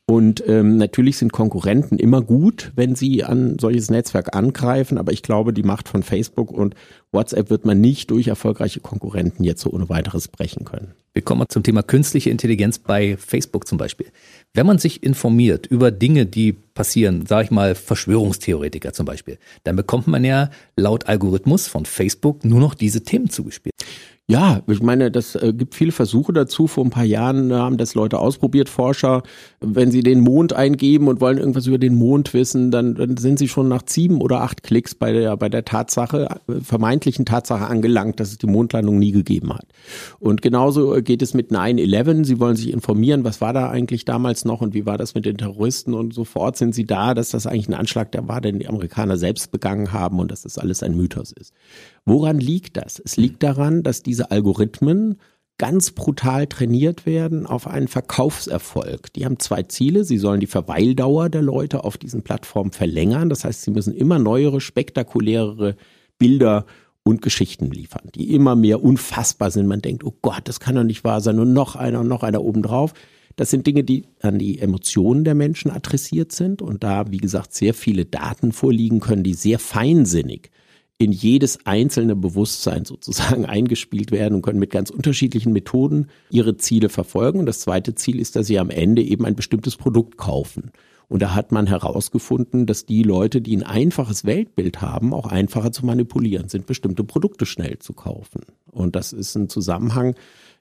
Und 0.10 0.43
ähm, 0.48 0.78
natürlich 0.78 1.17
sind 1.17 1.32
Konkurrenten 1.32 2.00
immer 2.00 2.24
gut, 2.24 2.72
wenn 2.76 2.95
sie 2.95 3.24
an 3.24 3.60
solches 3.60 3.91
Netzwerk 3.91 4.36
angreifen, 4.36 4.98
aber 4.98 5.12
ich 5.12 5.22
glaube, 5.22 5.54
die 5.54 5.62
Macht 5.62 5.88
von 5.88 6.02
Facebook 6.02 6.50
und 6.50 6.74
WhatsApp 7.12 7.52
wird 7.52 7.63
man 7.63 7.80
nicht 7.80 8.10
durch 8.10 8.28
erfolgreiche 8.28 8.80
Konkurrenten 8.80 9.43
jetzt 9.43 9.62
so 9.62 9.69
ohne 9.69 9.88
weiteres 9.88 10.28
brechen 10.28 10.65
können. 10.65 10.95
Wir 11.13 11.22
kommen 11.22 11.45
zum 11.48 11.62
Thema 11.62 11.84
künstliche 11.84 12.32
Intelligenz 12.32 12.80
bei 12.80 13.17
Facebook 13.17 13.67
zum 13.67 13.78
Beispiel. 13.78 14.08
Wenn 14.56 14.65
man 14.65 14.80
sich 14.80 15.04
informiert 15.04 15.67
über 15.67 15.91
Dinge, 15.91 16.26
die 16.26 16.54
passieren, 16.54 17.28
sage 17.28 17.45
ich 17.45 17.52
mal 17.52 17.76
Verschwörungstheoretiker 17.76 18.93
zum 18.93 19.06
Beispiel, 19.06 19.38
dann 19.63 19.76
bekommt 19.76 20.08
man 20.08 20.24
ja 20.24 20.50
laut 20.76 21.06
Algorithmus 21.06 21.67
von 21.67 21.86
Facebook 21.86 22.43
nur 22.45 22.60
noch 22.60 22.74
diese 22.74 23.04
Themen 23.04 23.30
zugespielt. 23.30 23.76
Ja, 24.30 24.62
ich 24.68 24.84
meine, 24.84 25.10
das 25.10 25.34
äh, 25.34 25.54
gibt 25.54 25.74
viele 25.74 25.92
Versuche 25.92 26.32
dazu. 26.32 26.68
Vor 26.68 26.86
ein 26.86 26.92
paar 26.92 27.04
Jahren 27.04 27.52
haben 27.52 27.78
das 27.78 27.96
Leute 27.96 28.20
ausprobiert, 28.20 28.70
Forscher. 28.70 29.24
Wenn 29.60 29.89
sie 29.89 30.04
den 30.04 30.20
Mond 30.20 30.54
eingeben 30.54 31.08
und 31.08 31.20
wollen 31.20 31.39
irgendwas 31.39 31.65
über 31.65 31.80
den 31.80 31.96
Mond 31.96 32.32
wissen, 32.36 32.70
dann, 32.70 32.94
dann 32.94 33.18
sind 33.18 33.39
sie 33.39 33.48
schon 33.48 33.68
nach 33.68 33.82
sieben 33.88 34.22
oder 34.22 34.42
acht 34.42 34.62
Klicks 34.62 34.94
bei 34.94 35.12
der, 35.13 35.36
bei 35.36 35.50
der 35.50 35.65
Tatsache, 35.65 36.28
äh, 36.48 36.62
vermeintlichen 36.62 37.26
Tatsache 37.26 37.65
angelangt, 37.65 38.20
dass 38.20 38.30
es 38.30 38.38
die 38.38 38.46
Mondlandung 38.46 39.00
nie 39.00 39.13
gegeben 39.13 39.52
hat. 39.52 39.65
Und 40.20 40.44
genauso 40.44 40.94
äh, 40.94 41.02
geht 41.02 41.24
es 41.24 41.34
mit 41.34 41.50
9-11. 41.50 42.24
Sie 42.26 42.39
wollen 42.39 42.56
sich 42.56 42.72
informieren, 42.72 43.24
was 43.24 43.42
war 43.42 43.54
da 43.54 43.72
eigentlich 43.72 44.06
damals 44.06 44.46
noch 44.46 44.62
und 44.62 44.76
wie 44.76 44.86
war 44.86 45.00
das 45.00 45.15
mit 45.15 45.26
den 45.26 45.39
Terroristen 45.39 45.96
und 45.96 46.13
sofort 46.13 46.56
sind 46.56 46.76
sie 46.76 46.86
da, 46.86 47.15
dass 47.15 47.32
das 47.32 47.48
eigentlich 47.48 47.68
ein 47.68 47.74
Anschlag 47.74 48.12
der 48.12 48.28
war, 48.28 48.42
den 48.42 48.60
die 48.60 48.68
Amerikaner 48.68 49.18
selbst 49.18 49.52
begangen 49.52 49.92
haben 49.92 50.20
und 50.20 50.30
dass 50.30 50.44
das 50.44 50.60
alles 50.60 50.84
ein 50.84 50.96
Mythos 50.96 51.32
ist. 51.32 51.52
Woran 52.10 52.39
liegt 52.39 52.76
das? 52.76 53.00
Es 53.00 53.17
liegt 53.17 53.43
daran, 53.43 53.84
dass 53.84 54.02
diese 54.02 54.32
Algorithmen 54.32 55.19
ganz 55.60 55.91
brutal 55.91 56.48
trainiert 56.48 57.06
werden 57.06 57.45
auf 57.45 57.67
einen 57.67 57.88
Verkaufserfolg. 57.88 59.13
Die 59.13 59.26
haben 59.26 59.38
zwei 59.38 59.62
Ziele. 59.62 60.04
Sie 60.04 60.17
sollen 60.17 60.39
die 60.39 60.48
Verweildauer 60.48 61.30
der 61.30 61.43
Leute 61.43 61.84
auf 61.84 62.00
diesen 62.00 62.24
Plattformen 62.24 62.72
verlängern. 62.72 63.30
Das 63.30 63.45
heißt, 63.45 63.62
sie 63.62 63.69
müssen 63.69 63.93
immer 63.93 64.17
neuere, 64.17 64.60
spektakulärere 64.60 65.76
Bilder 66.17 66.65
und 67.04 67.22
Geschichten 67.22 67.69
liefern, 67.69 68.10
die 68.15 68.34
immer 68.34 68.56
mehr 68.56 68.84
unfassbar 68.84 69.52
sind. 69.52 69.67
Man 69.67 69.84
denkt, 69.84 70.04
oh 70.04 70.15
Gott, 70.24 70.41
das 70.45 70.60
kann 70.60 70.74
doch 70.74 70.84
nicht 70.84 71.04
wahr 71.04 71.22
sein. 71.22 71.38
Und 71.38 71.54
noch 71.54 71.76
einer 71.76 72.00
und 72.00 72.08
noch 72.08 72.24
einer 72.24 72.41
obendrauf. 72.41 72.93
Das 73.36 73.52
sind 73.52 73.67
Dinge, 73.67 73.84
die 73.84 74.08
an 74.22 74.39
die 74.39 74.58
Emotionen 74.58 75.26
der 75.26 75.36
Menschen 75.36 75.69
adressiert 75.69 76.32
sind 76.32 76.63
und 76.63 76.84
da, 76.84 77.12
wie 77.12 77.17
gesagt, 77.17 77.54
sehr 77.54 77.76
viele 77.76 78.06
Daten 78.06 78.52
vorliegen 78.52 79.00
können, 79.00 79.22
die 79.22 79.36
sehr 79.36 79.60
feinsinnig 79.60 80.50
in 81.00 81.14
jedes 81.14 81.66
einzelne 81.66 82.16
Bewusstsein 82.16 82.86
sozusagen 82.86 83.46
eingespielt 83.48 84.12
werden 84.12 84.36
und 84.36 84.42
können 84.42 84.60
mit 84.60 84.70
ganz 84.70 84.90
unterschiedlichen 84.92 85.54
Methoden 85.54 86.08
ihre 86.30 86.58
Ziele 86.58 86.90
verfolgen. 86.90 87.40
Und 87.40 87.46
das 87.46 87.62
zweite 87.62 87.96
Ziel 87.96 88.20
ist, 88.20 88.36
dass 88.36 88.48
sie 88.48 88.60
am 88.60 88.70
Ende 88.70 89.02
eben 89.02 89.26
ein 89.26 89.36
bestimmtes 89.36 89.78
Produkt 89.78 90.18
kaufen. 90.18 90.72
Und 91.08 91.24
da 91.24 91.34
hat 91.34 91.52
man 91.52 91.66
herausgefunden, 91.66 92.68
dass 92.68 92.86
die 92.86 93.02
Leute, 93.02 93.42
die 93.42 93.58
ein 93.58 93.64
einfaches 93.64 94.26
Weltbild 94.26 94.82
haben, 94.82 95.12
auch 95.12 95.26
einfacher 95.26 95.72
zu 95.72 95.84
manipulieren 95.86 96.50
sind, 96.50 96.68
bestimmte 96.68 97.04
Produkte 97.04 97.48
schnell 97.48 97.80
zu 97.80 97.94
kaufen. 97.94 98.42
Und 98.70 98.96
das 98.96 99.12
ist 99.12 99.36
ein 99.36 99.50
Zusammenhang, 99.50 100.14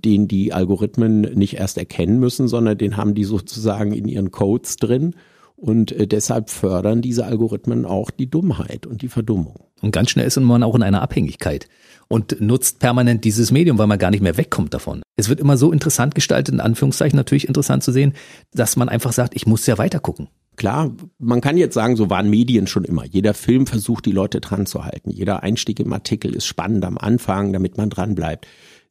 den 0.04 0.26
die 0.26 0.54
Algorithmen 0.54 1.20
nicht 1.20 1.58
erst 1.58 1.76
erkennen 1.76 2.18
müssen, 2.18 2.48
sondern 2.48 2.78
den 2.78 2.96
haben 2.96 3.14
die 3.14 3.24
sozusagen 3.24 3.92
in 3.92 4.08
ihren 4.08 4.30
Codes 4.30 4.76
drin. 4.76 5.16
Und 5.56 5.92
äh, 5.92 6.06
deshalb 6.06 6.48
fördern 6.48 7.02
diese 7.02 7.26
Algorithmen 7.26 7.84
auch 7.84 8.10
die 8.10 8.30
Dummheit 8.30 8.86
und 8.86 9.02
die 9.02 9.08
Verdummung. 9.08 9.67
Und 9.80 9.92
ganz 9.92 10.10
schnell 10.10 10.26
ist 10.26 10.38
man 10.38 10.62
auch 10.62 10.74
in 10.74 10.82
einer 10.82 11.02
Abhängigkeit 11.02 11.68
und 12.08 12.40
nutzt 12.40 12.78
permanent 12.78 13.24
dieses 13.24 13.50
Medium, 13.50 13.78
weil 13.78 13.86
man 13.86 13.98
gar 13.98 14.10
nicht 14.10 14.22
mehr 14.22 14.36
wegkommt 14.36 14.74
davon. 14.74 15.02
Es 15.16 15.28
wird 15.28 15.40
immer 15.40 15.56
so 15.56 15.72
interessant 15.72 16.14
gestaltet, 16.14 16.54
in 16.54 16.60
Anführungszeichen 16.60 17.16
natürlich 17.16 17.46
interessant 17.46 17.82
zu 17.82 17.92
sehen, 17.92 18.14
dass 18.52 18.76
man 18.76 18.88
einfach 18.88 19.12
sagt, 19.12 19.36
ich 19.36 19.46
muss 19.46 19.66
ja 19.66 19.78
weiter 19.78 20.00
gucken. 20.00 20.28
Klar, 20.56 20.90
man 21.18 21.40
kann 21.40 21.56
jetzt 21.56 21.74
sagen, 21.74 21.94
so 21.94 22.10
waren 22.10 22.28
Medien 22.28 22.66
schon 22.66 22.82
immer. 22.82 23.04
Jeder 23.04 23.32
Film 23.32 23.66
versucht, 23.68 24.06
die 24.06 24.12
Leute 24.12 24.40
dran 24.40 24.66
zu 24.66 24.84
halten. 24.84 25.10
Jeder 25.10 25.44
Einstieg 25.44 25.78
im 25.78 25.92
Artikel 25.92 26.34
ist 26.34 26.46
spannend 26.46 26.84
am 26.84 26.98
Anfang, 26.98 27.52
damit 27.52 27.76
man 27.76 27.90
dran 27.90 28.16
bleibt. 28.16 28.48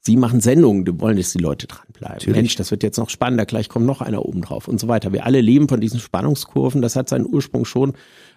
Sie 0.08 0.16
machen 0.16 0.40
Sendungen, 0.40 0.86
die 0.86 0.98
wollen, 1.02 1.18
dass 1.18 1.34
die 1.34 1.38
Leute 1.40 1.68
dranbleiben. 1.68 2.16
Natürlich. 2.16 2.36
Mensch, 2.38 2.56
das 2.56 2.72
wird 2.72 2.82
jetzt 2.82 2.96
noch 2.96 3.10
spannender, 3.10 3.46
gleich 3.46 3.68
kommt 3.68 3.86
noch 3.86 4.00
einer 4.00 4.24
oben 4.24 4.42
drauf 4.42 4.70
und 4.70 4.80
so 4.80 4.88
weiter. 4.88 5.12
Wir 5.12 5.26
alle 5.26 5.42
leben 5.42 5.68
von 5.68 5.82
diesen 5.82 6.00
Spannungskurven. 6.00 6.82
Das 6.82 6.96
hat 6.96 7.10
seinen 7.10 7.26
Ursprung 7.26 7.66
schon 7.66 7.92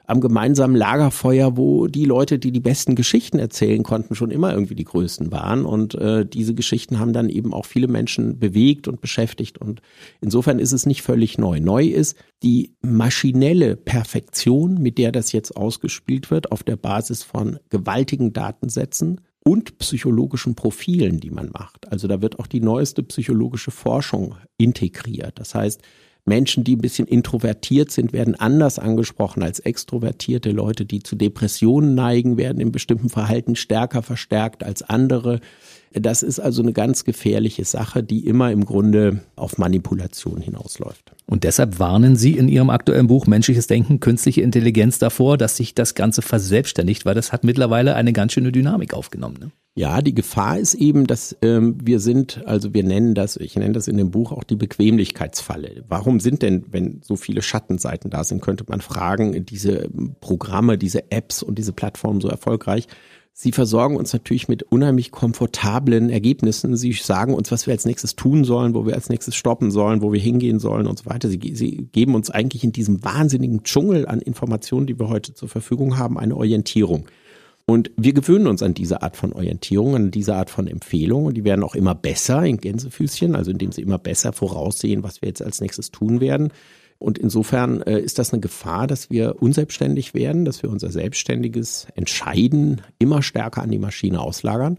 am 0.05 0.21
gemeinsamen 0.21 0.75
Lagerfeuer, 0.75 1.57
wo 1.57 1.87
die 1.87 2.07
Leute, 2.07 2.41
die 2.41 2.51
die 2.51 2.59
besten 2.59 2.97
Geschichten 2.97 3.39
erzählen 3.39 3.85
konnten, 3.85 4.17
schon 4.17 4.33
immer 4.33 4.53
irgendwie 4.53 4.75
die 4.75 4.83
größten 4.83 5.31
waren. 5.31 5.65
Und 5.65 5.95
äh, 5.95 6.27
diese 6.27 6.55
Geschichten 6.55 6.99
haben 6.99 7.13
dann 7.13 7.29
eben 7.29 7.55
auch 7.55 7.67
viele 7.67 7.87
Menschen 7.87 8.41
bewegt 8.41 8.89
und 8.89 9.01
beschäftigt. 9.01 9.59
Und 9.59 9.81
insofern 10.21 10.59
ist 10.59 10.73
es 10.73 10.87
nicht 10.87 11.03
völlig 11.03 11.39
neu. 11.39 11.61
Neu 11.61 11.85
ist 11.85 12.17
die 12.43 12.75
maschinelle 12.83 13.77
Perfektion, 13.77 14.83
mit 14.83 14.99
der 14.99 15.13
das 15.13 15.31
jetzt 15.31 15.57
ausgespielt 15.57 16.33
wird, 16.33 16.51
auf 16.51 16.65
der 16.65 16.75
Basis 16.75 17.23
von 17.23 17.61
gewaltigen 17.69 18.33
Datensätzen 18.33 19.21
und 19.45 19.79
psychologischen 19.79 20.55
Profilen, 20.55 21.21
die 21.21 21.31
man 21.31 21.51
macht. 21.51 21.91
Also 21.91 22.09
da 22.09 22.21
wird 22.21 22.39
auch 22.39 22.47
die 22.47 22.61
neueste 22.61 23.03
psychologische 23.03 23.71
Forschung 23.71 24.37
integriert. 24.59 25.39
Das 25.39 25.55
heißt, 25.55 25.81
Menschen, 26.27 26.65
die 26.65 26.77
ein 26.77 26.81
bisschen 26.81 27.09
introvertiert 27.09 27.91
sind, 27.91 28.13
werden 28.13 28.35
anders 28.35 28.79
angesprochen 28.79 29.43
als 29.43 29.59
extrovertierte 29.59 30.51
Leute, 30.51 30.85
die 30.85 31.03
zu 31.03 31.17
Depressionen 31.17 31.95
neigen, 31.95 32.37
werden 32.37 32.61
in 32.61 32.73
bestimmten 32.73 33.09
Verhalten 33.09 33.57
stärker 33.57 34.03
verstärkt 34.03 34.63
als 34.63 34.83
andere. 34.83 35.41
Das 35.93 36.23
ist 36.23 36.39
also 36.39 36.63
eine 36.63 36.73
ganz 36.73 37.05
gefährliche 37.05 37.65
Sache, 37.65 38.05
die 38.05 38.25
immer 38.25 38.53
im 38.53 38.65
Grunde 38.65 39.23
auf 39.35 39.59
Manipulation 39.59 40.41
hinausläuft. 40.41 41.13
Und 41.27 41.43
deshalb 41.43 41.81
warnen 41.81 42.15
Sie 42.15 42.37
in 42.37 42.49
Ihrem 42.49 42.71
aktuellen 42.71 43.09
Buch 43.09 43.27
Menschliches 43.27 43.67
Denken, 43.67 43.99
künstliche 43.99 44.43
Intelligenz 44.43 45.01
davor, 45.01 45.37
dass 45.37 45.57
sich 45.57 45.75
das 45.75 45.97
Ganze 45.97 46.23
verselbstständigt, 46.23 47.05
weil 47.07 47.17
das 47.17 47.33
hat 47.33 47.43
mittlerweile 47.43 47.97
eine 47.97 48.13
ganz 48.13 48.33
schöne 48.33 48.53
Dynamik 48.53 48.95
aufgenommen. 48.95 49.37
Ne? 49.41 49.51
Ja, 49.75 50.01
die 50.01 50.15
Gefahr 50.15 50.59
ist 50.59 50.75
eben, 50.75 51.09
dass 51.09 51.37
ähm, 51.43 51.79
wir 51.83 51.99
sind, 51.99 52.43
also 52.47 52.73
wir 52.73 52.85
nennen 52.85 53.15
das, 53.15 53.37
ich 53.37 53.57
nenne 53.57 53.73
das 53.73 53.89
in 53.89 53.97
dem 53.97 54.13
Buch 54.13 54.31
auch 54.31 54.45
die 54.45 54.57
Bequemlichkeitsfalle. 54.57 55.85
Warum 55.89 56.21
sind 56.21 56.43
denn, 56.43 56.67
wenn 56.71 57.01
so 57.03 57.17
viele 57.17 57.43
Schattenseiten 57.43 58.11
da 58.11 58.23
sind, 58.23 58.43
könnte 58.43 58.65
man 58.69 58.81
fragen, 58.81 59.45
diese 59.45 59.89
Programme, 60.21 60.79
diese 60.79 61.11
Apps 61.11 61.43
und 61.43 61.59
diese 61.59 61.73
Plattformen 61.73 62.21
so 62.21 62.29
erfolgreich? 62.29 62.87
Sie 63.33 63.53
versorgen 63.53 63.97
uns 63.97 64.13
natürlich 64.13 64.49
mit 64.49 64.65
unheimlich 64.65 65.13
komfortablen 65.13 66.11
Ergebnissen. 66.11 66.77
Sie 66.77 66.93
sagen 66.93 67.33
uns, 67.33 67.51
was 67.51 67.67
wir 67.67 67.73
als 67.73 67.87
nächstes 67.87 68.15
tun 68.15 68.45
sollen, 68.45 68.75
wo 68.75 68.87
wir 68.87 68.95
als 68.95 69.09
nächstes 69.09 69.35
stoppen 69.35 69.71
sollen, 69.71 70.03
wo 70.03 70.13
wir 70.13 70.21
hingehen 70.21 70.59
sollen 70.59 70.87
und 70.87 70.99
so 70.99 71.07
weiter. 71.07 71.29
Sie, 71.29 71.41
sie 71.55 71.89
geben 71.93 72.15
uns 72.15 72.29
eigentlich 72.29 72.65
in 72.65 72.73
diesem 72.73 73.03
wahnsinnigen 73.03 73.63
Dschungel 73.63 74.07
an 74.07 74.21
Informationen, 74.21 74.87
die 74.87 74.99
wir 74.99 75.09
heute 75.09 75.33
zur 75.33 75.49
Verfügung 75.49 75.97
haben, 75.97 76.19
eine 76.19 76.37
Orientierung. 76.37 77.07
Und 77.71 77.93
wir 77.97 78.13
gewöhnen 78.13 78.49
uns 78.49 78.65
an 78.65 78.75
diese 78.75 79.01
Art 79.01 79.17
von 79.17 79.33
Orientierung, 79.33 79.95
an 79.95 80.11
diese 80.11 80.35
Art 80.35 80.51
von 80.51 80.67
Empfehlungen. 80.67 81.29
Und 81.29 81.37
die 81.37 81.45
werden 81.45 81.63
auch 81.63 81.77
immer 81.77 81.95
besser 81.95 82.45
in 82.45 82.57
Gänsefüßchen, 82.57 83.37
also 83.37 83.53
indem 83.53 83.71
sie 83.71 83.83
immer 83.83 83.99
besser 83.99 84.33
voraussehen, 84.33 85.05
was 85.05 85.23
wir 85.23 85.29
jetzt 85.29 85.41
als 85.41 85.61
nächstes 85.61 85.93
tun 85.93 86.21
werden. 86.21 86.53
Und 87.01 87.17
insofern 87.17 87.81
äh, 87.83 87.99
ist 87.99 88.19
das 88.19 88.33
eine 88.33 88.41
Gefahr, 88.41 88.87
dass 88.87 89.11
wir 89.11 89.37
unselbstständig 89.41 90.13
werden, 90.13 90.45
dass 90.45 90.63
wir 90.63 90.71
unser 90.71 90.91
selbstständiges 90.91 91.87
Entscheiden 91.95 92.83
immer 92.99 93.23
stärker 93.23 93.63
an 93.63 93.71
die 93.71 93.79
Maschine 93.79 94.21
auslagern. 94.21 94.79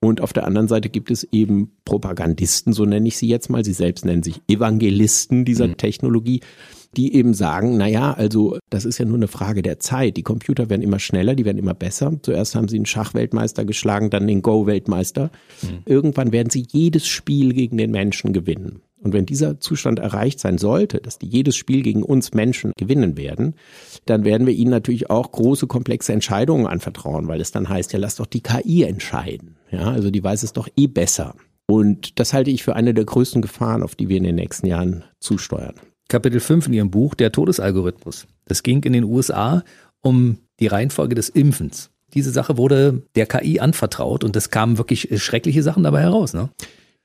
Und 0.00 0.22
auf 0.22 0.32
der 0.32 0.46
anderen 0.46 0.66
Seite 0.66 0.88
gibt 0.88 1.10
es 1.10 1.24
eben 1.30 1.72
Propagandisten, 1.84 2.72
so 2.72 2.86
nenne 2.86 3.06
ich 3.06 3.18
sie 3.18 3.28
jetzt 3.28 3.50
mal. 3.50 3.64
Sie 3.64 3.74
selbst 3.74 4.06
nennen 4.06 4.22
sich 4.22 4.40
Evangelisten 4.48 5.44
dieser 5.44 5.68
mhm. 5.68 5.76
Technologie, 5.76 6.40
die 6.96 7.14
eben 7.14 7.34
sagen, 7.34 7.76
na 7.76 7.86
ja, 7.86 8.12
also 8.12 8.58
das 8.70 8.86
ist 8.86 8.98
ja 8.98 9.04
nur 9.04 9.16
eine 9.16 9.28
Frage 9.28 9.60
der 9.60 9.78
Zeit. 9.78 10.16
Die 10.16 10.22
Computer 10.22 10.70
werden 10.70 10.82
immer 10.82 10.98
schneller, 10.98 11.34
die 11.34 11.44
werden 11.44 11.58
immer 11.58 11.74
besser. 11.74 12.18
Zuerst 12.22 12.54
haben 12.54 12.68
sie 12.68 12.76
einen 12.76 12.86
Schachweltmeister 12.86 13.66
geschlagen, 13.66 14.08
dann 14.08 14.26
den 14.26 14.40
Go-Weltmeister. 14.40 15.30
Mhm. 15.60 15.82
Irgendwann 15.84 16.32
werden 16.32 16.48
sie 16.48 16.66
jedes 16.72 17.06
Spiel 17.06 17.52
gegen 17.52 17.76
den 17.76 17.90
Menschen 17.90 18.32
gewinnen. 18.32 18.80
Und 19.02 19.12
wenn 19.12 19.26
dieser 19.26 19.58
Zustand 19.58 19.98
erreicht 19.98 20.38
sein 20.38 20.58
sollte, 20.58 20.98
dass 20.98 21.18
die 21.18 21.26
jedes 21.26 21.56
Spiel 21.56 21.82
gegen 21.82 22.02
uns 22.02 22.34
Menschen 22.34 22.72
gewinnen 22.76 23.16
werden, 23.16 23.54
dann 24.06 24.24
werden 24.24 24.46
wir 24.46 24.54
ihnen 24.54 24.70
natürlich 24.70 25.10
auch 25.10 25.32
große, 25.32 25.66
komplexe 25.66 26.12
Entscheidungen 26.12 26.66
anvertrauen, 26.66 27.26
weil 27.26 27.40
es 27.40 27.50
dann 27.50 27.68
heißt, 27.68 27.92
ja, 27.92 27.98
lass 27.98 28.16
doch 28.16 28.26
die 28.26 28.42
KI 28.42 28.84
entscheiden. 28.84 29.56
Ja, 29.70 29.90
also 29.90 30.10
die 30.10 30.22
weiß 30.22 30.44
es 30.44 30.52
doch 30.52 30.68
eh 30.76 30.86
besser. 30.86 31.34
Und 31.66 32.18
das 32.20 32.32
halte 32.32 32.50
ich 32.50 32.62
für 32.62 32.76
eine 32.76 32.94
der 32.94 33.04
größten 33.04 33.42
Gefahren, 33.42 33.82
auf 33.82 33.94
die 33.94 34.08
wir 34.08 34.18
in 34.18 34.24
den 34.24 34.34
nächsten 34.34 34.66
Jahren 34.66 35.04
zusteuern. 35.18 35.74
Kapitel 36.08 36.40
5 36.40 36.66
in 36.66 36.74
Ihrem 36.74 36.90
Buch, 36.90 37.14
der 37.14 37.32
Todesalgorithmus. 37.32 38.26
Das 38.44 38.62
ging 38.62 38.82
in 38.82 38.92
den 38.92 39.04
USA 39.04 39.64
um 40.00 40.38
die 40.60 40.66
Reihenfolge 40.66 41.14
des 41.14 41.28
Impfens. 41.28 41.90
Diese 42.14 42.30
Sache 42.30 42.58
wurde 42.58 43.02
der 43.14 43.26
KI 43.26 43.60
anvertraut 43.60 44.22
und 44.22 44.36
es 44.36 44.50
kamen 44.50 44.76
wirklich 44.76 45.08
schreckliche 45.22 45.62
Sachen 45.62 45.82
dabei 45.82 46.02
heraus, 46.02 46.34
ne? 46.34 46.50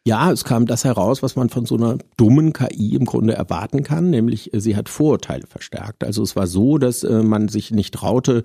Ja, 0.07 0.31
es 0.31 0.45
kam 0.45 0.67
das 0.67 0.85
heraus, 0.85 1.21
was 1.21 1.35
man 1.35 1.49
von 1.49 1.65
so 1.65 1.75
einer 1.75 1.97
dummen 2.15 2.53
KI 2.53 2.95
im 2.95 3.03
Grunde 3.03 3.33
erwarten 3.33 3.83
kann, 3.83 4.09
nämlich 4.09 4.53
äh, 4.53 4.61
sie 4.61 4.77
hat 4.77 4.87
Vorurteile 4.87 5.45
verstärkt. 5.47 6.05
Also 6.05 6.23
es 6.23 6.33
war 6.37 6.47
so, 6.47 6.77
dass 6.77 7.03
äh, 7.03 7.23
man 7.23 7.49
sich 7.49 7.71
nicht 7.71 7.93
traute, 7.93 8.43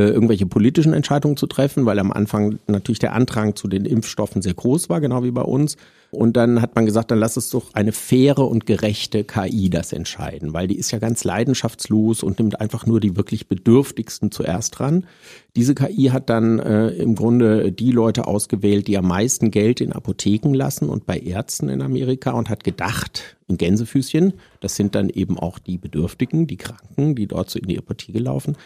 irgendwelche 0.00 0.46
politischen 0.46 0.92
Entscheidungen 0.92 1.36
zu 1.36 1.46
treffen, 1.46 1.86
weil 1.86 1.98
am 1.98 2.10
Anfang 2.10 2.58
natürlich 2.66 2.98
der 2.98 3.12
Andrang 3.12 3.54
zu 3.54 3.68
den 3.68 3.84
Impfstoffen 3.84 4.42
sehr 4.42 4.54
groß 4.54 4.88
war, 4.88 5.00
genau 5.00 5.22
wie 5.22 5.30
bei 5.30 5.42
uns. 5.42 5.76
Und 6.10 6.36
dann 6.36 6.62
hat 6.62 6.74
man 6.74 6.86
gesagt, 6.86 7.10
dann 7.10 7.18
lass 7.18 7.36
es 7.36 7.50
doch 7.50 7.74
eine 7.74 7.92
faire 7.92 8.48
und 8.48 8.66
gerechte 8.66 9.24
KI 9.24 9.68
das 9.68 9.92
entscheiden, 9.92 10.52
weil 10.52 10.68
die 10.68 10.76
ist 10.76 10.90
ja 10.92 10.98
ganz 10.98 11.24
leidenschaftslos 11.24 12.22
und 12.22 12.38
nimmt 12.38 12.60
einfach 12.60 12.86
nur 12.86 13.00
die 13.00 13.16
wirklich 13.16 13.48
Bedürftigsten 13.48 14.30
zuerst 14.30 14.78
dran. 14.78 15.06
Diese 15.56 15.74
KI 15.74 16.10
hat 16.12 16.30
dann 16.30 16.58
äh, 16.58 16.90
im 16.90 17.14
Grunde 17.14 17.72
die 17.72 17.90
Leute 17.90 18.26
ausgewählt, 18.26 18.86
die 18.86 18.96
am 18.96 19.08
meisten 19.08 19.50
Geld 19.50 19.80
in 19.80 19.92
Apotheken 19.92 20.54
lassen 20.54 20.88
und 20.88 21.06
bei 21.06 21.18
Ärzten 21.18 21.68
in 21.68 21.82
Amerika 21.82 22.32
und 22.32 22.48
hat 22.48 22.64
gedacht, 22.64 23.36
in 23.48 23.56
Gänsefüßchen, 23.56 24.34
das 24.60 24.76
sind 24.76 24.94
dann 24.94 25.08
eben 25.10 25.38
auch 25.38 25.58
die 25.58 25.78
Bedürftigen, 25.78 26.46
die 26.46 26.56
Kranken, 26.56 27.14
die 27.14 27.26
dort 27.26 27.50
so 27.50 27.58
in 27.58 27.68
die 27.68 27.78
Apotheke 27.78 28.18
laufen 28.18 28.56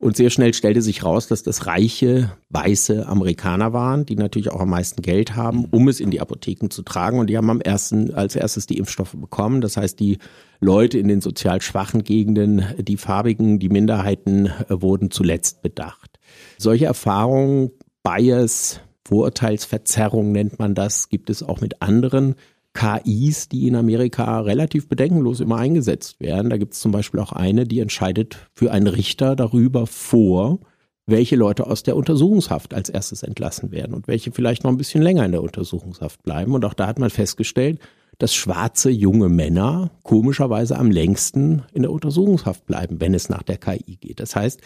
Und 0.00 0.16
sehr 0.16 0.30
schnell 0.30 0.54
stellte 0.54 0.80
sich 0.80 1.04
raus, 1.04 1.28
dass 1.28 1.42
das 1.42 1.66
reiche, 1.66 2.32
weiße 2.48 3.06
Amerikaner 3.06 3.74
waren, 3.74 4.06
die 4.06 4.16
natürlich 4.16 4.50
auch 4.50 4.60
am 4.60 4.70
meisten 4.70 5.02
Geld 5.02 5.36
haben, 5.36 5.66
um 5.66 5.88
es 5.88 6.00
in 6.00 6.10
die 6.10 6.22
Apotheken 6.22 6.70
zu 6.70 6.82
tragen. 6.82 7.18
Und 7.18 7.28
die 7.28 7.36
haben 7.36 7.50
am 7.50 7.60
ersten, 7.60 8.14
als 8.14 8.34
erstes 8.34 8.66
die 8.66 8.78
Impfstoffe 8.78 9.14
bekommen. 9.14 9.60
Das 9.60 9.76
heißt, 9.76 10.00
die 10.00 10.16
Leute 10.58 10.98
in 10.98 11.06
den 11.06 11.20
sozial 11.20 11.60
schwachen 11.60 12.02
Gegenden, 12.02 12.64
die 12.78 12.96
Farbigen, 12.96 13.58
die 13.58 13.68
Minderheiten 13.68 14.46
äh, 14.46 14.80
wurden 14.80 15.10
zuletzt 15.10 15.60
bedacht. 15.60 16.18
Solche 16.56 16.86
Erfahrungen, 16.86 17.70
Bias, 18.02 18.80
Vorurteilsverzerrung 19.06 20.32
nennt 20.32 20.58
man 20.58 20.74
das, 20.74 21.10
gibt 21.10 21.28
es 21.28 21.42
auch 21.42 21.60
mit 21.60 21.82
anderen 21.82 22.36
KIs, 22.72 23.48
die 23.48 23.66
in 23.66 23.76
Amerika 23.76 24.40
relativ 24.40 24.88
bedenkenlos 24.88 25.40
immer 25.40 25.56
eingesetzt 25.56 26.20
werden. 26.20 26.50
Da 26.50 26.56
gibt 26.56 26.74
es 26.74 26.80
zum 26.80 26.92
Beispiel 26.92 27.20
auch 27.20 27.32
eine, 27.32 27.64
die 27.64 27.80
entscheidet 27.80 28.48
für 28.52 28.70
einen 28.70 28.86
Richter 28.86 29.34
darüber 29.34 29.86
vor, 29.86 30.60
welche 31.06 31.36
Leute 31.36 31.66
aus 31.66 31.82
der 31.82 31.96
Untersuchungshaft 31.96 32.72
als 32.72 32.88
erstes 32.88 33.22
entlassen 33.22 33.72
werden 33.72 33.94
und 33.94 34.06
welche 34.06 34.30
vielleicht 34.30 34.62
noch 34.62 34.70
ein 34.70 34.76
bisschen 34.76 35.02
länger 35.02 35.24
in 35.24 35.32
der 35.32 35.42
Untersuchungshaft 35.42 36.22
bleiben. 36.22 36.54
Und 36.54 36.64
auch 36.64 36.74
da 36.74 36.86
hat 36.86 36.98
man 36.98 37.10
festgestellt, 37.10 37.80
dass 38.18 38.34
schwarze 38.34 38.90
junge 38.90 39.28
Männer 39.28 39.90
komischerweise 40.02 40.78
am 40.78 40.90
längsten 40.90 41.62
in 41.72 41.82
der 41.82 41.90
Untersuchungshaft 41.90 42.66
bleiben, 42.66 43.00
wenn 43.00 43.14
es 43.14 43.28
nach 43.28 43.42
der 43.42 43.56
KI 43.56 43.96
geht. 43.96 44.20
Das 44.20 44.36
heißt, 44.36 44.60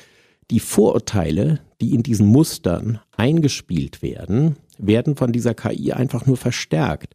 die 0.51 0.61
Vorurteile, 0.61 1.61
die 1.81 1.95
in 1.95 2.03
diesen 2.03 2.27
Mustern 2.27 3.01
eingespielt 3.17 4.03
werden, 4.03 4.57
werden 4.77 5.17
von 5.17 5.33
dieser 5.33 5.55
KI 5.55 5.93
einfach 5.93 6.27
nur 6.27 6.37
verstärkt 6.37 7.15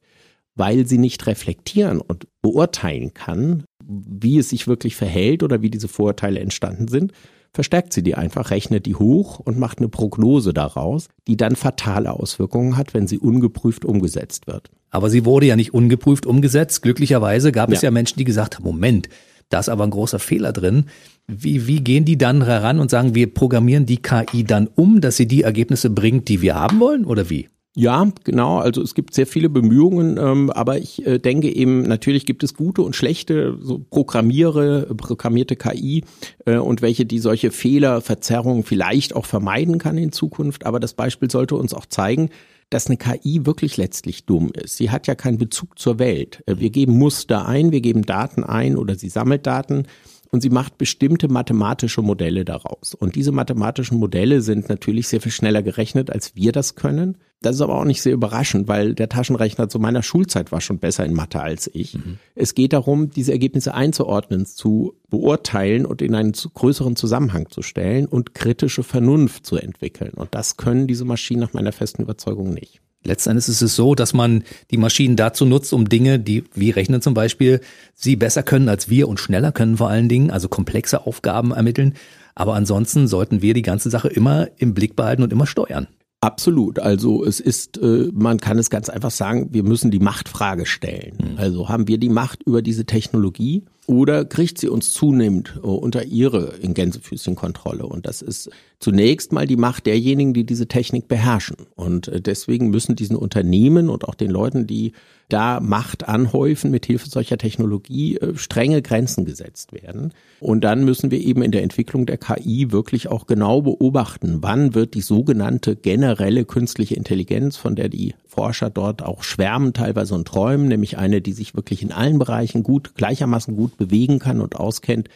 weil 0.59 0.85
sie 0.85 0.97
nicht 0.97 1.25
reflektieren 1.25 2.01
und 2.01 2.27
beurteilen 2.41 3.13
kann, 3.13 3.63
wie 3.87 4.37
es 4.37 4.49
sich 4.49 4.67
wirklich 4.67 4.95
verhält 4.95 5.41
oder 5.41 5.61
wie 5.61 5.69
diese 5.69 5.87
Vorurteile 5.87 6.41
entstanden 6.41 6.89
sind, 6.89 7.13
verstärkt 7.53 7.93
sie 7.93 8.03
die 8.03 8.15
einfach, 8.15 8.51
rechnet 8.51 8.85
die 8.85 8.95
hoch 8.95 9.39
und 9.39 9.57
macht 9.57 9.79
eine 9.79 9.87
Prognose 9.87 10.53
daraus, 10.53 11.07
die 11.27 11.37
dann 11.37 11.55
fatale 11.55 12.11
Auswirkungen 12.11 12.77
hat, 12.77 12.93
wenn 12.93 13.07
sie 13.07 13.17
ungeprüft 13.17 13.85
umgesetzt 13.85 14.47
wird. 14.47 14.69
Aber 14.91 15.09
sie 15.09 15.25
wurde 15.25 15.45
ja 15.45 15.55
nicht 15.55 15.73
ungeprüft 15.73 16.25
umgesetzt. 16.25 16.81
Glücklicherweise 16.81 17.51
gab 17.51 17.69
ja. 17.69 17.75
es 17.75 17.81
ja 17.81 17.89
Menschen, 17.89 18.17
die 18.17 18.25
gesagt 18.25 18.57
haben, 18.57 18.65
Moment, 18.65 19.07
da 19.47 19.59
ist 19.59 19.69
aber 19.69 19.85
ein 19.85 19.91
großer 19.91 20.19
Fehler 20.19 20.51
drin. 20.51 20.85
Wie, 21.25 21.67
wie 21.67 21.79
gehen 21.79 22.05
die 22.05 22.17
dann 22.17 22.43
heran 22.43 22.79
und 22.79 22.91
sagen, 22.91 23.15
wir 23.15 23.33
programmieren 23.33 23.85
die 23.85 24.01
KI 24.01 24.43
dann 24.43 24.67
um, 24.67 24.99
dass 24.99 25.17
sie 25.17 25.27
die 25.27 25.43
Ergebnisse 25.43 25.89
bringt, 25.89 26.27
die 26.27 26.41
wir 26.41 26.55
haben 26.55 26.79
wollen 26.79 27.05
oder 27.05 27.29
wie? 27.29 27.47
Ja, 27.75 28.11
genau. 28.23 28.57
Also 28.57 28.81
es 28.81 28.95
gibt 28.95 29.13
sehr 29.13 29.27
viele 29.27 29.47
Bemühungen, 29.47 30.17
ähm, 30.17 30.49
aber 30.49 30.79
ich 30.79 31.05
äh, 31.05 31.19
denke 31.19 31.53
eben, 31.53 31.83
natürlich 31.83 32.25
gibt 32.25 32.43
es 32.43 32.55
gute 32.55 32.81
und 32.81 32.95
schlechte, 32.95 33.57
so 33.61 33.77
Programmiere, 33.77 34.87
programmierte 34.97 35.55
KI 35.55 36.03
äh, 36.45 36.57
und 36.57 36.81
welche, 36.81 37.05
die 37.05 37.19
solche 37.19 37.51
Fehler, 37.51 38.01
Verzerrungen 38.01 38.63
vielleicht 38.63 39.15
auch 39.15 39.27
vermeiden 39.27 39.77
kann 39.77 39.97
in 39.99 40.11
Zukunft. 40.11 40.65
Aber 40.65 40.79
das 40.79 40.95
Beispiel 40.95 41.29
sollte 41.29 41.55
uns 41.55 41.75
auch 41.75 41.85
zeigen, 41.85 42.29
dass 42.71 42.87
eine 42.87 42.97
KI 42.97 43.45
wirklich 43.45 43.77
letztlich 43.77 44.25
dumm 44.25 44.51
ist. 44.53 44.77
Sie 44.77 44.89
hat 44.89 45.07
ja 45.07 45.15
keinen 45.15 45.37
Bezug 45.37 45.77
zur 45.77 45.99
Welt. 45.99 46.43
Äh, 46.47 46.55
wir 46.57 46.71
geben 46.71 46.97
Muster 46.97 47.47
ein, 47.47 47.71
wir 47.71 47.81
geben 47.81 48.01
Daten 48.01 48.43
ein 48.43 48.77
oder 48.77 48.95
sie 48.95 49.09
sammelt 49.09 49.45
Daten 49.45 49.85
und 50.31 50.41
sie 50.41 50.49
macht 50.49 50.77
bestimmte 50.77 51.27
mathematische 51.27 52.01
Modelle 52.01 52.45
daraus. 52.45 52.93
Und 52.93 53.15
diese 53.15 53.31
mathematischen 53.31 53.97
Modelle 53.97 54.41
sind 54.41 54.69
natürlich 54.69 55.07
sehr 55.07 55.21
viel 55.21 55.31
schneller 55.31 55.63
gerechnet, 55.63 56.11
als 56.11 56.35
wir 56.35 56.51
das 56.51 56.75
können. 56.75 57.17
Das 57.41 57.55
ist 57.55 57.61
aber 57.61 57.75
auch 57.75 57.85
nicht 57.85 58.01
sehr 58.01 58.13
überraschend, 58.13 58.67
weil 58.67 58.93
der 58.93 59.09
Taschenrechner 59.09 59.69
zu 59.69 59.79
meiner 59.79 60.03
Schulzeit 60.03 60.51
war 60.51 60.61
schon 60.61 60.79
besser 60.79 61.05
in 61.05 61.13
Mathe 61.13 61.41
als 61.41 61.69
ich. 61.73 61.95
Mhm. 61.95 62.19
Es 62.35 62.53
geht 62.53 62.73
darum, 62.73 63.09
diese 63.09 63.31
Ergebnisse 63.31 63.73
einzuordnen, 63.73 64.45
zu 64.45 64.93
beurteilen 65.09 65.85
und 65.85 66.01
in 66.01 66.13
einen 66.15 66.33
größeren 66.33 66.95
Zusammenhang 66.95 67.49
zu 67.49 67.61
stellen 67.61 68.05
und 68.05 68.35
kritische 68.35 68.83
Vernunft 68.83 69.45
zu 69.45 69.55
entwickeln. 69.55 70.11
Und 70.13 70.35
das 70.35 70.57
können 70.57 70.85
diese 70.85 71.05
Maschinen 71.05 71.39
nach 71.39 71.53
meiner 71.53 71.71
festen 71.71 72.01
Überzeugung 72.01 72.53
nicht. 72.53 72.81
Letztendlich 73.09 73.47
ist 73.47 73.63
es 73.63 73.75
so, 73.75 73.95
dass 73.95 74.13
man 74.13 74.43
die 74.69 74.77
Maschinen 74.77 75.15
dazu 75.15 75.43
nutzt, 75.43 75.73
um 75.73 75.89
Dinge, 75.89 76.19
die 76.19 76.43
wie 76.53 76.69
Rechnen 76.69 77.01
zum 77.01 77.15
Beispiel, 77.15 77.59
sie 77.95 78.15
besser 78.15 78.43
können 78.43 78.69
als 78.69 78.87
wir 78.87 79.07
und 79.07 79.19
schneller 79.19 79.51
können 79.51 79.77
vor 79.77 79.89
allen 79.89 80.07
Dingen, 80.07 80.29
also 80.29 80.47
komplexe 80.47 81.07
Aufgaben 81.07 81.51
ermitteln. 81.51 81.95
Aber 82.35 82.53
ansonsten 82.53 83.07
sollten 83.07 83.41
wir 83.41 83.55
die 83.55 83.63
ganze 83.63 83.89
Sache 83.89 84.09
immer 84.09 84.47
im 84.57 84.75
Blick 84.75 84.95
behalten 84.95 85.23
und 85.23 85.33
immer 85.33 85.47
steuern. 85.47 85.87
Absolut. 86.21 86.77
Also 86.77 87.25
es 87.25 87.39
ist, 87.39 87.79
äh, 87.79 88.11
man 88.13 88.39
kann 88.39 88.59
es 88.59 88.69
ganz 88.69 88.89
einfach 88.89 89.11
sagen, 89.11 89.49
wir 89.53 89.63
müssen 89.63 89.89
die 89.89 89.99
Machtfrage 89.99 90.67
stellen. 90.67 91.17
Mhm. 91.17 91.37
Also 91.37 91.67
haben 91.67 91.87
wir 91.87 91.97
die 91.97 92.09
Macht 92.09 92.43
über 92.43 92.61
diese 92.61 92.85
Technologie 92.85 93.63
oder 93.89 94.23
kriegt 94.23 94.59
sie 94.59 94.69
uns 94.69 94.93
zunehmend 94.93 95.55
äh, 95.55 95.65
unter 95.65 96.05
ihre 96.05 96.53
in 96.61 96.75
Gänsefüßchen 96.75 97.33
Kontrolle? 97.33 97.87
Und 97.87 98.05
das 98.05 98.21
ist 98.21 98.51
zunächst 98.79 99.33
mal 99.33 99.47
die 99.47 99.57
Macht 99.57 99.87
derjenigen, 99.87 100.35
die 100.35 100.45
diese 100.45 100.67
Technik 100.67 101.07
beherrschen. 101.07 101.57
Und 101.75 102.07
äh, 102.07 102.21
deswegen 102.21 102.69
müssen 102.69 102.95
diesen 102.95 103.15
Unternehmen 103.15 103.89
und 103.89 104.07
auch 104.07 104.13
den 104.13 104.29
Leuten, 104.29 104.67
die 104.67 104.93
da 105.27 105.59
Macht 105.59 106.07
anhäufen 106.07 106.69
mit 106.69 106.85
Hilfe 106.85 107.09
solcher 107.09 107.39
Technologie, 107.39 108.17
äh, 108.17 108.37
strenge 108.37 108.83
Grenzen 108.83 109.25
gesetzt 109.25 109.73
werden. 109.73 110.13
Und 110.39 110.63
dann 110.63 110.85
müssen 110.85 111.09
wir 111.09 111.19
eben 111.19 111.41
in 111.41 111.51
der 111.51 111.63
Entwicklung 111.63 112.05
der 112.05 112.19
KI 112.19 112.71
wirklich 112.71 113.07
auch 113.07 113.25
genau 113.25 113.63
beobachten, 113.63 114.37
wann 114.41 114.75
wird 114.75 114.93
die 114.93 115.01
sogenannte 115.01 115.75
generelle 115.75 116.45
künstliche 116.45 116.93
Intelligenz, 116.93 117.57
von 117.57 117.75
der 117.75 117.89
die 117.89 118.13
Forscher 118.39 118.69
dort 118.69 119.03
auch 119.03 119.23
schwärmen 119.23 119.73
teilweise 119.73 120.15
und 120.15 120.25
träumen, 120.25 120.69
nämlich 120.69 120.97
eine, 120.97 121.19
die 121.19 121.33
sich 121.33 121.55
wirklich 121.55 121.83
in 121.83 121.91
allen 121.91 122.19
Bereichen 122.19 122.63
gut, 122.63 122.95
gleichermaßen 122.95 123.53
gut 123.53 123.75
bewegen 123.75 124.19
kann 124.19 124.39
und 124.39 124.55
auskennt, 124.55 125.09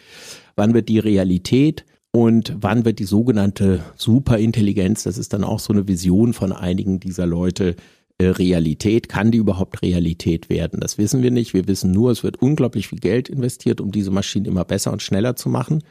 wann 0.58 0.74
wird 0.74 0.90
die 0.90 1.00
Realität 1.00 1.86
und 2.12 2.54
wann 2.60 2.84
wird 2.84 3.00
die 3.00 3.06
sogenannte 3.06 3.80
Superintelligenz, 3.96 5.04
das 5.04 5.18
ist 5.18 5.32
dann 5.32 5.46
auch 5.46 5.60
so 5.60 5.72
eine 5.72 5.88
Vision 5.88 6.34
von 6.34 6.52
einigen 6.52 7.00
dieser 7.00 7.26
Leute, 7.26 7.78
äh, 8.18 8.26
Realität. 8.26 9.08
Kann 9.08 9.32
die 9.32 9.38
überhaupt 9.38 9.82
Realität 9.82 10.50
werden? 10.50 10.82
Das 10.82 10.98
wissen 10.98 11.24
wir 11.24 11.32
nicht. 11.32 11.54
Wir 11.54 11.66
wissen 11.66 11.92
nur, 11.92 12.12
es 12.12 12.24
wird 12.24 12.42
unglaublich 12.42 12.90
viel 12.90 13.00
Geld 13.00 13.30
investiert, 13.30 13.80
um 13.80 13.94
diese 13.94 14.12
Maschinen 14.12 14.48
immer 14.48 14.66
besser 14.66 14.92
und 14.92 15.02
schneller 15.02 15.38
zu 15.38 15.48
machen. 15.48 15.82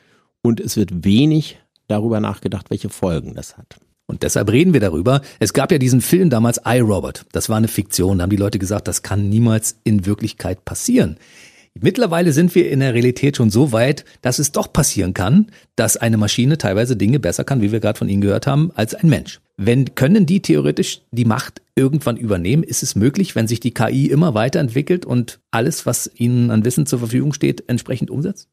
Und 0.43 0.61
es 0.61 0.77
wird 0.77 1.05
wenig 1.07 1.59
darüber 1.89 2.21
nachgedacht, 2.21 2.69
welche 2.69 2.91
Folgen 2.91 3.33
das 3.33 3.57
hat. 3.57 3.79
Und 4.07 4.23
deshalb 4.23 4.51
reden 4.51 4.73
wir 4.73 4.81
darüber. 4.81 5.23
Es 5.39 5.53
gab 5.53 5.73
ja 5.73 5.79
diesen 5.79 6.01
Film 6.01 6.29
damals 6.29 6.61
iRobot. 6.65 7.25
Das 7.33 7.49
war 7.49 7.57
eine 7.57 7.69
Fiktion. 7.69 8.19
Da 8.19 8.23
haben 8.23 8.31
die 8.31 8.37
Leute 8.37 8.59
gesagt, 8.59 8.89
das 8.89 9.03
kann 9.03 9.29
niemals 9.29 9.77
in 9.85 10.07
Wirklichkeit 10.07 10.65
passieren. 10.65 11.17
Mittlerweile 11.81 12.33
sind 12.33 12.55
wir 12.55 12.71
in 12.71 12.81
der 12.81 12.93
Realität 12.93 13.39
schon 13.39 13.49
so 13.49 13.73
weit, 13.73 14.05
dass 14.21 14.39
es 14.39 14.53
doch 14.53 14.73
passieren 14.73 15.15
kann, 15.15 15.47
dass 15.75 15.97
eine 15.97 16.19
Maschine 16.19 16.59
teilweise 16.59 16.97
Dinge 16.97 17.19
besser 17.19 17.45
kann, 17.45 17.63
wie 17.63 17.73
wir 17.73 17.81
gerade 17.81 17.99
von 17.99 18.11
Ihnen 18.11 18.21
gehört 18.21 18.47
haben, 18.47 18.71
als 18.75 18.95
ein 18.95 19.09
Mensch. 19.09 19.41
Wenn 19.57 19.95
können 19.95 20.27
die 20.27 20.43
theoretisch 20.43 21.01
die 21.13 21.25
Macht 21.25 21.63
irgendwann 21.75 22.17
übernehmen? 22.17 22.63
Ist 22.63 22.83
es 22.83 22.95
möglich, 22.95 23.35
wenn 23.35 23.49
sich 23.49 23.61
die 23.61 23.73
KI 23.73 24.07
immer 24.07 24.35
weiterentwickelt 24.35 25.07
und 25.07 25.41
alles, 25.51 25.87
was 25.87 26.11
ihnen 26.15 26.51
an 26.51 26.65
Wissen 26.65 26.85
zur 26.85 26.99
Verfügung 26.99 27.33
steht, 27.33 27.65
entsprechend 27.69 28.11
umsetzt? 28.11 28.49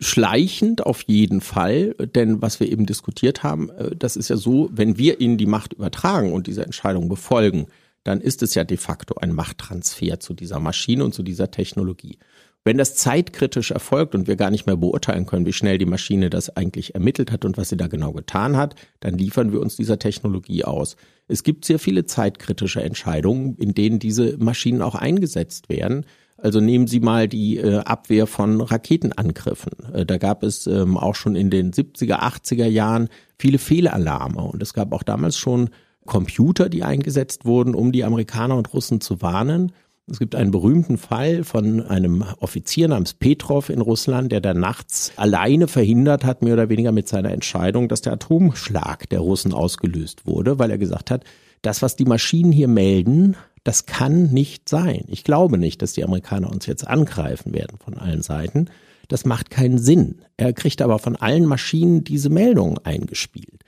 Schleichend 0.00 0.84
auf 0.84 1.02
jeden 1.02 1.40
Fall, 1.40 1.94
denn 2.14 2.42
was 2.42 2.58
wir 2.58 2.70
eben 2.70 2.84
diskutiert 2.84 3.42
haben, 3.42 3.70
äh, 3.70 3.94
das 3.96 4.16
ist 4.16 4.28
ja 4.28 4.36
so, 4.36 4.68
wenn 4.72 4.98
wir 4.98 5.20
ihnen 5.20 5.38
die 5.38 5.46
Macht 5.46 5.72
übertragen 5.72 6.32
und 6.32 6.46
diese 6.46 6.64
Entscheidung 6.64 7.08
befolgen, 7.08 7.66
dann 8.02 8.20
ist 8.20 8.42
es 8.42 8.54
ja 8.54 8.64
de 8.64 8.76
facto 8.76 9.14
ein 9.14 9.32
Machttransfer 9.32 10.20
zu 10.20 10.34
dieser 10.34 10.60
Maschine 10.60 11.04
und 11.04 11.14
zu 11.14 11.22
dieser 11.22 11.50
Technologie. 11.50 12.18
Wenn 12.66 12.78
das 12.78 12.94
zeitkritisch 12.94 13.72
erfolgt 13.72 14.14
und 14.14 14.26
wir 14.26 14.36
gar 14.36 14.50
nicht 14.50 14.66
mehr 14.66 14.76
beurteilen 14.76 15.26
können, 15.26 15.44
wie 15.44 15.52
schnell 15.52 15.76
die 15.76 15.84
Maschine 15.84 16.30
das 16.30 16.48
eigentlich 16.56 16.94
ermittelt 16.94 17.30
hat 17.30 17.44
und 17.44 17.58
was 17.58 17.68
sie 17.68 17.76
da 17.76 17.88
genau 17.88 18.12
getan 18.12 18.56
hat, 18.56 18.74
dann 19.00 19.18
liefern 19.18 19.52
wir 19.52 19.60
uns 19.60 19.76
dieser 19.76 19.98
Technologie 19.98 20.64
aus. 20.64 20.96
Es 21.28 21.42
gibt 21.42 21.66
sehr 21.66 21.78
viele 21.78 22.06
zeitkritische 22.06 22.82
Entscheidungen, 22.82 23.56
in 23.56 23.74
denen 23.74 23.98
diese 23.98 24.38
Maschinen 24.38 24.80
auch 24.80 24.94
eingesetzt 24.94 25.68
werden. 25.68 26.06
Also 26.44 26.60
nehmen 26.60 26.86
Sie 26.86 27.00
mal 27.00 27.26
die 27.26 27.56
äh, 27.56 27.78
Abwehr 27.78 28.26
von 28.26 28.60
Raketenangriffen. 28.60 29.72
Äh, 29.94 30.04
da 30.04 30.18
gab 30.18 30.42
es 30.42 30.66
ähm, 30.66 30.98
auch 30.98 31.14
schon 31.14 31.36
in 31.36 31.48
den 31.48 31.72
70er, 31.72 32.20
80er 32.20 32.66
Jahren 32.66 33.08
viele 33.38 33.56
Fehlalarme 33.56 34.42
und 34.42 34.62
es 34.62 34.74
gab 34.74 34.92
auch 34.92 35.02
damals 35.02 35.38
schon 35.38 35.70
Computer, 36.04 36.68
die 36.68 36.82
eingesetzt 36.82 37.46
wurden, 37.46 37.74
um 37.74 37.92
die 37.92 38.04
Amerikaner 38.04 38.56
und 38.56 38.74
Russen 38.74 39.00
zu 39.00 39.22
warnen. 39.22 39.72
Es 40.06 40.18
gibt 40.18 40.34
einen 40.34 40.50
berühmten 40.50 40.98
Fall 40.98 41.44
von 41.44 41.80
einem 41.80 42.22
Offizier 42.40 42.88
namens 42.88 43.14
Petrov 43.14 43.70
in 43.70 43.80
Russland, 43.80 44.30
der 44.30 44.42
dann 44.42 44.60
nachts 44.60 45.12
alleine 45.16 45.66
verhindert 45.66 46.26
hat, 46.26 46.42
mehr 46.42 46.52
oder 46.52 46.68
weniger 46.68 46.92
mit 46.92 47.08
seiner 47.08 47.30
Entscheidung, 47.30 47.88
dass 47.88 48.02
der 48.02 48.12
Atomschlag 48.12 49.08
der 49.08 49.20
Russen 49.20 49.54
ausgelöst 49.54 50.26
wurde, 50.26 50.58
weil 50.58 50.70
er 50.70 50.76
gesagt 50.76 51.10
hat, 51.10 51.24
das, 51.62 51.80
was 51.80 51.96
die 51.96 52.04
Maschinen 52.04 52.52
hier 52.52 52.68
melden, 52.68 53.34
das 53.64 53.86
kann 53.86 54.32
nicht 54.32 54.68
sein. 54.68 55.04
Ich 55.08 55.24
glaube 55.24 55.58
nicht, 55.58 55.82
dass 55.82 55.94
die 55.94 56.04
Amerikaner 56.04 56.50
uns 56.50 56.66
jetzt 56.66 56.86
angreifen 56.86 57.52
werden 57.54 57.78
von 57.78 57.98
allen 57.98 58.22
Seiten. 58.22 58.66
Das 59.08 59.24
macht 59.24 59.50
keinen 59.50 59.78
Sinn. 59.78 60.22
Er 60.36 60.52
kriegt 60.52 60.80
aber 60.80 60.98
von 60.98 61.16
allen 61.16 61.46
Maschinen 61.46 62.04
diese 62.04 62.30
Meldung 62.30 62.78
eingespielt. 62.84 63.62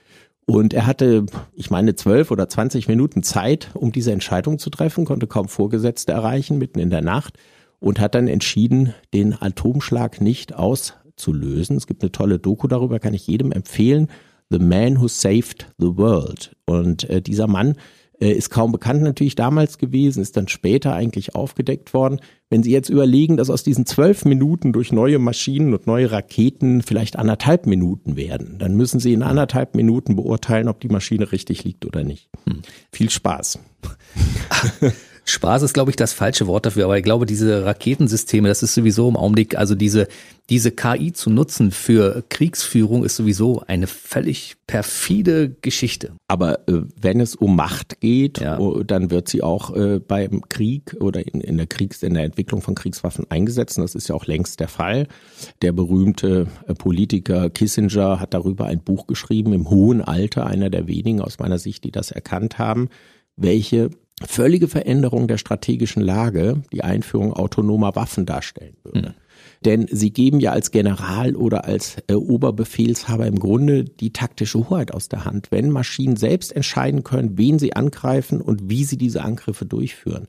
Und 0.46 0.72
er 0.74 0.86
hatte, 0.86 1.26
ich 1.54 1.70
meine, 1.70 1.96
zwölf 1.96 2.30
oder 2.30 2.48
zwanzig 2.48 2.86
Minuten 2.86 3.22
Zeit, 3.22 3.70
um 3.74 3.90
diese 3.90 4.12
Entscheidung 4.12 4.58
zu 4.58 4.70
treffen, 4.70 5.04
konnte 5.04 5.26
kaum 5.26 5.48
Vorgesetzte 5.48 6.12
erreichen, 6.12 6.58
mitten 6.58 6.78
in 6.78 6.90
der 6.90 7.02
Nacht 7.02 7.36
und 7.80 7.98
hat 7.98 8.14
dann 8.14 8.28
entschieden, 8.28 8.94
den 9.12 9.34
Atomschlag 9.40 10.20
nicht 10.20 10.54
auszulösen. 10.54 11.76
Es 11.76 11.86
gibt 11.86 12.02
eine 12.02 12.12
tolle 12.12 12.38
Doku 12.38 12.68
darüber, 12.68 13.00
kann 13.00 13.12
ich 13.12 13.26
jedem 13.26 13.50
empfehlen. 13.50 14.08
The 14.48 14.60
Man 14.60 15.00
Who 15.00 15.08
Saved 15.08 15.72
the 15.78 15.96
World. 15.96 16.54
Und 16.64 17.10
äh, 17.10 17.20
dieser 17.20 17.48
Mann 17.48 17.74
äh, 18.20 18.32
ist 18.32 18.50
kaum 18.50 18.72
bekannt 18.72 19.02
natürlich 19.02 19.34
damals 19.34 19.78
gewesen, 19.78 20.22
ist 20.22 20.36
dann 20.36 20.48
später 20.48 20.94
eigentlich 20.94 21.34
aufgedeckt 21.34 21.94
worden. 21.94 22.20
Wenn 22.48 22.62
Sie 22.62 22.70
jetzt 22.70 22.88
überlegen, 22.88 23.36
dass 23.36 23.50
aus 23.50 23.62
diesen 23.62 23.86
zwölf 23.86 24.24
Minuten 24.24 24.72
durch 24.72 24.92
neue 24.92 25.18
Maschinen 25.18 25.74
und 25.74 25.86
neue 25.86 26.10
Raketen 26.10 26.82
vielleicht 26.82 27.18
anderthalb 27.18 27.66
Minuten 27.66 28.16
werden, 28.16 28.58
dann 28.58 28.76
müssen 28.76 29.00
Sie 29.00 29.12
in 29.12 29.22
anderthalb 29.22 29.74
Minuten 29.74 30.16
beurteilen, 30.16 30.68
ob 30.68 30.80
die 30.80 30.88
Maschine 30.88 31.32
richtig 31.32 31.64
liegt 31.64 31.84
oder 31.84 32.04
nicht. 32.04 32.28
Hm. 32.46 32.62
Viel 32.92 33.10
Spaß. 33.10 33.58
Spaß 35.28 35.62
ist, 35.62 35.74
glaube 35.74 35.90
ich, 35.90 35.96
das 35.96 36.12
falsche 36.12 36.46
Wort 36.46 36.66
dafür, 36.66 36.84
aber 36.84 36.96
ich 36.96 37.02
glaube, 37.02 37.26
diese 37.26 37.64
Raketensysteme, 37.64 38.46
das 38.46 38.62
ist 38.62 38.74
sowieso 38.74 39.08
im 39.08 39.16
Augenblick, 39.16 39.58
also 39.58 39.74
diese, 39.74 40.06
diese 40.50 40.70
KI 40.70 41.12
zu 41.12 41.30
nutzen 41.30 41.72
für 41.72 42.22
Kriegsführung 42.28 43.04
ist 43.04 43.16
sowieso 43.16 43.64
eine 43.66 43.88
völlig 43.88 44.56
perfide 44.68 45.50
Geschichte. 45.62 46.12
Aber 46.28 46.60
äh, 46.68 46.82
wenn 47.00 47.18
es 47.18 47.34
um 47.34 47.56
Macht 47.56 48.00
geht, 48.00 48.38
ja. 48.38 48.56
oh, 48.60 48.84
dann 48.84 49.10
wird 49.10 49.28
sie 49.28 49.42
auch 49.42 49.74
äh, 49.74 49.98
beim 49.98 50.42
Krieg 50.48 50.96
oder 51.00 51.26
in, 51.26 51.40
in 51.40 51.56
der 51.56 51.66
Kriegs, 51.66 52.04
in 52.04 52.14
der 52.14 52.22
Entwicklung 52.22 52.62
von 52.62 52.76
Kriegswaffen 52.76 53.28
eingesetzt. 53.28 53.78
Und 53.78 53.82
das 53.82 53.96
ist 53.96 54.08
ja 54.08 54.14
auch 54.14 54.26
längst 54.26 54.60
der 54.60 54.68
Fall. 54.68 55.08
Der 55.62 55.72
berühmte 55.72 56.46
äh, 56.68 56.74
Politiker 56.74 57.50
Kissinger 57.50 58.20
hat 58.20 58.32
darüber 58.32 58.66
ein 58.66 58.80
Buch 58.80 59.08
geschrieben, 59.08 59.52
im 59.52 59.68
hohen 59.68 60.02
Alter, 60.02 60.46
einer 60.46 60.70
der 60.70 60.86
wenigen 60.86 61.20
aus 61.20 61.40
meiner 61.40 61.58
Sicht, 61.58 61.82
die 61.82 61.90
das 61.90 62.12
erkannt 62.12 62.58
haben, 62.58 62.88
welche 63.36 63.90
völlige 64.24 64.68
Veränderung 64.68 65.28
der 65.28 65.38
strategischen 65.38 66.02
Lage 66.02 66.62
die 66.72 66.82
Einführung 66.82 67.32
autonomer 67.34 67.94
Waffen 67.96 68.24
darstellen 68.24 68.76
würde. 68.82 69.10
Mhm. 69.10 69.14
Denn 69.64 69.86
sie 69.90 70.12
geben 70.12 70.40
ja 70.40 70.52
als 70.52 70.70
General 70.70 71.34
oder 71.34 71.64
als 71.64 71.96
äh, 72.08 72.14
Oberbefehlshaber 72.14 73.26
im 73.26 73.38
Grunde 73.38 73.84
die 73.84 74.12
taktische 74.12 74.68
Hoheit 74.68 74.92
aus 74.92 75.08
der 75.08 75.24
Hand, 75.24 75.48
wenn 75.50 75.70
Maschinen 75.70 76.16
selbst 76.16 76.54
entscheiden 76.54 77.04
können, 77.04 77.36
wen 77.36 77.58
sie 77.58 77.74
angreifen 77.74 78.40
und 78.40 78.70
wie 78.70 78.84
sie 78.84 78.96
diese 78.96 79.22
Angriffe 79.22 79.66
durchführen. 79.66 80.28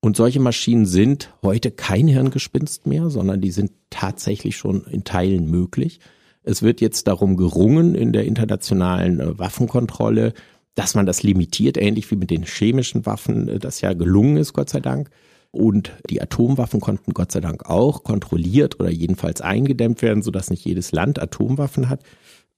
Und 0.00 0.16
solche 0.16 0.40
Maschinen 0.40 0.86
sind 0.86 1.32
heute 1.42 1.70
kein 1.70 2.08
Hirngespinst 2.08 2.86
mehr, 2.86 3.08
sondern 3.08 3.40
die 3.40 3.52
sind 3.52 3.70
tatsächlich 3.90 4.56
schon 4.56 4.84
in 4.84 5.04
Teilen 5.04 5.48
möglich. 5.48 6.00
Es 6.42 6.62
wird 6.62 6.80
jetzt 6.80 7.06
darum 7.06 7.36
gerungen 7.36 7.94
in 7.94 8.12
der 8.12 8.24
internationalen 8.24 9.20
äh, 9.20 9.38
Waffenkontrolle, 9.38 10.32
dass 10.74 10.94
man 10.94 11.06
das 11.06 11.22
limitiert, 11.22 11.76
ähnlich 11.76 12.10
wie 12.10 12.16
mit 12.16 12.30
den 12.30 12.44
chemischen 12.44 13.06
Waffen, 13.06 13.48
äh, 13.48 13.58
das 13.58 13.80
ja 13.80 13.92
gelungen 13.92 14.36
ist, 14.36 14.52
Gott 14.52 14.70
sei 14.70 14.80
Dank. 14.80 15.10
Und 15.50 15.92
die 16.08 16.22
Atomwaffen 16.22 16.80
konnten 16.80 17.12
Gott 17.12 17.30
sei 17.30 17.40
Dank 17.40 17.68
auch 17.68 18.04
kontrolliert 18.04 18.80
oder 18.80 18.90
jedenfalls 18.90 19.42
eingedämmt 19.42 20.00
werden, 20.00 20.22
sodass 20.22 20.48
nicht 20.48 20.64
jedes 20.64 20.92
Land 20.92 21.20
Atomwaffen 21.20 21.90
hat. 21.90 22.02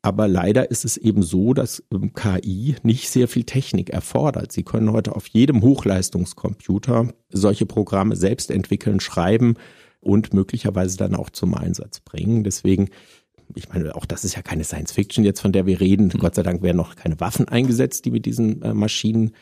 Aber 0.01 0.29
leider 0.29 0.71
ist 0.71 0.85
es 0.85 0.97
eben 0.97 1.23
so, 1.23 1.55
dass 1.55 1.83
ähm, 1.91 2.12
KI 2.12 2.77
nicht 2.83 3.09
sehr 3.09 3.27
viel 3.27 3.45
Technik 3.45 3.91
erfordert. 3.91 4.53
Sie 4.53 4.62
können 4.62 4.93
heute 4.93 5.17
auf 5.17 5.27
jedem 5.27 5.62
Hochleistungscomputer 5.62 7.09
solche 7.31 7.67
Programme 7.67 8.15
selbst 8.15 8.51
entwickeln, 8.51 9.01
schreiben 9.01 9.55
und 10.01 10.35
möglicherweise 10.35 10.99
dann 10.99 11.17
auch 11.17 11.31
zum 11.31 11.55
Einsatz 11.55 12.01
bringen. 12.01 12.45
Deswegen 12.45 12.91
ich 13.55 13.69
meine, 13.69 13.95
auch 13.95 14.07
das 14.07 14.25
ist 14.25 14.37
ja 14.37 14.43
keine 14.43 14.65
Science 14.65 14.93
Fiction 14.93 15.25
jetzt, 15.25 15.41
von 15.41 15.53
der 15.53 15.67
wir 15.67 15.81
reden. 15.81 16.07
Mhm. 16.07 16.19
Gott 16.19 16.35
sei 16.35 16.43
Dank 16.43 16.63
werden 16.63 16.77
noch 16.77 16.97
keine 16.97 17.21
Waffen 17.21 17.49
eingesetzt, 17.49 18.05
die 18.05 18.11
mit 18.11 18.27
diesen 18.27 18.63
äh, 18.63 18.75
Maschinen 18.75 19.33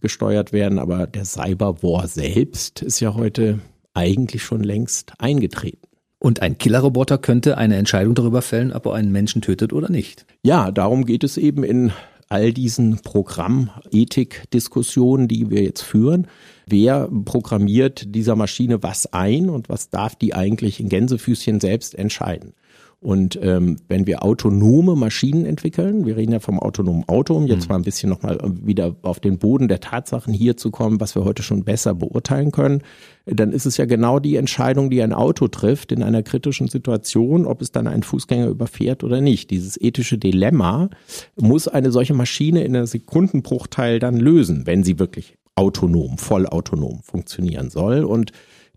gesteuert 0.00 0.52
werden. 0.52 0.78
Aber 0.78 1.06
der 1.06 1.24
Cyberwar 1.24 2.08
selbst 2.08 2.82
ist 2.82 3.00
ja 3.00 3.14
heute 3.14 3.60
eigentlich 3.94 4.42
schon 4.42 4.62
längst 4.62 5.14
eingetreten. 5.18 5.86
Und 6.18 6.42
ein 6.42 6.58
Killerroboter 6.58 7.16
könnte 7.18 7.56
eine 7.56 7.76
Entscheidung 7.76 8.14
darüber 8.14 8.42
fällen, 8.42 8.72
ob 8.72 8.84
er 8.86 8.94
einen 8.94 9.10
Menschen 9.10 9.40
tötet 9.40 9.72
oder 9.72 9.90
nicht. 9.90 10.26
Ja, 10.42 10.70
darum 10.70 11.06
geht 11.06 11.24
es 11.24 11.38
eben 11.38 11.64
in 11.64 11.92
all 12.28 12.52
diesen 12.52 13.00
Programmethik-Diskussionen, 13.00 15.28
die 15.28 15.48
wir 15.50 15.62
jetzt 15.62 15.82
führen. 15.82 16.28
Wer 16.66 17.08
programmiert 17.24 18.14
dieser 18.14 18.36
Maschine 18.36 18.82
was 18.82 19.12
ein 19.12 19.50
und 19.50 19.68
was 19.68 19.90
darf 19.90 20.14
die 20.14 20.32
eigentlich 20.34 20.78
in 20.78 20.88
Gänsefüßchen 20.88 21.58
selbst 21.58 21.96
entscheiden? 21.96 22.54
Und 23.02 23.38
ähm, 23.42 23.78
wenn 23.88 24.06
wir 24.06 24.22
autonome 24.22 24.94
Maschinen 24.94 25.46
entwickeln, 25.46 26.04
wir 26.04 26.18
reden 26.18 26.32
ja 26.32 26.38
vom 26.38 26.60
autonomen 26.60 27.08
Auto, 27.08 27.34
um 27.34 27.46
jetzt 27.46 27.64
mhm. 27.64 27.68
mal 27.70 27.76
ein 27.76 27.82
bisschen 27.82 28.10
nochmal 28.10 28.38
wieder 28.62 28.94
auf 29.00 29.20
den 29.20 29.38
Boden 29.38 29.68
der 29.68 29.80
Tatsachen 29.80 30.34
hier 30.34 30.58
zu 30.58 30.70
kommen, 30.70 31.00
was 31.00 31.14
wir 31.14 31.24
heute 31.24 31.42
schon 31.42 31.64
besser 31.64 31.94
beurteilen 31.94 32.52
können, 32.52 32.82
dann 33.24 33.52
ist 33.52 33.64
es 33.64 33.78
ja 33.78 33.86
genau 33.86 34.18
die 34.18 34.36
Entscheidung, 34.36 34.90
die 34.90 35.00
ein 35.00 35.14
Auto 35.14 35.48
trifft 35.48 35.92
in 35.92 36.02
einer 36.02 36.22
kritischen 36.22 36.68
Situation, 36.68 37.46
ob 37.46 37.62
es 37.62 37.72
dann 37.72 37.86
einen 37.86 38.02
Fußgänger 38.02 38.48
überfährt 38.48 39.02
oder 39.02 39.22
nicht. 39.22 39.50
Dieses 39.50 39.80
ethische 39.80 40.18
Dilemma 40.18 40.90
muss 41.36 41.68
eine 41.68 41.92
solche 41.92 42.12
Maschine 42.12 42.64
in 42.64 42.76
einer 42.76 42.86
Sekundenbruchteil 42.86 43.98
dann 43.98 44.18
lösen, 44.18 44.66
wenn 44.66 44.84
sie 44.84 44.98
wirklich 44.98 45.38
autonom, 45.54 46.18
vollautonom 46.18 47.00
funktionieren 47.02 47.70
soll. 47.70 48.04
Und 48.04 48.32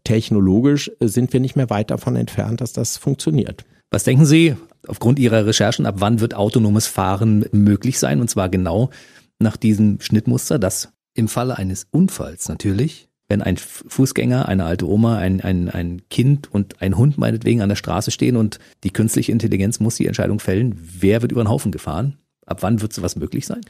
technologisch 0.06 0.90
sind 1.02 1.34
wir 1.34 1.42
nicht 1.42 1.58
mehr 1.58 1.70
weit 1.70 1.92
davon 1.92 2.16
entfernt, 2.16 2.62
dass 2.62 2.72
das 2.72 2.96
funktioniert. 2.96 3.66
Was 3.94 4.04
denken 4.04 4.26
Sie 4.26 4.56
aufgrund 4.88 5.20
Ihrer 5.20 5.46
Recherchen, 5.46 5.86
ab 5.86 5.98
wann 6.00 6.20
wird 6.20 6.34
autonomes 6.34 6.88
Fahren 6.88 7.46
möglich 7.52 8.00
sein? 8.00 8.22
Und 8.22 8.28
zwar 8.28 8.50
genau 8.50 8.90
nach 9.38 9.56
diesem 9.56 10.02
Schnittmuster, 10.02 10.58
dass 10.58 10.92
im 11.14 11.28
Falle 11.28 11.60
eines 11.60 11.86
Unfalls 11.92 12.50
natürlich, 12.50 13.08
wenn 13.30 13.44
ein 13.44 13.56
Fußgänger, 13.56 14.48
eine 14.48 14.66
alte 14.66 14.90
Oma, 14.90 15.20
ein, 15.20 15.42
ein, 15.42 15.70
ein 15.70 16.02
Kind 16.10 16.52
und 16.52 16.82
ein 16.82 16.98
Hund 16.98 17.20
meinetwegen 17.20 17.62
an 17.62 17.70
der 17.70 17.76
Straße 17.76 18.10
stehen 18.10 18.36
und 18.36 18.58
die 18.84 18.90
künstliche 18.90 19.32
Intelligenz 19.32 19.80
muss 19.80 19.98
die 19.98 20.08
Entscheidung 20.08 20.40
fällen, 20.40 20.74
wer 20.76 21.22
wird 21.22 21.32
über 21.32 21.44
den 21.44 21.50
Haufen 21.50 21.72
gefahren? 21.72 22.18
Ab 22.48 22.64
wann 22.64 22.82
wird 22.82 22.94
sowas 22.94 23.16
möglich 23.16 23.46
sein? 23.46 23.62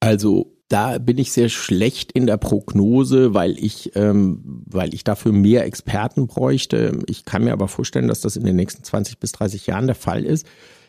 Also 0.00 0.56
da 0.68 0.98
bin 0.98 1.18
ich 1.18 1.32
sehr 1.32 1.48
schlecht 1.48 2.10
in 2.12 2.26
der 2.26 2.38
Prognose, 2.38 3.34
weil 3.34 3.56
ich, 3.58 3.92
ähm, 3.94 4.62
weil 4.66 4.94
ich 4.94 5.04
dafür 5.04 5.32
mehr 5.32 5.64
Experten 5.64 6.26
bräuchte. 6.26 6.98
Ich 7.06 7.24
kann 7.24 7.44
mir 7.44 7.52
aber 7.52 7.68
vorstellen, 7.68 8.08
dass 8.08 8.20
das 8.20 8.36
in 8.36 8.44
den 8.44 8.56
nächsten 8.56 8.82
20 8.82 9.20
bis 9.20 9.32
30 9.32 9.66
Jahren 9.66 9.86
der 9.86 9.94
Fall 9.94 10.24
ist. 10.24 10.46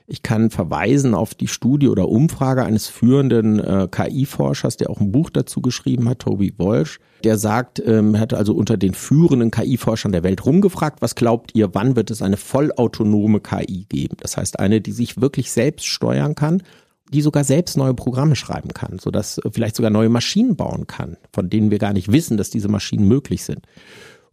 Ich 0.10 0.24
kann 0.24 0.50
verweisen 0.52 1.14
auf 1.14 1.36
die 1.36 1.50
Studie 1.50 1.90
oder 1.90 2.08
Umfrage 2.08 2.64
eines 2.64 2.88
führenden 2.88 3.60
äh, 3.60 3.90
KI-Forschers, 3.92 4.78
der 4.78 4.90
auch 4.90 5.02
ein 5.02 5.12
Buch 5.12 5.30
dazu 5.30 5.62
geschrieben 5.62 6.08
hat, 6.08 6.20
Toby 6.20 6.54
Walsh. 6.58 7.00
Der 7.26 7.38
sagt, 7.38 7.84
ähm, 7.86 8.16
er 8.16 8.22
hat 8.22 8.34
also 8.34 8.54
unter 8.54 8.78
den 8.78 8.94
führenden 8.94 9.52
KI-Forschern 9.52 10.14
der 10.14 10.24
Welt 10.24 10.46
rumgefragt, 10.46 11.02
was 11.02 11.16
glaubt 11.16 11.52
ihr, 11.56 11.76
wann 11.76 11.98
wird 11.98 12.10
es 12.10 12.22
eine 12.22 12.38
vollautonome 12.38 13.42
KI 13.42 13.86
geben? 13.90 14.16
Das 14.22 14.38
heißt, 14.38 14.60
eine, 14.60 14.80
die 14.80 14.94
sich 14.94 15.20
wirklich 15.20 15.52
selbst 15.52 15.86
steuern 15.86 16.36
kann 16.36 16.64
die 17.12 17.22
sogar 17.22 17.44
selbst 17.44 17.78
neue 17.78 17.94
Programme 17.94 18.36
schreiben 18.36 18.74
kann, 18.74 19.00
sodass 19.00 19.40
vielleicht 19.52 19.76
sogar 19.76 19.92
neue 19.92 20.10
Maschinen 20.10 20.56
bauen 20.56 20.88
kann, 20.88 21.18
von 21.32 21.50
denen 21.50 21.72
wir 21.72 21.80
gar 21.80 21.94
nicht 21.94 22.12
wissen, 22.12 22.38
dass 22.38 22.50
diese 22.50 22.68
Maschinen 22.68 23.08
möglich 23.08 23.44
sind. 23.44 23.62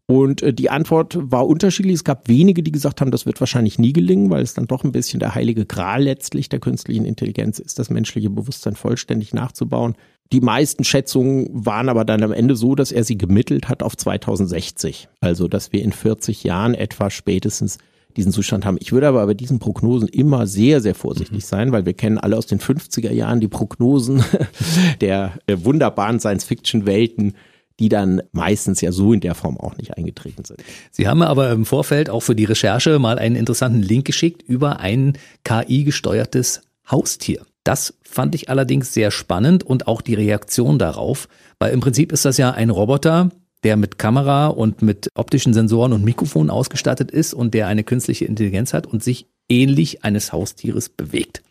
Und 0.06 0.42
äh, 0.42 0.52
die 0.52 0.70
Antwort 0.70 1.16
war 1.18 1.46
unterschiedlich. 1.46 1.94
Es 1.94 2.04
gab 2.04 2.28
wenige, 2.28 2.62
die 2.62 2.72
gesagt 2.72 3.00
haben, 3.00 3.10
das 3.10 3.24
wird 3.26 3.40
wahrscheinlich 3.40 3.78
nie 3.78 3.92
gelingen, 3.92 4.30
weil 4.30 4.42
es 4.42 4.54
dann 4.54 4.66
doch 4.66 4.84
ein 4.84 4.92
bisschen 4.92 5.20
der 5.20 5.34
heilige 5.34 5.64
Gral 5.64 6.02
letztlich 6.02 6.48
der 6.48 6.60
künstlichen 6.60 7.06
Intelligenz 7.06 7.58
ist, 7.58 7.78
das 7.78 7.90
menschliche 7.90 8.30
Bewusstsein 8.30 8.76
vollständig 8.76 9.32
nachzubauen. 9.32 9.94
Die 10.32 10.40
meisten 10.40 10.84
Schätzungen 10.84 11.48
waren 11.52 11.88
aber 11.88 12.04
dann 12.04 12.22
am 12.22 12.32
Ende 12.32 12.56
so, 12.56 12.74
dass 12.74 12.92
er 12.92 13.04
sie 13.04 13.16
gemittelt 13.16 13.68
hat 13.68 13.82
auf 13.82 13.96
2060. 13.96 15.08
Also, 15.20 15.48
dass 15.48 15.72
wir 15.72 15.82
in 15.82 15.92
40 15.92 16.44
Jahren 16.44 16.74
etwa 16.74 17.10
spätestens 17.10 17.78
diesen 18.16 18.32
Zustand 18.32 18.64
haben. 18.64 18.78
Ich 18.80 18.92
würde 18.92 19.08
aber 19.08 19.26
bei 19.26 19.34
diesen 19.34 19.58
Prognosen 19.58 20.08
immer 20.08 20.46
sehr, 20.46 20.80
sehr 20.80 20.94
vorsichtig 20.94 21.44
mhm. 21.44 21.48
sein, 21.48 21.72
weil 21.72 21.86
wir 21.86 21.94
kennen 21.94 22.18
alle 22.18 22.36
aus 22.36 22.46
den 22.46 22.60
50er 22.60 23.12
Jahren 23.12 23.40
die 23.40 23.48
Prognosen 23.48 24.24
der 25.00 25.32
wunderbaren 25.48 26.20
Science-Fiction-Welten, 26.20 27.34
die 27.80 27.88
dann 27.88 28.22
meistens 28.32 28.80
ja 28.80 28.92
so 28.92 29.12
in 29.12 29.20
der 29.20 29.34
Form 29.34 29.58
auch 29.58 29.76
nicht 29.76 29.96
eingetreten 29.96 30.44
sind. 30.44 30.60
Sie 30.90 31.08
haben 31.08 31.22
aber 31.22 31.50
im 31.50 31.66
Vorfeld 31.66 32.08
auch 32.08 32.20
für 32.20 32.36
die 32.36 32.44
Recherche 32.44 32.98
mal 32.98 33.18
einen 33.18 33.36
interessanten 33.36 33.82
Link 33.82 34.06
geschickt 34.06 34.42
über 34.42 34.80
ein 34.80 35.18
KI-gesteuertes 35.42 36.62
Haustier. 36.90 37.44
Das 37.64 37.94
fand 38.02 38.34
ich 38.34 38.48
allerdings 38.48 38.92
sehr 38.92 39.10
spannend 39.10 39.64
und 39.64 39.88
auch 39.88 40.02
die 40.02 40.14
Reaktion 40.14 40.78
darauf, 40.78 41.28
weil 41.58 41.72
im 41.72 41.80
Prinzip 41.80 42.12
ist 42.12 42.24
das 42.24 42.36
ja 42.36 42.50
ein 42.50 42.70
Roboter, 42.70 43.30
der 43.64 43.76
mit 43.76 43.98
Kamera 43.98 44.48
und 44.48 44.82
mit 44.82 45.08
optischen 45.14 45.54
Sensoren 45.54 45.92
und 45.92 46.04
Mikrofonen 46.04 46.50
ausgestattet 46.50 47.10
ist 47.10 47.34
und 47.34 47.54
der 47.54 47.66
eine 47.66 47.82
künstliche 47.82 48.26
Intelligenz 48.26 48.72
hat 48.72 48.86
und 48.86 49.02
sich 49.02 49.26
ähnlich 49.48 50.04
eines 50.04 50.32
Haustieres 50.32 50.88
bewegt. 50.88 51.42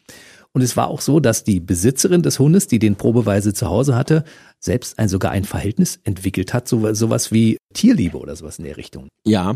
Und 0.54 0.62
es 0.62 0.78
war 0.78 0.88
auch 0.88 1.02
so, 1.02 1.20
dass 1.20 1.44
die 1.44 1.60
Besitzerin 1.60 2.22
des 2.22 2.38
Hundes, 2.38 2.68
die 2.68 2.78
den 2.78 2.96
probeweise 2.96 3.54
zu 3.54 3.68
Hause 3.70 3.96
hatte, 3.96 4.24
selbst 4.60 5.00
ein, 5.00 5.10
sogar 5.10 5.32
ein 5.32 5.46
Verhältnis 5.46 6.00
entwickelt 6.04 6.54
hat, 6.54 6.68
so, 6.68 6.94
sowas 6.94 7.32
wie 7.32 7.58
Tierliebe 7.74 8.18
oder 8.18 8.36
sowas 8.36 8.60
in 8.60 8.66
der 8.66 8.78
Richtung. 8.78 9.08
Ja, 9.26 9.56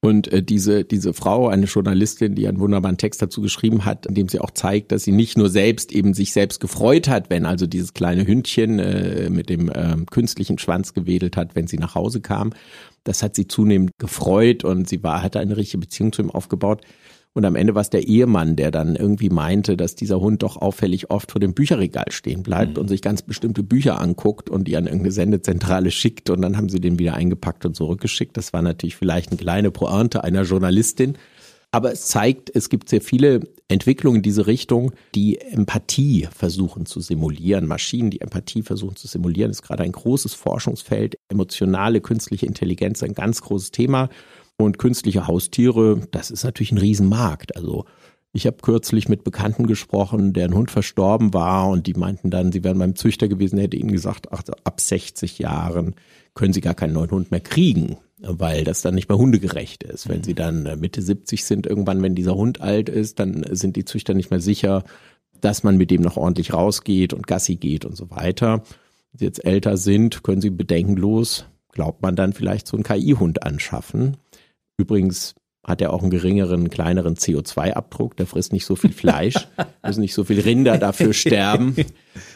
und 0.00 0.28
äh, 0.28 0.42
diese, 0.42 0.84
diese 0.84 1.12
Frau, 1.12 1.48
eine 1.48 1.66
Journalistin, 1.66 2.36
die 2.36 2.46
einen 2.46 2.60
wunderbaren 2.60 2.98
Text 2.98 3.20
dazu 3.20 3.40
geschrieben 3.40 3.84
hat, 3.84 4.06
in 4.06 4.14
dem 4.14 4.28
sie 4.28 4.38
auch 4.38 4.52
zeigt, 4.52 4.92
dass 4.92 5.02
sie 5.02 5.10
nicht 5.12 5.36
nur 5.36 5.48
selbst 5.48 5.92
eben 5.92 6.14
sich 6.14 6.32
selbst 6.32 6.60
gefreut 6.60 7.08
hat, 7.08 7.30
wenn 7.30 7.46
also 7.46 7.66
dieses 7.66 7.94
kleine 7.94 8.24
Hündchen 8.24 8.78
äh, 8.78 9.28
mit 9.28 9.48
dem 9.48 9.68
äh, 9.68 9.96
künstlichen 10.08 10.58
Schwanz 10.58 10.94
gewedelt 10.94 11.36
hat, 11.36 11.56
wenn 11.56 11.66
sie 11.66 11.78
nach 11.78 11.96
Hause 11.96 12.20
kam. 12.20 12.52
Das 13.02 13.24
hat 13.24 13.34
sie 13.34 13.48
zunehmend 13.48 13.90
gefreut 13.98 14.62
und 14.62 14.88
sie 14.88 15.02
war, 15.02 15.22
hatte 15.22 15.40
eine 15.40 15.56
richtige 15.56 15.78
Beziehung 15.78 16.12
zu 16.12 16.22
ihm 16.22 16.30
aufgebaut. 16.30 16.82
Und 17.34 17.44
am 17.44 17.54
Ende 17.54 17.74
war 17.74 17.82
es 17.82 17.90
der 17.90 18.06
Ehemann, 18.08 18.56
der 18.56 18.70
dann 18.70 18.96
irgendwie 18.96 19.30
meinte, 19.30 19.76
dass 19.76 19.94
dieser 19.94 20.20
Hund 20.20 20.42
doch 20.42 20.56
auffällig 20.56 21.10
oft 21.10 21.30
vor 21.32 21.40
dem 21.40 21.54
Bücherregal 21.54 22.10
stehen 22.10 22.42
bleibt 22.42 22.74
mhm. 22.74 22.82
und 22.82 22.88
sich 22.88 23.02
ganz 23.02 23.22
bestimmte 23.22 23.62
Bücher 23.62 24.00
anguckt 24.00 24.50
und 24.50 24.66
die 24.66 24.76
an 24.76 24.86
irgendeine 24.86 25.12
Sendezentrale 25.12 25.90
schickt 25.90 26.30
und 26.30 26.42
dann 26.42 26.56
haben 26.56 26.68
sie 26.68 26.80
den 26.80 26.98
wieder 26.98 27.14
eingepackt 27.14 27.64
und 27.64 27.76
zurückgeschickt. 27.76 28.36
Das 28.36 28.52
war 28.52 28.62
natürlich 28.62 28.96
vielleicht 28.96 29.30
eine 29.30 29.38
kleine 29.38 29.70
Pointe 29.70 30.24
einer 30.24 30.42
Journalistin. 30.42 31.16
Aber 31.70 31.92
es 31.92 32.06
zeigt, 32.06 32.50
es 32.54 32.70
gibt 32.70 32.88
sehr 32.88 33.02
viele 33.02 33.40
Entwicklungen 33.68 34.16
in 34.16 34.22
diese 34.22 34.46
Richtung, 34.46 34.92
die 35.14 35.38
Empathie 35.38 36.26
versuchen 36.34 36.86
zu 36.86 37.00
simulieren. 37.00 37.66
Maschinen, 37.66 38.10
die 38.10 38.22
Empathie 38.22 38.62
versuchen 38.62 38.96
zu 38.96 39.06
simulieren, 39.06 39.50
ist 39.50 39.62
gerade 39.62 39.82
ein 39.82 39.92
großes 39.92 40.32
Forschungsfeld. 40.32 41.18
Emotionale 41.28 42.00
künstliche 42.00 42.46
Intelligenz, 42.46 43.02
ein 43.02 43.12
ganz 43.12 43.42
großes 43.42 43.70
Thema. 43.70 44.08
Und 44.58 44.78
künstliche 44.78 45.26
Haustiere, 45.26 46.06
das 46.10 46.30
ist 46.30 46.44
natürlich 46.44 46.72
ein 46.72 46.78
Riesenmarkt. 46.78 47.56
Also 47.56 47.84
ich 48.32 48.46
habe 48.46 48.58
kürzlich 48.60 49.08
mit 49.08 49.24
Bekannten 49.24 49.66
gesprochen, 49.66 50.32
deren 50.32 50.54
Hund 50.54 50.70
verstorben 50.70 51.32
war 51.32 51.68
und 51.68 51.86
die 51.86 51.94
meinten 51.94 52.30
dann, 52.30 52.52
sie 52.52 52.64
wären 52.64 52.78
beim 52.78 52.96
Züchter 52.96 53.28
gewesen, 53.28 53.58
hätte 53.58 53.76
ihnen 53.76 53.92
gesagt, 53.92 54.32
ach, 54.32 54.42
ab 54.64 54.80
60 54.80 55.38
Jahren 55.38 55.94
können 56.34 56.52
sie 56.52 56.60
gar 56.60 56.74
keinen 56.74 56.92
neuen 56.92 57.10
Hund 57.10 57.30
mehr 57.30 57.40
kriegen 57.40 57.96
weil 58.20 58.64
das 58.64 58.82
dann 58.82 58.94
nicht 58.94 59.08
mehr 59.08 59.18
hundegerecht 59.18 59.84
ist. 59.84 60.08
Wenn 60.08 60.22
sie 60.22 60.34
dann 60.34 60.66
äh, 60.66 60.76
Mitte 60.76 61.02
70 61.02 61.44
sind, 61.44 61.66
irgendwann, 61.66 62.02
wenn 62.02 62.14
dieser 62.14 62.34
Hund 62.34 62.60
alt 62.60 62.88
ist, 62.88 63.20
dann 63.20 63.44
sind 63.50 63.76
die 63.76 63.84
Züchter 63.84 64.14
nicht 64.14 64.30
mehr 64.30 64.40
sicher, 64.40 64.84
dass 65.40 65.62
man 65.62 65.76
mit 65.76 65.90
dem 65.90 66.02
noch 66.02 66.16
ordentlich 66.16 66.52
rausgeht 66.52 67.12
und 67.12 67.26
Gassi 67.26 67.56
geht 67.56 67.84
und 67.84 67.96
so 67.96 68.10
weiter. 68.10 68.62
Wenn 69.12 69.18
sie 69.18 69.24
jetzt 69.24 69.44
älter 69.44 69.76
sind, 69.76 70.22
können 70.22 70.40
sie 70.40 70.50
bedenkenlos, 70.50 71.46
glaubt 71.70 72.02
man 72.02 72.16
dann 72.16 72.32
vielleicht 72.32 72.66
so 72.66 72.76
einen 72.76 72.84
KI-Hund 72.84 73.44
anschaffen. 73.44 74.16
Übrigens 74.78 75.34
hat 75.68 75.82
er 75.82 75.92
auch 75.92 76.00
einen 76.00 76.10
geringeren, 76.10 76.70
kleineren 76.70 77.16
CO2-Abdruck. 77.16 78.16
Der 78.16 78.26
frisst 78.26 78.52
nicht 78.52 78.64
so 78.64 78.74
viel 78.74 78.92
Fleisch, 78.92 79.48
müssen 79.86 80.00
nicht 80.00 80.14
so 80.14 80.24
viel 80.24 80.40
Rinder 80.40 80.78
dafür 80.78 81.12
sterben. 81.12 81.76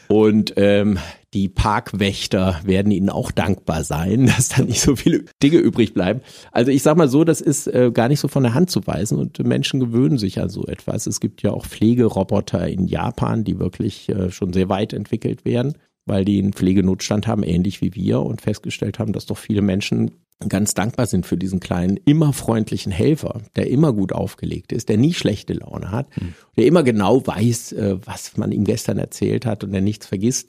Und 0.09 0.53
ähm, 0.57 0.99
die 1.33 1.49
Parkwächter 1.49 2.61
werden 2.65 2.93
ihnen 2.93 3.09
auch 3.09 3.31
dankbar 3.31 3.85
sein, 3.85 4.27
dass 4.37 4.51
da 4.51 4.63
nicht 4.63 4.81
so 4.81 4.97
viele 4.97 5.25
Dinge 5.43 5.59
übrig 5.59 5.95
bleiben. 5.95 6.21
Also 6.51 6.71
ich 6.71 6.83
sag 6.83 6.99
mal 6.99 7.09
so, 7.09 7.25
das 7.25 7.41
ist 7.41 7.69
äh, 7.69 7.91
gar 7.93 8.09
nicht 8.09 8.21
so 8.21 8.29
von 8.29 8.43
der 8.43 8.53
Hand 8.55 8.71
zu 8.71 8.87
weisen 8.87 9.19
und 9.19 9.39
Menschen 9.39 9.81
gewöhnen 9.81 10.19
sich 10.19 10.41
an 10.41 10.51
so 10.51 10.67
etwas. 10.67 11.07
Es 11.07 11.21
gibt 11.21 11.43
ja 11.43 11.53
auch 11.53 11.65
Pflegeroboter 11.65 12.69
in 12.69 12.87
Japan, 12.87 13.45
die 13.45 13.59
wirklich 13.59 14.11
äh, 14.11 14.31
schon 14.31 14.53
sehr 14.53 14.69
weit 14.69 14.93
entwickelt 14.93 15.47
werden, 15.47 15.79
weil 16.05 16.27
die 16.27 16.39
einen 16.39 16.53
Pflegenotstand 16.53 17.27
haben, 17.27 17.45
ähnlich 17.45 17.81
wie 17.81 17.95
wir 17.95 18.21
und 18.21 18.43
festgestellt 18.43 18.99
haben, 18.99 19.15
dass 19.15 19.25
doch 19.25 19.39
viele 19.39 19.63
Menschen 19.63 20.11
ganz 20.49 20.75
dankbar 20.75 21.07
sind 21.07 21.27
für 21.27 21.37
diesen 21.37 21.61
kleinen, 21.61 21.99
immer 22.05 22.33
freundlichen 22.33 22.93
Helfer, 22.93 23.43
der 23.57 23.71
immer 23.71 23.93
gut 23.93 24.13
aufgelegt 24.13 24.73
ist, 24.73 24.89
der 24.89 24.97
nie 24.97 25.15
schlechte 25.15 25.53
Laune 25.53 25.91
hat, 25.91 26.09
mhm. 26.21 26.35
der 26.57 26.67
immer 26.67 26.83
genau 26.83 27.27
weiß, 27.27 27.73
äh, 27.73 27.97
was 28.05 28.37
man 28.37 28.53
ihm 28.53 28.65
gestern 28.65 28.99
erzählt 28.99 29.47
hat 29.47 29.65
und 29.65 29.73
der 29.73 29.83
nichts 29.83 30.07
vergisst. 30.07 30.49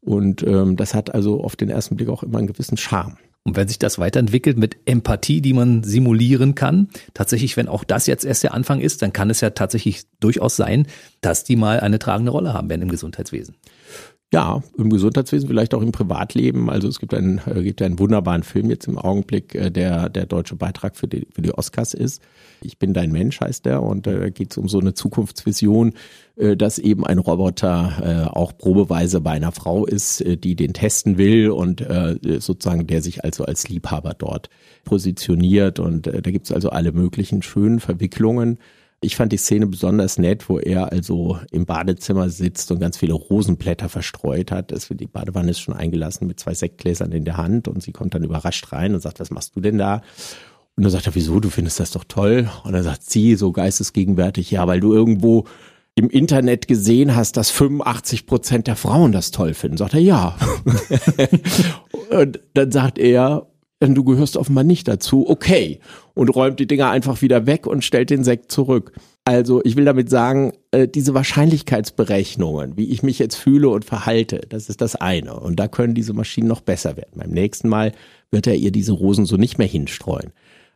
Und 0.00 0.42
ähm, 0.42 0.76
das 0.76 0.94
hat 0.94 1.14
also 1.14 1.42
auf 1.42 1.56
den 1.56 1.70
ersten 1.70 1.96
Blick 1.96 2.08
auch 2.08 2.22
immer 2.22 2.38
einen 2.38 2.48
gewissen 2.48 2.76
Charme. 2.76 3.16
Und 3.44 3.56
wenn 3.56 3.66
sich 3.66 3.78
das 3.78 3.98
weiterentwickelt 3.98 4.56
mit 4.56 4.76
Empathie, 4.84 5.40
die 5.40 5.52
man 5.52 5.82
simulieren 5.82 6.54
kann, 6.54 6.88
tatsächlich, 7.12 7.56
wenn 7.56 7.66
auch 7.66 7.82
das 7.82 8.06
jetzt 8.06 8.24
erst 8.24 8.44
der 8.44 8.54
Anfang 8.54 8.80
ist, 8.80 9.02
dann 9.02 9.12
kann 9.12 9.30
es 9.30 9.40
ja 9.40 9.50
tatsächlich 9.50 10.02
durchaus 10.20 10.54
sein, 10.54 10.86
dass 11.20 11.42
die 11.42 11.56
mal 11.56 11.80
eine 11.80 11.98
tragende 11.98 12.30
Rolle 12.30 12.52
haben 12.52 12.68
werden 12.68 12.82
im 12.82 12.88
Gesundheitswesen. 12.88 13.56
Ja, 14.34 14.62
im 14.78 14.88
Gesundheitswesen, 14.88 15.46
vielleicht 15.46 15.74
auch 15.74 15.82
im 15.82 15.92
Privatleben. 15.92 16.70
Also 16.70 16.88
es 16.88 16.98
gibt 16.98 17.12
einen, 17.12 17.42
äh, 17.44 17.62
gibt 17.62 17.82
einen 17.82 17.98
wunderbaren 17.98 18.42
Film 18.42 18.70
jetzt 18.70 18.88
im 18.88 18.96
Augenblick, 18.96 19.54
äh, 19.54 19.70
der 19.70 20.08
der 20.08 20.24
deutsche 20.24 20.56
Beitrag 20.56 20.96
für 20.96 21.06
die, 21.06 21.26
für 21.34 21.42
die 21.42 21.52
Oscars 21.52 21.92
ist. 21.92 22.22
Ich 22.62 22.78
bin 22.78 22.94
dein 22.94 23.12
Mensch 23.12 23.40
heißt 23.40 23.66
der 23.66 23.82
und 23.82 24.06
da 24.06 24.12
äh, 24.12 24.30
geht 24.30 24.52
es 24.52 24.56
um 24.56 24.68
so 24.68 24.80
eine 24.80 24.94
Zukunftsvision, 24.94 25.92
äh, 26.36 26.56
dass 26.56 26.78
eben 26.78 27.04
ein 27.04 27.18
Roboter 27.18 28.28
äh, 28.30 28.30
auch 28.30 28.56
probeweise 28.56 29.20
bei 29.20 29.32
einer 29.32 29.52
Frau 29.52 29.84
ist, 29.84 30.22
äh, 30.22 30.38
die 30.38 30.56
den 30.56 30.72
testen 30.72 31.18
will 31.18 31.50
und 31.50 31.82
äh, 31.82 32.16
sozusagen 32.40 32.86
der 32.86 33.02
sich 33.02 33.24
also 33.24 33.44
als 33.44 33.68
Liebhaber 33.68 34.14
dort 34.16 34.48
positioniert. 34.84 35.78
Und 35.78 36.06
äh, 36.06 36.22
da 36.22 36.30
gibt 36.30 36.46
es 36.46 36.52
also 36.52 36.70
alle 36.70 36.92
möglichen 36.92 37.42
schönen 37.42 37.80
Verwicklungen. 37.80 38.58
Ich 39.04 39.16
fand 39.16 39.32
die 39.32 39.36
Szene 39.36 39.66
besonders 39.66 40.16
nett, 40.16 40.48
wo 40.48 40.60
er 40.60 40.92
also 40.92 41.38
im 41.50 41.66
Badezimmer 41.66 42.30
sitzt 42.30 42.70
und 42.70 42.78
ganz 42.78 42.96
viele 42.96 43.14
Rosenblätter 43.14 43.88
verstreut 43.88 44.52
hat. 44.52 44.72
Die 44.90 45.06
Badewanne 45.06 45.50
ist 45.50 45.60
schon 45.60 45.74
eingelassen 45.74 46.28
mit 46.28 46.38
zwei 46.38 46.54
Sektgläsern 46.54 47.10
in 47.10 47.24
der 47.24 47.36
Hand 47.36 47.66
und 47.66 47.82
sie 47.82 47.90
kommt 47.90 48.14
dann 48.14 48.22
überrascht 48.22 48.72
rein 48.72 48.94
und 48.94 49.00
sagt, 49.00 49.18
was 49.18 49.32
machst 49.32 49.56
du 49.56 49.60
denn 49.60 49.76
da? 49.76 50.02
Und 50.76 50.84
dann 50.84 50.90
sagt 50.92 51.06
er, 51.06 51.16
wieso, 51.16 51.40
du 51.40 51.50
findest 51.50 51.80
das 51.80 51.90
doch 51.90 52.04
toll? 52.04 52.48
Und 52.62 52.72
dann 52.74 52.84
sagt 52.84 53.02
sie 53.10 53.34
so 53.34 53.50
geistesgegenwärtig, 53.50 54.52
ja, 54.52 54.68
weil 54.68 54.78
du 54.78 54.94
irgendwo 54.94 55.46
im 55.94 56.08
Internet 56.08 56.68
gesehen 56.68 57.16
hast, 57.16 57.36
dass 57.36 57.50
85 57.50 58.26
Prozent 58.26 58.66
der 58.68 58.76
Frauen 58.76 59.10
das 59.10 59.32
toll 59.32 59.52
finden. 59.54 59.78
Sagt 59.78 59.94
er, 59.94 60.00
ja. 60.00 60.36
und 62.10 62.40
dann 62.54 62.70
sagt 62.70 62.98
er, 62.98 63.48
du 63.80 64.04
gehörst 64.04 64.36
offenbar 64.36 64.64
nicht 64.64 64.88
dazu, 64.88 65.28
okay. 65.28 65.80
Und 66.14 66.28
räumt 66.28 66.60
die 66.60 66.66
Dinger 66.66 66.90
einfach 66.90 67.22
wieder 67.22 67.46
weg 67.46 67.66
und 67.66 67.84
stellt 67.84 68.10
den 68.10 68.22
Sekt 68.24 68.52
zurück. 68.52 68.92
Also 69.24 69.62
ich 69.64 69.76
will 69.76 69.84
damit 69.84 70.10
sagen, 70.10 70.52
äh, 70.72 70.88
diese 70.88 71.14
Wahrscheinlichkeitsberechnungen, 71.14 72.76
wie 72.76 72.90
ich 72.90 73.02
mich 73.02 73.18
jetzt 73.18 73.36
fühle 73.36 73.68
und 73.68 73.84
verhalte, 73.84 74.40
das 74.48 74.68
ist 74.68 74.80
das 74.80 74.96
eine. 74.96 75.38
Und 75.38 75.56
da 75.60 75.68
können 75.68 75.94
diese 75.94 76.12
Maschinen 76.12 76.48
noch 76.48 76.60
besser 76.60 76.96
werden. 76.96 77.12
Beim 77.16 77.30
nächsten 77.30 77.68
Mal 77.68 77.92
wird 78.30 78.46
er 78.46 78.56
ihr 78.56 78.72
diese 78.72 78.92
Rosen 78.92 79.24
so 79.24 79.36
nicht 79.36 79.58
mehr 79.58 79.68
hinstreuen. 79.68 80.32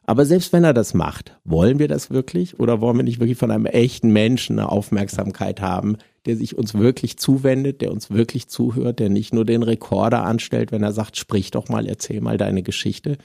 Aber 0.09 0.25
selbst 0.25 0.53
wenn 0.53 0.63
er 0.63 0.73
das 0.73 0.95
macht, 0.95 1.37
wollen 1.45 1.81
wir 1.81 1.89
das 1.89 2.11
wirklich 2.11 2.61
oder 2.61 2.81
wollen 2.81 2.97
wir 2.97 3.03
nicht 3.03 3.19
wirklich 3.19 3.39
von 3.39 3.51
einem 3.51 3.67
echten 3.67 4.13
Menschen 4.13 4.59
eine 4.59 4.71
Aufmerksamkeit 4.71 5.61
haben, 5.61 5.97
der 6.27 6.37
sich 6.37 6.57
uns 6.57 6.75
wirklich 6.75 7.19
zuwendet, 7.19 7.81
der 7.81 7.91
uns 7.91 8.11
wirklich 8.11 8.47
zuhört, 8.47 9.01
der 9.01 9.09
nicht 9.09 9.35
nur 9.35 9.45
den 9.45 9.65
Rekorder 9.65 10.23
anstellt, 10.23 10.71
wenn 10.71 10.85
er 10.85 10.93
sagt, 10.93 11.17
sprich 11.17 11.51
doch 11.51 11.69
mal, 11.69 11.87
erzähl 11.87 12.21
mal 12.21 12.39
deine 12.39 12.63
Geschichte. 12.63 13.19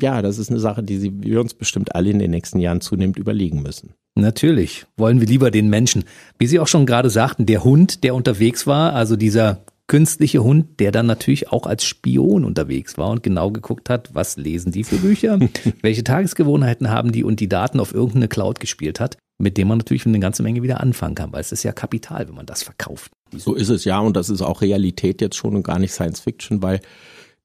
Ja, 0.00 0.22
das 0.22 0.38
ist 0.38 0.50
eine 0.50 0.60
Sache, 0.60 0.82
die 0.82 1.22
wir 1.22 1.40
uns 1.40 1.54
bestimmt 1.54 1.94
alle 1.94 2.10
in 2.10 2.18
den 2.18 2.30
nächsten 2.30 2.60
Jahren 2.60 2.80
zunehmend 2.80 3.18
überlegen 3.18 3.62
müssen. 3.62 3.94
Natürlich 4.14 4.86
wollen 4.96 5.20
wir 5.20 5.26
lieber 5.26 5.50
den 5.50 5.68
Menschen. 5.68 6.04
Wie 6.38 6.46
Sie 6.46 6.60
auch 6.60 6.68
schon 6.68 6.86
gerade 6.86 7.10
sagten, 7.10 7.46
der 7.46 7.64
Hund, 7.64 8.04
der 8.04 8.14
unterwegs 8.14 8.66
war, 8.66 8.92
also 8.92 9.16
dieser 9.16 9.64
künstliche 9.90 10.44
Hund, 10.44 10.78
der 10.78 10.92
dann 10.92 11.06
natürlich 11.06 11.50
auch 11.50 11.66
als 11.66 11.84
Spion 11.84 12.44
unterwegs 12.44 12.96
war 12.96 13.10
und 13.10 13.24
genau 13.24 13.50
geguckt 13.50 13.90
hat, 13.90 14.14
was 14.14 14.36
lesen 14.36 14.70
die 14.70 14.84
für 14.84 14.98
Bücher, 14.98 15.40
welche 15.82 16.04
Tagesgewohnheiten 16.04 16.90
haben 16.90 17.10
die 17.10 17.24
und 17.24 17.40
die 17.40 17.48
Daten 17.48 17.80
auf 17.80 17.92
irgendeine 17.92 18.28
Cloud 18.28 18.60
gespielt 18.60 19.00
hat, 19.00 19.16
mit 19.38 19.56
dem 19.56 19.66
man 19.66 19.78
natürlich 19.78 20.06
eine 20.06 20.20
ganze 20.20 20.44
Menge 20.44 20.62
wieder 20.62 20.80
anfangen 20.80 21.16
kann, 21.16 21.32
weil 21.32 21.40
es 21.40 21.50
ist 21.50 21.64
ja 21.64 21.72
Kapital, 21.72 22.28
wenn 22.28 22.36
man 22.36 22.46
das 22.46 22.62
verkauft. 22.62 23.10
So 23.36 23.54
ist 23.54 23.68
es 23.68 23.84
ja 23.84 23.98
und 23.98 24.16
das 24.16 24.28
ist 24.28 24.42
auch 24.42 24.60
Realität 24.60 25.20
jetzt 25.20 25.36
schon 25.36 25.56
und 25.56 25.64
gar 25.64 25.80
nicht 25.80 25.92
Science 25.92 26.20
Fiction, 26.20 26.62
weil 26.62 26.80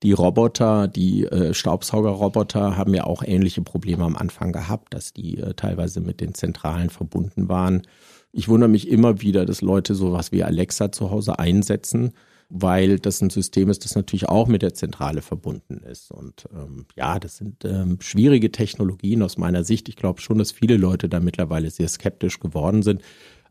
die 0.04 0.12
Roboter, 0.12 0.88
die 0.88 1.26
äh, 1.26 1.54
Staubsaugerroboter 1.54 2.78
haben 2.78 2.94
ja 2.94 3.06
auch 3.06 3.24
ähnliche 3.24 3.62
Probleme 3.62 4.04
am 4.04 4.16
Anfang 4.16 4.52
gehabt, 4.52 4.94
dass 4.94 5.14
die 5.14 5.38
äh, 5.38 5.54
teilweise 5.54 6.02
mit 6.02 6.22
den 6.22 6.34
Zentralen 6.34 6.90
verbunden 6.90 7.50
waren. 7.50 7.84
Ich 8.32 8.48
wundere 8.48 8.70
mich 8.70 8.90
immer 8.90 9.22
wieder, 9.22 9.46
dass 9.46 9.62
Leute 9.62 9.96
sowas 9.96 10.32
wie 10.32 10.44
Alexa 10.44 10.92
zu 10.92 11.12
Hause 11.12 11.40
einsetzen 11.40 12.12
weil 12.50 13.00
das 13.00 13.22
ein 13.22 13.30
System 13.30 13.70
ist, 13.70 13.86
das 13.86 13.96
natürlich 13.96 14.30
auch 14.30 14.48
mit 14.48 14.62
der 14.62 14.74
Zentrale 14.74 15.22
verbunden 15.22 15.78
ist. 15.78 16.12
Und 16.12 16.48
ähm, 16.54 16.86
ja, 16.96 17.20
das 17.20 17.38
sind 17.38 17.66
ähm, 17.66 17.98
schwierige 18.02 18.52
Technologien 18.52 19.24
aus 19.24 19.38
meiner 19.38 19.64
Sicht. 19.64 19.90
Ich 19.90 19.96
glaube 19.96 20.22
schon, 20.22 20.38
dass 20.38 20.52
viele 20.52 20.78
Leute 20.78 21.10
da 21.10 21.20
mittlerweile 21.20 21.70
sehr 21.72 21.88
skeptisch 21.88 22.40
geworden 22.40 22.84
sind. 22.84 23.02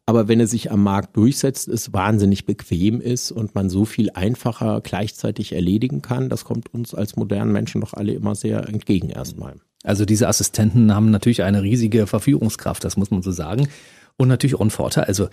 Aber 0.06 0.28
wenn 0.28 0.40
er 0.40 0.46
sich 0.46 0.70
am 0.70 0.82
Markt 0.82 1.16
durchsetzt, 1.16 1.68
es 1.68 1.92
wahnsinnig 1.92 2.44
bequem 2.44 3.00
ist 3.00 3.30
und 3.30 3.54
man 3.54 3.70
so 3.70 3.84
viel 3.84 4.10
einfacher 4.10 4.80
gleichzeitig 4.82 5.52
erledigen 5.52 6.02
kann, 6.02 6.28
das 6.28 6.44
kommt 6.44 6.72
uns 6.74 6.94
als 6.94 7.16
modernen 7.16 7.52
Menschen 7.52 7.80
doch 7.80 7.94
alle 7.94 8.12
immer 8.12 8.34
sehr 8.34 8.68
entgegen 8.68 9.08
erstmal. 9.08 9.56
Also 9.82 10.04
diese 10.04 10.28
Assistenten 10.28 10.94
haben 10.94 11.10
natürlich 11.10 11.42
eine 11.42 11.62
riesige 11.62 12.06
Verführungskraft, 12.06 12.84
das 12.84 12.96
muss 12.96 13.10
man 13.10 13.22
so 13.22 13.32
sagen. 13.32 13.68
Und 14.16 14.28
natürlich 14.28 14.54
auch 14.54 14.60
einen 14.60 14.70
Vorteil. 14.70 15.04
Also 15.04 15.28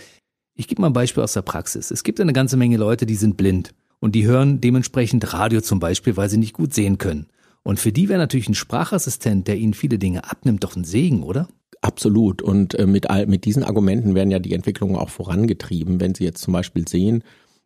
ich 0.56 0.68
gebe 0.68 0.82
mal 0.82 0.88
ein 0.88 0.94
Beispiel 0.94 1.24
aus 1.24 1.34
der 1.34 1.42
Praxis. 1.42 1.92
Es 1.92 2.04
gibt 2.04 2.20
eine 2.20 2.34
ganze 2.34 2.58
Menge 2.58 2.78
Leute, 2.78 3.06
die 3.06 3.16
sind 3.16 3.38
blind 3.38 3.74
und 4.00 4.16
die 4.16 4.26
hören 4.26 4.62
dementsprechend 4.62 5.34
Radio 5.34 5.62
zum 5.62 5.80
Beispiel, 5.80 6.18
weil 6.18 6.30
sie 6.30 6.38
nicht 6.38 6.54
gut 6.54 6.74
sehen 6.74 6.98
können. 6.98 7.28
Und 7.64 7.80
für 7.80 7.92
die 7.92 8.10
wäre 8.10 8.20
natürlich 8.20 8.50
ein 8.50 8.56
Sprachassistent, 8.56 9.48
der 9.48 9.58
ihnen 9.58 9.74
viele 9.74 10.00
Dinge 10.00 10.30
abnimmt, 10.30 10.64
doch 10.64 10.76
ein 10.76 10.84
Segen, 10.84 11.24
oder? 11.24 11.48
Absolut. 11.82 12.42
Und 12.44 12.76
äh, 12.76 12.86
mit, 12.86 13.08
mit 13.28 13.46
diesen 13.46 13.64
Argumenten 13.64 14.14
werden 14.14 14.30
ja 14.32 14.40
die 14.40 14.54
Entwicklungen 14.54 14.96
auch 14.96 15.10
vorangetrieben. 15.10 16.00
Wenn 16.00 16.14
Sie 16.14 16.24
jetzt 16.24 16.42
zum 16.42 16.54
Beispiel 16.54 16.88
sehen, 16.88 17.24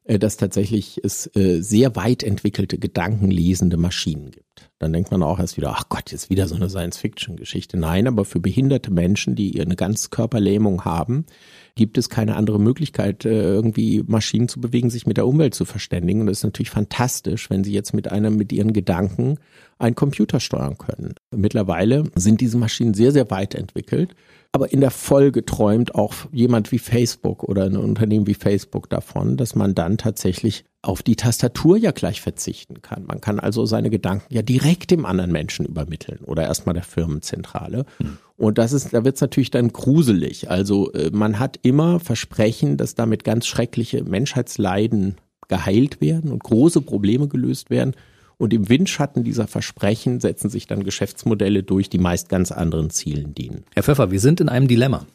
dass 0.08 0.38
tatsächlich 0.38 1.00
es 1.04 1.30
äh, 1.36 1.62
sehr 1.62 1.96
weit 1.96 2.22
entwickelte 2.22 2.78
gedankenlesende 2.78 3.78
Maschinen 3.78 4.30
gibt. 4.32 4.70
dann 4.78 4.94
denkt 4.94 5.10
man 5.10 5.24
auch 5.24 5.40
erst 5.40 5.58
wieder, 5.58 5.72
ach 5.76 5.90
Gott, 5.90 6.12
jetzt 6.12 6.30
wieder 6.30 6.48
so 6.48 6.56
eine 6.56 6.70
Science-Fiction-Geschichte. 6.70 7.78
Nein, 7.78 8.08
aber 8.08 8.24
für 8.24 8.40
behinderte 8.40 8.92
Menschen, 8.92 9.36
die 9.36 9.60
eine 9.60 9.76
ganz 9.76 10.12
Körperlähmung 10.12 10.86
haben, 10.86 11.26
gibt 11.74 11.98
es 11.98 12.10
keine 12.10 12.36
andere 12.36 12.60
Möglichkeit, 12.60 13.26
äh, 13.26 13.30
irgendwie 13.30 14.04
Maschinen 14.06 14.48
zu 14.48 14.62
bewegen, 14.62 14.92
sich 14.92 15.08
mit 15.08 15.18
der 15.18 15.28
Umwelt 15.28 15.56
zu 15.56 15.66
verständigen. 15.66 16.22
Und 16.22 16.28
das 16.28 16.38
ist 16.40 16.44
natürlich 16.44 16.70
fantastisch, 16.70 17.50
wenn 17.50 17.64
sie 17.64 17.74
jetzt 17.74 17.94
mit 17.94 18.12
einem, 18.12 18.36
mit 18.36 18.54
ihren 18.54 18.74
Gedanken 18.74 19.40
einen 19.80 19.96
Computer 19.96 20.40
steuern 20.40 20.78
können. 20.78 21.16
Mittlerweile 21.36 22.04
sind 22.16 22.42
diese 22.42 22.58
Maschinen 22.58 22.94
sehr, 22.94 23.12
sehr 23.12 23.32
weit 23.32 23.56
entwickelt. 23.56 24.16
Aber 24.56 24.72
in 24.72 24.80
der 24.80 24.92
Folge 24.92 25.44
träumt 25.44 25.96
auch 25.96 26.14
jemand 26.32 26.72
wie 26.72 26.80
Facebook 26.80 27.44
oder 27.44 27.66
ein 27.66 27.76
Unternehmen 27.76 28.26
wie 28.26 28.36
Facebook 28.36 28.90
davon, 28.90 29.36
dass 29.36 29.54
man 29.54 29.76
dann 29.76 29.98
tatsächlich 29.98 30.64
auf 30.82 31.04
die 31.04 31.18
Tastatur 31.18 31.76
ja 31.76 31.92
gleich 31.92 32.22
verzichten 32.22 32.82
kann. 32.82 33.04
Man 33.06 33.20
kann 33.20 33.42
also 33.42 33.66
seine 33.66 33.90
Gedanken 33.90 34.34
ja 34.34 34.44
direkt 34.44 34.92
dem 34.92 35.06
anderen 35.06 35.34
Menschen 35.34 35.66
übermitteln 35.66 36.20
oder 36.24 36.44
erstmal 36.44 36.72
der 36.72 36.84
Firmenzentrale. 36.84 37.86
Hm. 37.98 38.18
Und 38.38 38.58
das 38.58 38.72
ist, 38.72 38.94
da 38.94 39.04
wird 39.04 39.16
es 39.16 39.22
natürlich 39.22 39.52
dann 39.52 39.74
gruselig. 39.74 40.50
Also 40.50 40.90
äh, 40.94 41.10
man 41.12 41.38
hat 41.38 41.60
immer 41.64 42.00
Versprechen, 42.00 42.78
dass 42.78 42.96
damit 42.96 43.26
ganz 43.26 43.48
schreckliche 43.48 44.06
Menschheitsleiden 44.06 45.18
geheilt 45.50 46.00
werden 46.00 46.32
und 46.32 46.42
große 46.42 46.80
Probleme 46.80 47.28
gelöst 47.28 47.70
werden. 47.70 47.94
Und 48.38 48.54
im 48.54 48.70
Windschatten 48.70 49.24
dieser 49.24 49.48
Versprechen 49.48 50.20
setzen 50.20 50.50
sich 50.50 50.68
dann 50.68 50.84
Geschäftsmodelle 50.84 51.64
durch, 51.64 51.90
die 51.90 51.98
meist 51.98 52.30
ganz 52.30 52.52
anderen 52.52 52.90
Zielen 52.90 53.34
dienen. 53.34 53.64
Herr 53.74 53.84
Pfeffer, 53.84 54.12
wir 54.12 54.20
sind 54.20 54.42
in 54.42 54.50
einem 54.50 54.68
Dilemma. 54.68 55.06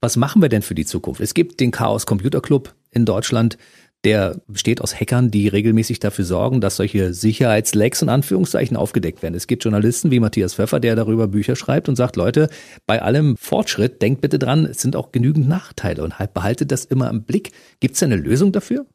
Was 0.00 0.16
machen 0.16 0.42
wir 0.42 0.48
denn 0.48 0.62
für 0.62 0.74
die 0.74 0.86
Zukunft? 0.86 1.20
Es 1.20 1.34
gibt 1.34 1.60
den 1.60 1.70
Chaos 1.70 2.06
Computer 2.06 2.40
Club 2.40 2.74
in 2.90 3.04
Deutschland. 3.04 3.58
Der 4.04 4.40
besteht 4.46 4.82
aus 4.82 4.94
Hackern, 4.94 5.30
die 5.30 5.48
regelmäßig 5.48 5.98
dafür 5.98 6.24
sorgen, 6.24 6.60
dass 6.60 6.76
solche 6.76 7.12
Sicherheitslecks 7.12 8.02
und 8.02 8.08
Anführungszeichen 8.08 8.76
aufgedeckt 8.76 9.22
werden. 9.22 9.34
Es 9.34 9.46
gibt 9.46 9.64
Journalisten 9.64 10.10
wie 10.10 10.20
Matthias 10.20 10.54
Pfeffer, 10.54 10.78
der 10.78 10.94
darüber 10.94 11.26
Bücher 11.26 11.56
schreibt 11.56 11.88
und 11.88 11.96
sagt, 11.96 12.14
Leute, 12.14 12.48
bei 12.86 13.02
allem 13.02 13.36
Fortschritt, 13.36 14.02
denkt 14.02 14.20
bitte 14.20 14.38
dran, 14.38 14.64
es 14.66 14.80
sind 14.80 14.94
auch 14.94 15.10
genügend 15.10 15.48
Nachteile 15.48 16.04
und 16.04 16.18
halt 16.18 16.34
behaltet 16.34 16.70
das 16.70 16.84
immer 16.84 17.10
im 17.10 17.24
Blick. 17.24 17.50
Gibt 17.80 17.96
es 17.96 18.02
eine 18.02 18.16
Lösung 18.16 18.52
dafür? 18.52 18.86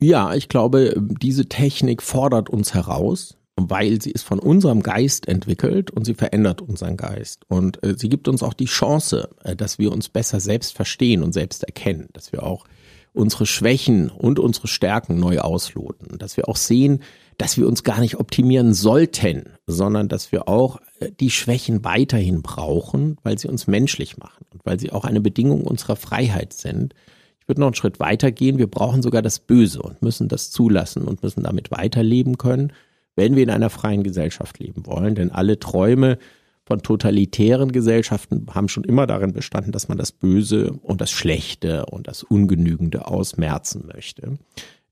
Ja, 0.00 0.34
ich 0.34 0.48
glaube, 0.48 0.94
diese 0.96 1.46
Technik 1.46 2.02
fordert 2.02 2.48
uns 2.48 2.72
heraus, 2.72 3.36
weil 3.56 4.00
sie 4.00 4.10
ist 4.10 4.22
von 4.22 4.38
unserem 4.38 4.82
Geist 4.82 5.28
entwickelt 5.28 5.90
und 5.90 6.06
sie 6.06 6.14
verändert 6.14 6.62
unseren 6.62 6.96
Geist. 6.96 7.44
Und 7.48 7.82
äh, 7.84 7.94
sie 7.98 8.08
gibt 8.08 8.26
uns 8.26 8.42
auch 8.42 8.54
die 8.54 8.64
Chance, 8.64 9.28
äh, 9.44 9.54
dass 9.54 9.78
wir 9.78 9.92
uns 9.92 10.08
besser 10.08 10.40
selbst 10.40 10.74
verstehen 10.74 11.22
und 11.22 11.34
selbst 11.34 11.64
erkennen, 11.64 12.08
dass 12.14 12.32
wir 12.32 12.44
auch 12.44 12.64
unsere 13.12 13.44
Schwächen 13.44 14.08
und 14.08 14.38
unsere 14.38 14.68
Stärken 14.68 15.18
neu 15.18 15.40
ausloten, 15.40 16.16
dass 16.16 16.38
wir 16.38 16.48
auch 16.48 16.56
sehen, 16.56 17.02
dass 17.36 17.58
wir 17.58 17.66
uns 17.66 17.82
gar 17.82 18.00
nicht 18.00 18.18
optimieren 18.18 18.72
sollten, 18.72 19.50
sondern 19.66 20.08
dass 20.08 20.32
wir 20.32 20.48
auch 20.48 20.80
äh, 21.00 21.10
die 21.20 21.30
Schwächen 21.30 21.84
weiterhin 21.84 22.40
brauchen, 22.40 23.18
weil 23.22 23.38
sie 23.38 23.48
uns 23.48 23.66
menschlich 23.66 24.16
machen 24.16 24.46
und 24.52 24.64
weil 24.64 24.80
sie 24.80 24.92
auch 24.92 25.04
eine 25.04 25.20
Bedingung 25.20 25.64
unserer 25.64 25.96
Freiheit 25.96 26.54
sind 26.54 26.94
würde 27.50 27.60
noch 27.60 27.66
einen 27.66 27.74
Schritt 27.74 28.00
weiter 28.00 28.30
gehen. 28.30 28.56
Wir 28.56 28.68
brauchen 28.68 29.02
sogar 29.02 29.20
das 29.20 29.40
Böse 29.40 29.82
und 29.82 30.00
müssen 30.00 30.28
das 30.28 30.50
zulassen 30.50 31.02
und 31.02 31.22
müssen 31.22 31.42
damit 31.42 31.70
weiterleben 31.70 32.38
können, 32.38 32.72
wenn 33.16 33.36
wir 33.36 33.42
in 33.42 33.50
einer 33.50 33.68
freien 33.68 34.04
Gesellschaft 34.04 34.58
leben 34.58 34.86
wollen. 34.86 35.14
Denn 35.16 35.30
alle 35.30 35.58
Träume 35.58 36.16
von 36.64 36.82
totalitären 36.82 37.72
Gesellschaften 37.72 38.46
haben 38.54 38.68
schon 38.68 38.84
immer 38.84 39.08
darin 39.08 39.32
bestanden, 39.32 39.72
dass 39.72 39.88
man 39.88 39.98
das 39.98 40.12
Böse 40.12 40.72
und 40.82 41.00
das 41.00 41.10
Schlechte 41.10 41.86
und 41.86 42.06
das 42.06 42.22
Ungenügende 42.22 43.08
ausmerzen 43.08 43.88
möchte. 43.92 44.38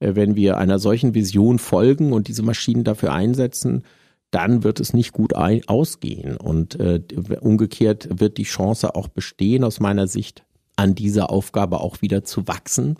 Äh, 0.00 0.16
wenn 0.16 0.34
wir 0.34 0.58
einer 0.58 0.80
solchen 0.80 1.14
Vision 1.14 1.60
folgen 1.60 2.12
und 2.12 2.26
diese 2.26 2.42
Maschinen 2.42 2.82
dafür 2.84 3.12
einsetzen, 3.12 3.84
dann 4.30 4.64
wird 4.64 4.80
es 4.80 4.92
nicht 4.92 5.12
gut 5.12 5.34
ausgehen. 5.34 6.36
Und 6.36 6.78
äh, 6.80 7.00
umgekehrt 7.40 8.08
wird 8.20 8.36
die 8.36 8.42
Chance 8.42 8.94
auch 8.94 9.08
bestehen, 9.08 9.64
aus 9.64 9.80
meiner 9.80 10.06
Sicht, 10.06 10.44
an 10.78 10.94
dieser 10.94 11.30
Aufgabe 11.30 11.80
auch 11.80 12.02
wieder 12.02 12.22
zu 12.24 12.46
wachsen, 12.46 12.96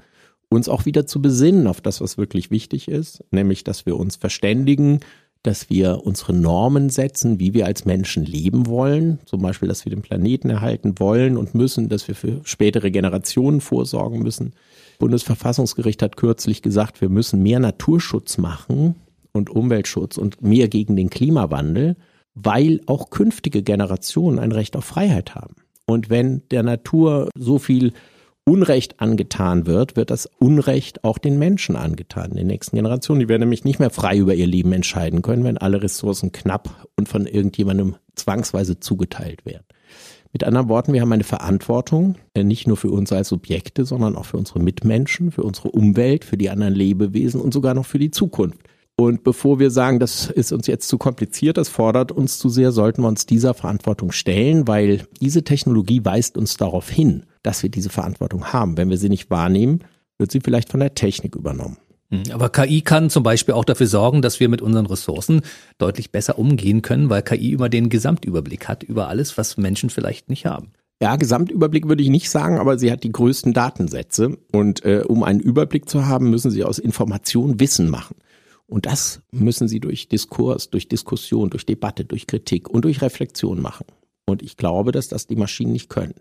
uns 0.48 0.68
auch 0.68 0.84
wieder 0.84 1.06
zu 1.06 1.22
besinnen 1.22 1.66
auf 1.66 1.80
das, 1.80 2.00
was 2.00 2.18
wirklich 2.18 2.50
wichtig 2.50 2.88
ist, 2.88 3.22
nämlich, 3.30 3.62
dass 3.62 3.86
wir 3.86 3.96
uns 3.96 4.16
verständigen, 4.16 5.00
dass 5.44 5.70
wir 5.70 6.00
unsere 6.04 6.32
Normen 6.32 6.90
setzen, 6.90 7.38
wie 7.38 7.54
wir 7.54 7.66
als 7.66 7.84
Menschen 7.84 8.24
leben 8.24 8.66
wollen, 8.66 9.20
zum 9.26 9.42
Beispiel, 9.42 9.68
dass 9.68 9.84
wir 9.84 9.90
den 9.90 10.02
Planeten 10.02 10.50
erhalten 10.50 10.98
wollen 10.98 11.36
und 11.36 11.54
müssen, 11.54 11.88
dass 11.88 12.08
wir 12.08 12.16
für 12.16 12.40
spätere 12.42 12.90
Generationen 12.90 13.60
vorsorgen 13.60 14.22
müssen. 14.22 14.54
Bundesverfassungsgericht 14.98 16.02
hat 16.02 16.16
kürzlich 16.16 16.62
gesagt, 16.62 17.00
wir 17.00 17.08
müssen 17.08 17.44
mehr 17.44 17.60
Naturschutz 17.60 18.38
machen 18.38 18.96
und 19.30 19.50
Umweltschutz 19.50 20.16
und 20.16 20.42
mehr 20.42 20.66
gegen 20.66 20.96
den 20.96 21.10
Klimawandel, 21.10 21.94
weil 22.34 22.80
auch 22.86 23.10
künftige 23.10 23.62
Generationen 23.62 24.40
ein 24.40 24.50
Recht 24.50 24.76
auf 24.76 24.84
Freiheit 24.84 25.36
haben. 25.36 25.54
Und 25.88 26.10
wenn 26.10 26.42
der 26.50 26.62
Natur 26.62 27.30
so 27.34 27.58
viel 27.58 27.94
Unrecht 28.44 29.00
angetan 29.00 29.66
wird, 29.66 29.96
wird 29.96 30.10
das 30.10 30.28
Unrecht 30.38 31.02
auch 31.02 31.16
den 31.16 31.38
Menschen 31.38 31.76
angetan, 31.76 32.32
den 32.32 32.46
nächsten 32.46 32.76
Generationen. 32.76 33.20
Die 33.20 33.28
werden 33.28 33.40
nämlich 33.40 33.64
nicht 33.64 33.78
mehr 33.78 33.88
frei 33.88 34.18
über 34.18 34.34
ihr 34.34 34.46
Leben 34.46 34.72
entscheiden 34.72 35.22
können, 35.22 35.44
wenn 35.44 35.56
alle 35.56 35.82
Ressourcen 35.82 36.30
knapp 36.30 36.86
und 36.96 37.08
von 37.08 37.26
irgendjemandem 37.26 37.96
zwangsweise 38.14 38.80
zugeteilt 38.80 39.46
werden. 39.46 39.64
Mit 40.34 40.44
anderen 40.44 40.68
Worten, 40.68 40.92
wir 40.92 41.00
haben 41.00 41.12
eine 41.12 41.24
Verantwortung, 41.24 42.16
äh, 42.34 42.44
nicht 42.44 42.68
nur 42.68 42.76
für 42.76 42.90
uns 42.90 43.10
als 43.10 43.28
Subjekte, 43.28 43.86
sondern 43.86 44.14
auch 44.14 44.26
für 44.26 44.36
unsere 44.36 44.60
Mitmenschen, 44.60 45.32
für 45.32 45.42
unsere 45.42 45.70
Umwelt, 45.70 46.22
für 46.22 46.36
die 46.36 46.50
anderen 46.50 46.74
Lebewesen 46.74 47.40
und 47.40 47.54
sogar 47.54 47.72
noch 47.72 47.86
für 47.86 47.98
die 47.98 48.10
Zukunft. 48.10 48.67
Und 49.00 49.22
bevor 49.22 49.60
wir 49.60 49.70
sagen, 49.70 50.00
das 50.00 50.28
ist 50.28 50.50
uns 50.50 50.66
jetzt 50.66 50.88
zu 50.88 50.98
kompliziert, 50.98 51.56
das 51.56 51.68
fordert 51.68 52.10
uns 52.10 52.40
zu 52.40 52.48
sehr, 52.48 52.72
sollten 52.72 53.02
wir 53.02 53.08
uns 53.08 53.26
dieser 53.26 53.54
Verantwortung 53.54 54.10
stellen, 54.10 54.66
weil 54.66 55.06
diese 55.20 55.44
Technologie 55.44 56.04
weist 56.04 56.36
uns 56.36 56.56
darauf 56.56 56.90
hin, 56.90 57.24
dass 57.44 57.62
wir 57.62 57.70
diese 57.70 57.90
Verantwortung 57.90 58.46
haben. 58.46 58.76
Wenn 58.76 58.90
wir 58.90 58.98
sie 58.98 59.08
nicht 59.08 59.30
wahrnehmen, 59.30 59.84
wird 60.18 60.32
sie 60.32 60.40
vielleicht 60.40 60.70
von 60.72 60.80
der 60.80 60.96
Technik 60.96 61.36
übernommen. 61.36 61.76
Hm, 62.10 62.24
aber 62.32 62.48
KI 62.48 62.80
kann 62.80 63.08
zum 63.08 63.22
Beispiel 63.22 63.54
auch 63.54 63.64
dafür 63.64 63.86
sorgen, 63.86 64.20
dass 64.20 64.40
wir 64.40 64.48
mit 64.48 64.62
unseren 64.62 64.86
Ressourcen 64.86 65.42
deutlich 65.78 66.10
besser 66.10 66.36
umgehen 66.36 66.82
können, 66.82 67.08
weil 67.08 67.22
KI 67.22 67.52
immer 67.52 67.68
den 67.68 67.90
Gesamtüberblick 67.90 68.66
hat 68.66 68.82
über 68.82 69.06
alles, 69.06 69.38
was 69.38 69.56
Menschen 69.56 69.90
vielleicht 69.90 70.28
nicht 70.28 70.44
haben. 70.44 70.72
Ja, 71.00 71.14
Gesamtüberblick 71.14 71.86
würde 71.86 72.02
ich 72.02 72.08
nicht 72.08 72.30
sagen, 72.30 72.58
aber 72.58 72.78
sie 72.78 72.90
hat 72.90 73.04
die 73.04 73.12
größten 73.12 73.52
Datensätze. 73.52 74.38
Und 74.52 74.84
äh, 74.84 75.04
um 75.06 75.22
einen 75.22 75.38
Überblick 75.38 75.88
zu 75.88 76.06
haben, 76.06 76.30
müssen 76.30 76.50
sie 76.50 76.64
aus 76.64 76.80
Informationen 76.80 77.60
Wissen 77.60 77.88
machen. 77.88 78.16
Und 78.68 78.84
das 78.86 79.22
müssen 79.32 79.66
sie 79.66 79.80
durch 79.80 80.08
Diskurs, 80.08 80.70
durch 80.70 80.88
Diskussion, 80.88 81.50
durch 81.50 81.64
Debatte, 81.64 82.04
durch 82.04 82.26
Kritik 82.26 82.68
und 82.68 82.84
durch 82.84 83.00
Reflexion 83.00 83.60
machen. 83.60 83.86
Und 84.26 84.42
ich 84.42 84.58
glaube, 84.58 84.92
dass 84.92 85.08
das 85.08 85.26
die 85.26 85.36
Maschinen 85.36 85.72
nicht 85.72 85.88
können. 85.88 86.14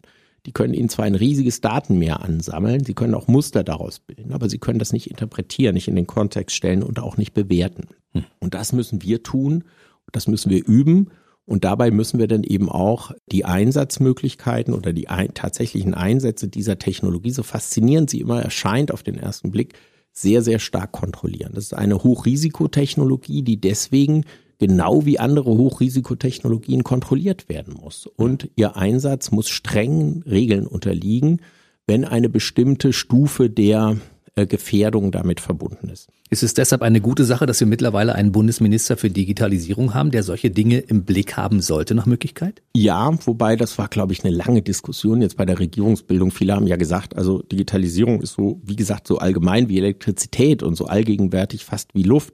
Die 0.45 0.53
können 0.53 0.73
ihnen 0.73 0.87
zwar 0.87 1.05
ein 1.05 1.15
riesiges 1.15 1.59
Datenmeer 1.59 2.21
ansammeln, 2.23 2.85
sie 2.85 2.93
können 2.93 3.15
auch 3.15 3.27
Muster 3.27 3.65
daraus 3.65 3.99
bilden, 3.99 4.31
aber 4.31 4.47
sie 4.47 4.59
können 4.59 4.79
das 4.79 4.93
nicht 4.93 5.09
interpretieren, 5.09 5.73
nicht 5.73 5.89
in 5.89 5.95
den 5.97 6.07
Kontext 6.07 6.55
stellen 6.55 6.83
und 6.83 6.99
auch 6.99 7.17
nicht 7.17 7.33
bewerten. 7.33 7.87
Hm. 8.13 8.23
Und 8.39 8.53
das 8.53 8.71
müssen 8.71 9.01
wir 9.01 9.23
tun, 9.23 9.65
das 10.13 10.27
müssen 10.27 10.49
wir 10.49 10.65
üben. 10.65 11.09
Und 11.43 11.63
dabei 11.63 11.91
müssen 11.91 12.19
wir 12.19 12.27
dann 12.27 12.43
eben 12.43 12.69
auch 12.69 13.11
die 13.31 13.45
Einsatzmöglichkeiten 13.45 14.73
oder 14.73 14.91
die 14.91 15.07
ein, 15.07 15.33
tatsächlichen 15.33 15.93
Einsätze 15.93 16.47
dieser 16.49 16.77
Technologie, 16.77 17.31
so 17.31 17.43
faszinierend 17.43 18.09
sie 18.09 18.19
immer 18.19 18.41
erscheint 18.41 18.91
auf 18.91 19.01
den 19.01 19.15
ersten 19.15 19.51
Blick, 19.51 19.73
sehr, 20.18 20.41
sehr 20.41 20.59
stark 20.59 20.91
kontrollieren. 20.91 21.51
Das 21.53 21.65
ist 21.65 21.74
eine 21.74 22.03
Hochrisikotechnologie, 22.03 23.43
die 23.43 23.61
deswegen 23.61 24.26
genau 24.57 25.05
wie 25.05 25.20
andere 25.20 25.51
Hochrisikotechnologien 25.51 26.84
kontrolliert 26.84 27.49
werden 27.49 27.76
muss. 27.76 28.07
Und 28.07 28.49
ihr 28.55 28.76
Einsatz 28.76 29.32
muss 29.32 29.49
strengen 29.49 30.24
Regeln 30.24 30.65
unterliegen, 30.65 31.41
wenn 31.86 32.03
eine 32.03 32.30
bestimmte 32.30 32.93
Stufe 32.93 33.49
der 33.49 33.97
Gefährdung 34.45 35.11
damit 35.11 35.39
verbunden 35.39 35.89
ist. 35.89 36.09
Ist 36.29 36.43
es 36.43 36.53
deshalb 36.53 36.81
eine 36.81 36.99
gute 36.99 37.23
Sache, 37.23 37.45
dass 37.45 37.59
wir 37.61 37.67
mittlerweile 37.67 38.13
einen 38.13 38.33
Bundesminister 38.33 38.97
für 38.97 39.09
Digitalisierung 39.09 39.93
haben, 39.93 40.11
der 40.11 40.23
solche 40.23 40.51
Dinge 40.51 40.79
im 40.79 41.05
Blick 41.05 41.38
haben 41.38 41.61
sollte 41.61 41.95
nach 41.95 42.05
Möglichkeit? 42.05 42.61
Ja, 42.75 43.17
wobei 43.25 43.55
das 43.55 43.77
war, 43.77 43.88
glaube 43.88 44.11
ich, 44.11 44.25
eine 44.25 44.35
lange 44.35 44.61
Diskussion 44.61 45.21
jetzt 45.21 45.38
bei 45.38 45.45
der 45.45 45.59
Regierungsbildung. 45.59 46.31
Viele 46.31 46.53
haben 46.53 46.67
ja 46.67 46.75
gesagt, 46.75 47.15
also 47.15 47.41
Digitalisierung 47.43 48.21
ist 48.21 48.33
so, 48.33 48.61
wie 48.63 48.75
gesagt, 48.75 49.07
so 49.07 49.19
allgemein 49.19 49.69
wie 49.69 49.77
Elektrizität 49.77 50.63
und 50.63 50.75
so 50.75 50.85
allgegenwärtig 50.85 51.63
fast 51.63 51.95
wie 51.95 52.03
Luft. 52.03 52.33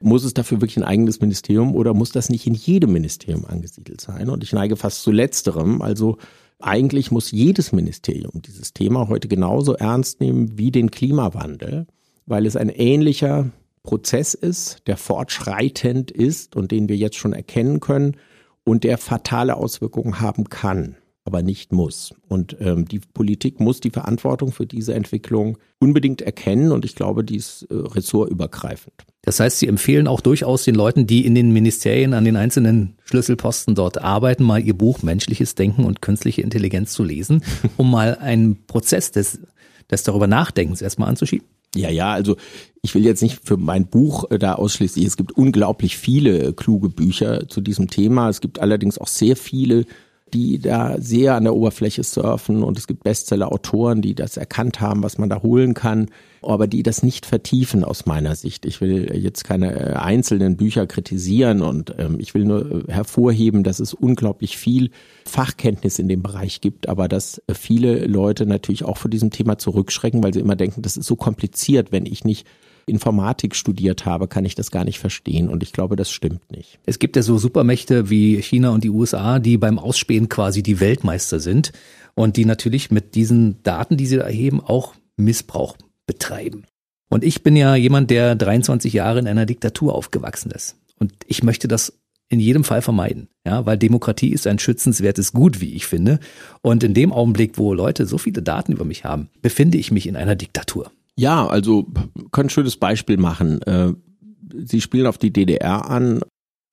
Muss 0.00 0.24
es 0.24 0.34
dafür 0.34 0.60
wirklich 0.60 0.76
ein 0.76 0.84
eigenes 0.84 1.20
Ministerium 1.20 1.74
oder 1.74 1.94
muss 1.94 2.12
das 2.12 2.28
nicht 2.28 2.46
in 2.46 2.54
jedem 2.54 2.92
Ministerium 2.92 3.44
angesiedelt 3.44 4.00
sein? 4.00 4.28
Und 4.28 4.42
ich 4.42 4.52
neige 4.52 4.76
fast 4.76 5.02
zu 5.02 5.12
letzterem. 5.12 5.82
Also 5.82 6.18
eigentlich 6.60 7.10
muss 7.10 7.30
jedes 7.30 7.72
Ministerium 7.72 8.42
dieses 8.42 8.72
Thema 8.72 9.08
heute 9.08 9.28
genauso 9.28 9.74
ernst 9.74 10.20
nehmen 10.20 10.56
wie 10.58 10.70
den 10.70 10.90
Klimawandel, 10.90 11.86
weil 12.26 12.46
es 12.46 12.56
ein 12.56 12.68
ähnlicher 12.68 13.50
Prozess 13.82 14.34
ist, 14.34 14.82
der 14.86 14.96
fortschreitend 14.96 16.10
ist 16.10 16.56
und 16.56 16.72
den 16.72 16.88
wir 16.88 16.96
jetzt 16.96 17.16
schon 17.16 17.34
erkennen 17.34 17.80
können 17.80 18.16
und 18.64 18.84
der 18.84 18.98
fatale 18.98 19.56
Auswirkungen 19.56 20.20
haben 20.20 20.48
kann. 20.48 20.96
Aber 21.24 21.42
nicht 21.42 21.72
muss. 21.72 22.14
Und 22.28 22.56
ähm, 22.60 22.86
die 22.86 23.00
Politik 23.00 23.58
muss 23.58 23.80
die 23.80 23.90
Verantwortung 23.90 24.52
für 24.52 24.66
diese 24.66 24.94
Entwicklung 24.94 25.58
unbedingt 25.78 26.20
erkennen 26.20 26.70
und 26.70 26.84
ich 26.84 26.94
glaube, 26.94 27.24
die 27.24 27.36
ist 27.36 27.62
äh, 27.70 27.74
ressortübergreifend. 27.74 28.94
Das 29.22 29.40
heißt, 29.40 29.58
Sie 29.58 29.68
empfehlen 29.68 30.06
auch 30.06 30.20
durchaus 30.20 30.64
den 30.64 30.74
Leuten, 30.74 31.06
die 31.06 31.24
in 31.24 31.34
den 31.34 31.50
Ministerien 31.50 32.12
an 32.12 32.26
den 32.26 32.36
einzelnen 32.36 32.98
Schlüsselposten 33.04 33.74
dort 33.74 34.02
arbeiten, 34.02 34.44
mal 34.44 34.62
ihr 34.62 34.76
Buch 34.76 35.02
Menschliches 35.02 35.54
Denken 35.54 35.84
und 35.84 36.02
künstliche 36.02 36.42
Intelligenz 36.42 36.92
zu 36.92 37.02
lesen, 37.02 37.42
um 37.78 37.90
mal 37.90 38.16
einen 38.16 38.66
Prozess 38.66 39.10
des, 39.10 39.40
des 39.90 40.02
darüber 40.02 40.26
Nachdenkens 40.26 40.82
erstmal 40.82 41.08
anzuschieben? 41.08 41.46
Ja, 41.74 41.90
ja, 41.90 42.12
also 42.12 42.36
ich 42.82 42.94
will 42.94 43.04
jetzt 43.04 43.22
nicht 43.22 43.40
für 43.44 43.56
mein 43.56 43.86
Buch 43.86 44.30
äh, 44.30 44.38
da 44.38 44.54
ausschließlich, 44.54 45.06
es 45.06 45.16
gibt 45.16 45.32
unglaublich 45.32 45.96
viele 45.96 46.52
kluge 46.52 46.90
Bücher 46.90 47.48
zu 47.48 47.62
diesem 47.62 47.88
Thema. 47.88 48.28
Es 48.28 48.42
gibt 48.42 48.58
allerdings 48.58 48.98
auch 48.98 49.08
sehr 49.08 49.36
viele 49.36 49.86
die 50.32 50.58
da 50.58 51.00
sehr 51.00 51.34
an 51.34 51.44
der 51.44 51.54
Oberfläche 51.54 52.02
surfen 52.02 52.62
und 52.62 52.78
es 52.78 52.86
gibt 52.86 53.04
Bestseller-Autoren, 53.04 54.02
die 54.02 54.14
das 54.14 54.36
erkannt 54.36 54.80
haben, 54.80 55.02
was 55.02 55.18
man 55.18 55.28
da 55.28 55.42
holen 55.42 55.74
kann, 55.74 56.08
aber 56.42 56.66
die 56.66 56.82
das 56.82 57.02
nicht 57.02 57.26
vertiefen 57.26 57.84
aus 57.84 58.06
meiner 58.06 58.34
Sicht. 58.34 58.66
Ich 58.66 58.80
will 58.80 59.14
jetzt 59.16 59.44
keine 59.44 59.74
äh, 59.74 59.92
einzelnen 59.94 60.56
Bücher 60.56 60.86
kritisieren 60.86 61.62
und 61.62 61.94
ähm, 61.98 62.16
ich 62.18 62.34
will 62.34 62.44
nur 62.44 62.88
äh, 62.88 62.92
hervorheben, 62.92 63.62
dass 63.62 63.80
es 63.80 63.94
unglaublich 63.94 64.56
viel 64.56 64.90
Fachkenntnis 65.24 65.98
in 65.98 66.08
dem 66.08 66.22
Bereich 66.22 66.60
gibt, 66.60 66.88
aber 66.88 67.06
dass 67.06 67.40
viele 67.52 68.06
Leute 68.06 68.46
natürlich 68.46 68.84
auch 68.84 68.96
vor 68.96 69.10
diesem 69.10 69.30
Thema 69.30 69.58
zurückschrecken, 69.58 70.22
weil 70.22 70.34
sie 70.34 70.40
immer 70.40 70.56
denken, 70.56 70.82
das 70.82 70.96
ist 70.96 71.06
so 71.06 71.16
kompliziert, 71.16 71.92
wenn 71.92 72.06
ich 72.06 72.24
nicht 72.24 72.46
Informatik 72.86 73.54
studiert 73.54 74.06
habe, 74.06 74.28
kann 74.28 74.44
ich 74.44 74.54
das 74.54 74.70
gar 74.70 74.84
nicht 74.84 74.98
verstehen. 74.98 75.48
Und 75.48 75.62
ich 75.62 75.72
glaube, 75.72 75.96
das 75.96 76.10
stimmt 76.10 76.50
nicht. 76.50 76.78
Es 76.86 76.98
gibt 76.98 77.16
ja 77.16 77.22
so 77.22 77.38
Supermächte 77.38 78.10
wie 78.10 78.40
China 78.42 78.70
und 78.70 78.84
die 78.84 78.90
USA, 78.90 79.38
die 79.38 79.58
beim 79.58 79.78
Ausspähen 79.78 80.28
quasi 80.28 80.62
die 80.62 80.80
Weltmeister 80.80 81.40
sind 81.40 81.72
und 82.14 82.36
die 82.36 82.44
natürlich 82.44 82.90
mit 82.90 83.14
diesen 83.14 83.62
Daten, 83.62 83.96
die 83.96 84.06
sie 84.06 84.18
erheben, 84.18 84.60
auch 84.60 84.94
Missbrauch 85.16 85.76
betreiben. 86.06 86.64
Und 87.08 87.24
ich 87.24 87.42
bin 87.42 87.56
ja 87.56 87.76
jemand, 87.76 88.10
der 88.10 88.34
23 88.34 88.92
Jahre 88.92 89.18
in 89.18 89.28
einer 89.28 89.46
Diktatur 89.46 89.94
aufgewachsen 89.94 90.50
ist. 90.50 90.76
Und 90.98 91.12
ich 91.26 91.42
möchte 91.42 91.68
das 91.68 91.92
in 92.28 92.40
jedem 92.40 92.64
Fall 92.64 92.82
vermeiden, 92.82 93.28
ja, 93.46 93.66
weil 93.66 93.78
Demokratie 93.78 94.30
ist 94.32 94.46
ein 94.46 94.58
schützenswertes 94.58 95.32
Gut, 95.32 95.60
wie 95.60 95.74
ich 95.74 95.86
finde. 95.86 96.18
Und 96.62 96.82
in 96.82 96.94
dem 96.94 97.12
Augenblick, 97.12 97.58
wo 97.58 97.74
Leute 97.74 98.06
so 98.06 98.18
viele 98.18 98.42
Daten 98.42 98.72
über 98.72 98.84
mich 98.84 99.04
haben, 99.04 99.28
befinde 99.42 99.78
ich 99.78 99.90
mich 99.90 100.06
in 100.06 100.16
einer 100.16 100.34
Diktatur. 100.34 100.90
Ja, 101.16 101.46
also 101.46 101.86
kann 102.32 102.46
ein 102.46 102.50
schönes 102.50 102.76
Beispiel 102.76 103.16
machen. 103.16 103.62
Äh, 103.62 103.92
Sie 104.66 104.80
spielen 104.80 105.06
auf 105.06 105.18
die 105.18 105.32
DDR 105.32 105.88
an 105.90 106.20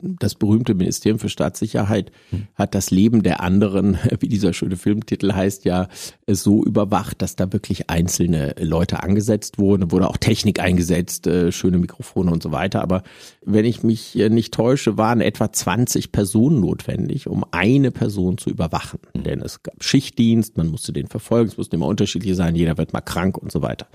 das 0.02 0.36
berühmte 0.36 0.74
Ministerium 0.74 1.20
für 1.20 1.30
Staatssicherheit 1.30 2.12
hm. 2.30 2.47
hat 2.56 2.76
das 2.76 2.91
Leben 2.91 3.24
der 3.24 3.41
anderen, 3.41 3.97
wie 4.20 4.28
dieser 4.28 4.54
schöne 4.54 4.78
Filmtitel 4.78 5.34
heißt, 5.34 5.66
ja 5.66 5.88
so 6.28 6.64
überwacht, 6.64 7.22
dass 7.22 7.36
da 7.36 7.52
wirklich 7.52 7.89
einzelne 7.89 8.56
Leute 8.60 9.04
angesetzt 9.04 9.58
wurden, 9.58 9.91
wurde 9.91 10.10
auch 10.10 10.18
Technik 10.18 10.60
eingesetzt, 10.60 11.28
äh, 11.28 11.52
schöne 11.52 11.78
Mikrofone 11.78 12.32
und 12.32 12.43
so 12.43 12.52
weiter. 12.52 12.82
Aber 12.82 13.04
wenn 13.45 13.66
ich 13.66 13.84
mich 13.84 14.16
nicht 14.16 14.54
täusche, 14.54 14.97
waren 14.97 15.22
etwa 15.22 15.52
20 15.52 16.12
Personen 16.12 16.60
notwendig, 16.60 17.28
um 17.28 17.45
eine 17.52 17.91
Person 17.91 18.38
zu 18.38 18.49
überwachen. 18.49 18.99
Hm. 19.14 19.24
Denn 19.24 19.41
es 19.41 19.64
gab 19.64 19.84
Schichtdienst, 19.84 20.58
man 20.58 20.68
musste 20.68 20.93
den 20.93 21.08
verfolgen, 21.08 21.49
es 21.49 21.58
musste 21.58 21.76
immer 21.76 21.88
unterschiedlich 21.88 22.36
sein, 22.36 22.56
jeder 22.56 22.78
wird 22.78 22.93
mal 22.93 23.02
krank 23.02 23.38
und 23.38 23.52
so 23.52 23.62
weiter. 23.62 23.88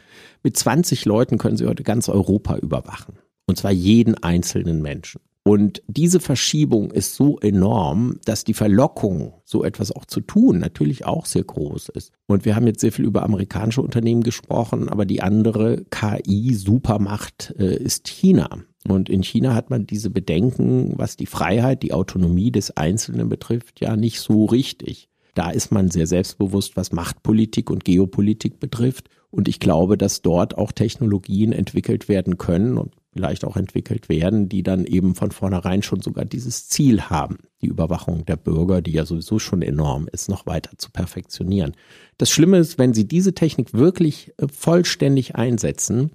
Mit 0.42 0.56
20 0.56 1.04
Leuten 1.04 1.38
können 1.38 1.56
Sie 1.56 1.66
heute 1.66 1.82
ganz 1.82 2.08
Europa 2.08 2.56
überwachen. 2.56 3.18
Und 3.46 3.58
zwar 3.58 3.70
jeden 3.70 4.14
einzelnen 4.22 4.82
Menschen. 4.82 5.20
Und 5.46 5.80
diese 5.86 6.18
Verschiebung 6.18 6.90
ist 6.90 7.14
so 7.14 7.38
enorm, 7.38 8.18
dass 8.24 8.42
die 8.42 8.52
Verlockung, 8.52 9.32
so 9.44 9.62
etwas 9.62 9.92
auch 9.92 10.04
zu 10.04 10.20
tun, 10.20 10.58
natürlich 10.58 11.04
auch 11.04 11.24
sehr 11.24 11.44
groß 11.44 11.90
ist. 11.90 12.10
Und 12.26 12.44
wir 12.44 12.56
haben 12.56 12.66
jetzt 12.66 12.80
sehr 12.80 12.90
viel 12.90 13.04
über 13.04 13.22
amerikanische 13.22 13.80
Unternehmen 13.80 14.24
gesprochen, 14.24 14.88
aber 14.88 15.06
die 15.06 15.22
andere 15.22 15.84
KI-Supermacht 15.90 17.54
äh, 17.60 17.76
ist 17.76 18.08
China. 18.08 18.48
Und 18.88 19.08
in 19.08 19.22
China 19.22 19.54
hat 19.54 19.70
man 19.70 19.86
diese 19.86 20.10
Bedenken, 20.10 20.94
was 20.96 21.16
die 21.16 21.26
Freiheit, 21.26 21.84
die 21.84 21.92
Autonomie 21.92 22.50
des 22.50 22.76
Einzelnen 22.76 23.28
betrifft, 23.28 23.80
ja 23.80 23.94
nicht 23.94 24.18
so 24.18 24.46
richtig. 24.46 25.08
Da 25.36 25.50
ist 25.50 25.70
man 25.70 25.92
sehr 25.92 26.08
selbstbewusst, 26.08 26.76
was 26.76 26.90
Machtpolitik 26.90 27.70
und 27.70 27.84
Geopolitik 27.84 28.58
betrifft. 28.58 29.10
Und 29.30 29.48
ich 29.48 29.60
glaube, 29.60 29.98
dass 29.98 30.22
dort 30.22 30.56
auch 30.56 30.72
Technologien 30.72 31.52
entwickelt 31.52 32.08
werden 32.08 32.38
können 32.38 32.78
und 32.78 32.92
vielleicht 33.12 33.44
auch 33.44 33.56
entwickelt 33.56 34.08
werden, 34.08 34.48
die 34.48 34.62
dann 34.62 34.84
eben 34.84 35.14
von 35.14 35.30
vornherein 35.30 35.82
schon 35.82 36.00
sogar 36.02 36.24
dieses 36.24 36.68
Ziel 36.68 37.02
haben, 37.02 37.38
die 37.62 37.66
Überwachung 37.66 38.26
der 38.26 38.36
Bürger, 38.36 38.82
die 38.82 38.92
ja 38.92 39.06
sowieso 39.06 39.38
schon 39.38 39.62
enorm 39.62 40.06
ist, 40.12 40.28
noch 40.28 40.46
weiter 40.46 40.72
zu 40.76 40.90
perfektionieren. 40.90 41.72
Das 42.18 42.30
Schlimme 42.30 42.58
ist, 42.58 42.78
wenn 42.78 42.92
Sie 42.92 43.08
diese 43.08 43.34
Technik 43.34 43.72
wirklich 43.72 44.32
äh, 44.36 44.46
vollständig 44.48 45.34
einsetzen, 45.34 46.12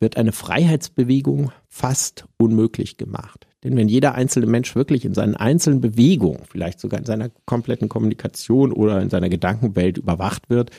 wird 0.00 0.16
eine 0.16 0.32
Freiheitsbewegung 0.32 1.52
fast 1.68 2.26
unmöglich 2.36 2.96
gemacht. 2.96 3.46
Denn 3.64 3.76
wenn 3.76 3.88
jeder 3.88 4.16
einzelne 4.16 4.46
Mensch 4.46 4.74
wirklich 4.74 5.04
in 5.04 5.14
seinen 5.14 5.36
einzelnen 5.36 5.80
Bewegungen, 5.80 6.40
vielleicht 6.50 6.80
sogar 6.80 6.98
in 6.98 7.06
seiner 7.06 7.30
kompletten 7.46 7.88
Kommunikation 7.88 8.72
oder 8.72 9.00
in 9.00 9.10
seiner 9.10 9.28
Gedankenwelt 9.28 9.98
überwacht 9.98 10.50
wird, 10.50 10.72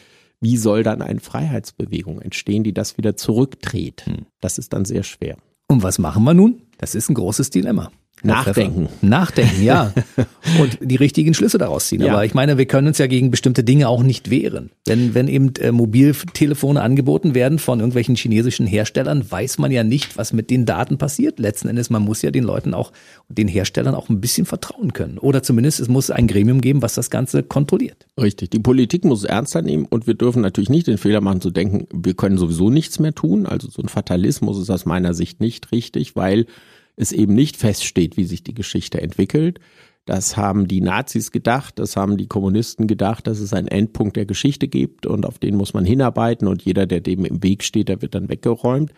wie 0.43 0.57
soll 0.57 0.83
dann 0.83 1.01
eine 1.01 1.21
Freiheitsbewegung 1.21 2.21
entstehen, 2.21 2.63
die 2.63 2.73
das 2.73 2.97
wieder 2.97 3.15
zurückdreht? 3.15 4.05
Hm. 4.05 4.25
Das 4.41 4.57
ist 4.57 4.73
dann 4.73 4.85
sehr 4.85 5.03
schwer. 5.03 5.37
Und 5.67 5.83
was 5.83 5.99
machen 5.99 6.23
wir 6.25 6.33
nun? 6.33 6.61
Das 6.77 6.95
ist 6.95 7.09
ein 7.09 7.15
großes 7.15 7.49
Dilemma. 7.49 7.91
Nachdenken. 8.21 8.87
Nachdenken, 9.01 9.63
ja. 9.63 9.93
Und 10.61 10.77
die 10.81 10.95
richtigen 10.95 11.33
Schlüsse 11.33 11.57
daraus 11.57 11.87
ziehen. 11.87 12.01
Ja. 12.01 12.13
Aber 12.13 12.25
ich 12.25 12.33
meine, 12.33 12.57
wir 12.57 12.65
können 12.65 12.87
uns 12.87 12.97
ja 12.97 13.07
gegen 13.07 13.31
bestimmte 13.31 13.63
Dinge 13.63 13.89
auch 13.89 14.01
nicht 14.01 14.29
wehren. 14.29 14.71
Wenn, 14.85 15.13
wenn 15.13 15.27
eben 15.27 15.53
äh, 15.59 15.71
Mobiltelefone 15.71 16.81
angeboten 16.81 17.35
werden 17.35 17.59
von 17.59 17.79
irgendwelchen 17.79 18.15
chinesischen 18.15 18.65
Herstellern, 18.65 19.29
weiß 19.29 19.57
man 19.57 19.71
ja 19.71 19.83
nicht, 19.83 20.17
was 20.17 20.31
mit 20.31 20.49
den 20.49 20.65
Daten 20.65 20.97
passiert. 20.97 21.39
Letzten 21.39 21.67
Endes, 21.67 21.89
man 21.89 22.01
muss 22.01 22.21
ja 22.21 22.31
den 22.31 22.45
Leuten 22.45 22.73
auch, 22.73 22.93
den 23.27 23.49
Herstellern 23.49 23.93
auch 23.93 24.09
ein 24.09 24.21
bisschen 24.21 24.45
vertrauen 24.45 24.93
können. 24.93 25.17
Oder 25.17 25.43
zumindest 25.43 25.81
es 25.81 25.89
muss 25.89 26.09
ein 26.09 26.27
Gremium 26.27 26.61
geben, 26.61 26.81
was 26.81 26.93
das 26.93 27.09
Ganze 27.09 27.43
kontrolliert. 27.43 28.07
Richtig. 28.19 28.51
Die 28.51 28.59
Politik 28.59 29.03
muss 29.03 29.19
es 29.19 29.25
ernster 29.25 29.61
nehmen 29.61 29.85
und 29.85 30.07
wir 30.07 30.13
dürfen 30.13 30.41
natürlich 30.41 30.69
nicht 30.69 30.87
den 30.87 30.97
Fehler 30.97 31.19
machen 31.19 31.41
zu 31.41 31.51
denken, 31.51 31.87
wir 31.93 32.13
können 32.13 32.37
sowieso 32.37 32.69
nichts 32.69 32.99
mehr 32.99 33.13
tun. 33.13 33.45
Also 33.45 33.69
so 33.69 33.81
ein 33.81 33.89
Fatalismus 33.89 34.59
ist 34.59 34.69
aus 34.69 34.85
meiner 34.85 35.13
Sicht 35.13 35.41
nicht 35.41 35.71
richtig, 35.73 36.15
weil 36.15 36.45
es 36.95 37.11
eben 37.11 37.33
nicht 37.33 37.57
feststeht, 37.57 38.17
wie 38.17 38.25
sich 38.25 38.43
die 38.43 38.53
Geschichte 38.53 39.01
entwickelt. 39.01 39.59
Das 40.05 40.35
haben 40.35 40.67
die 40.67 40.81
Nazis 40.81 41.31
gedacht, 41.31 41.79
das 41.79 41.95
haben 41.95 42.17
die 42.17 42.27
Kommunisten 42.27 42.87
gedacht, 42.87 43.25
dass 43.25 43.39
es 43.39 43.53
einen 43.53 43.69
Endpunkt 43.69 44.17
der 44.17 44.25
Geschichte 44.25 44.67
gibt 44.67 45.05
und 45.05 45.25
auf 45.25 45.39
den 45.39 45.55
muss 45.55 45.73
man 45.73 45.85
hinarbeiten 45.85 46.47
und 46.47 46.61
jeder, 46.61 46.85
der 46.85 46.99
dem 46.99 47.23
im 47.23 47.41
Weg 47.41 47.63
steht, 47.63 47.87
der 47.87 48.01
wird 48.01 48.13
dann 48.13 48.27
weggeräumt. 48.27 48.91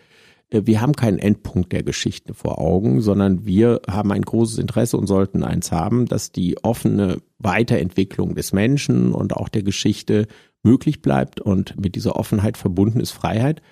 Äh, 0.50 0.62
wir 0.64 0.80
haben 0.80 0.94
keinen 0.94 1.18
Endpunkt 1.18 1.72
der 1.72 1.84
Geschichte 1.84 2.34
vor 2.34 2.58
Augen, 2.58 3.00
sondern 3.00 3.46
wir 3.46 3.80
haben 3.88 4.10
ein 4.10 4.22
großes 4.22 4.58
Interesse 4.58 4.96
und 4.96 5.06
sollten 5.06 5.44
eins 5.44 5.70
haben, 5.70 6.06
dass 6.06 6.32
die 6.32 6.62
offene 6.64 7.18
Weiterentwicklung 7.38 8.34
des 8.34 8.52
Menschen 8.52 9.12
und 9.12 9.34
auch 9.34 9.48
der 9.48 9.62
Geschichte 9.62 10.26
möglich 10.64 11.02
bleibt 11.02 11.40
und 11.40 11.80
mit 11.80 11.94
dieser 11.94 12.16
Offenheit 12.16 12.56
verbunden 12.56 12.98
ist 12.98 13.12
Freiheit. 13.12 13.62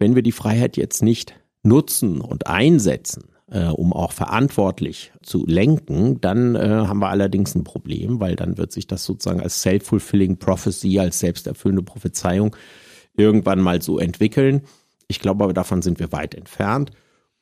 Wenn 0.00 0.16
wir 0.16 0.22
die 0.22 0.32
Freiheit 0.32 0.76
jetzt 0.76 1.02
nicht 1.02 1.34
nutzen 1.62 2.20
und 2.20 2.48
einsetzen, 2.48 3.31
äh, 3.52 3.66
um 3.66 3.92
auch 3.92 4.12
verantwortlich 4.12 5.12
zu 5.22 5.44
lenken, 5.46 6.20
dann 6.20 6.54
äh, 6.54 6.60
haben 6.60 7.00
wir 7.00 7.10
allerdings 7.10 7.54
ein 7.54 7.64
Problem, 7.64 8.18
weil 8.18 8.34
dann 8.34 8.56
wird 8.56 8.72
sich 8.72 8.86
das 8.86 9.04
sozusagen 9.04 9.40
als 9.40 9.62
self-fulfilling 9.62 10.38
prophecy, 10.38 10.98
als 10.98 11.18
selbsterfüllende 11.18 11.82
Prophezeiung 11.82 12.56
irgendwann 13.14 13.60
mal 13.60 13.82
so 13.82 13.98
entwickeln. 13.98 14.62
Ich 15.06 15.20
glaube 15.20 15.44
aber, 15.44 15.52
davon 15.52 15.82
sind 15.82 16.00
wir 16.00 16.12
weit 16.12 16.34
entfernt. 16.34 16.92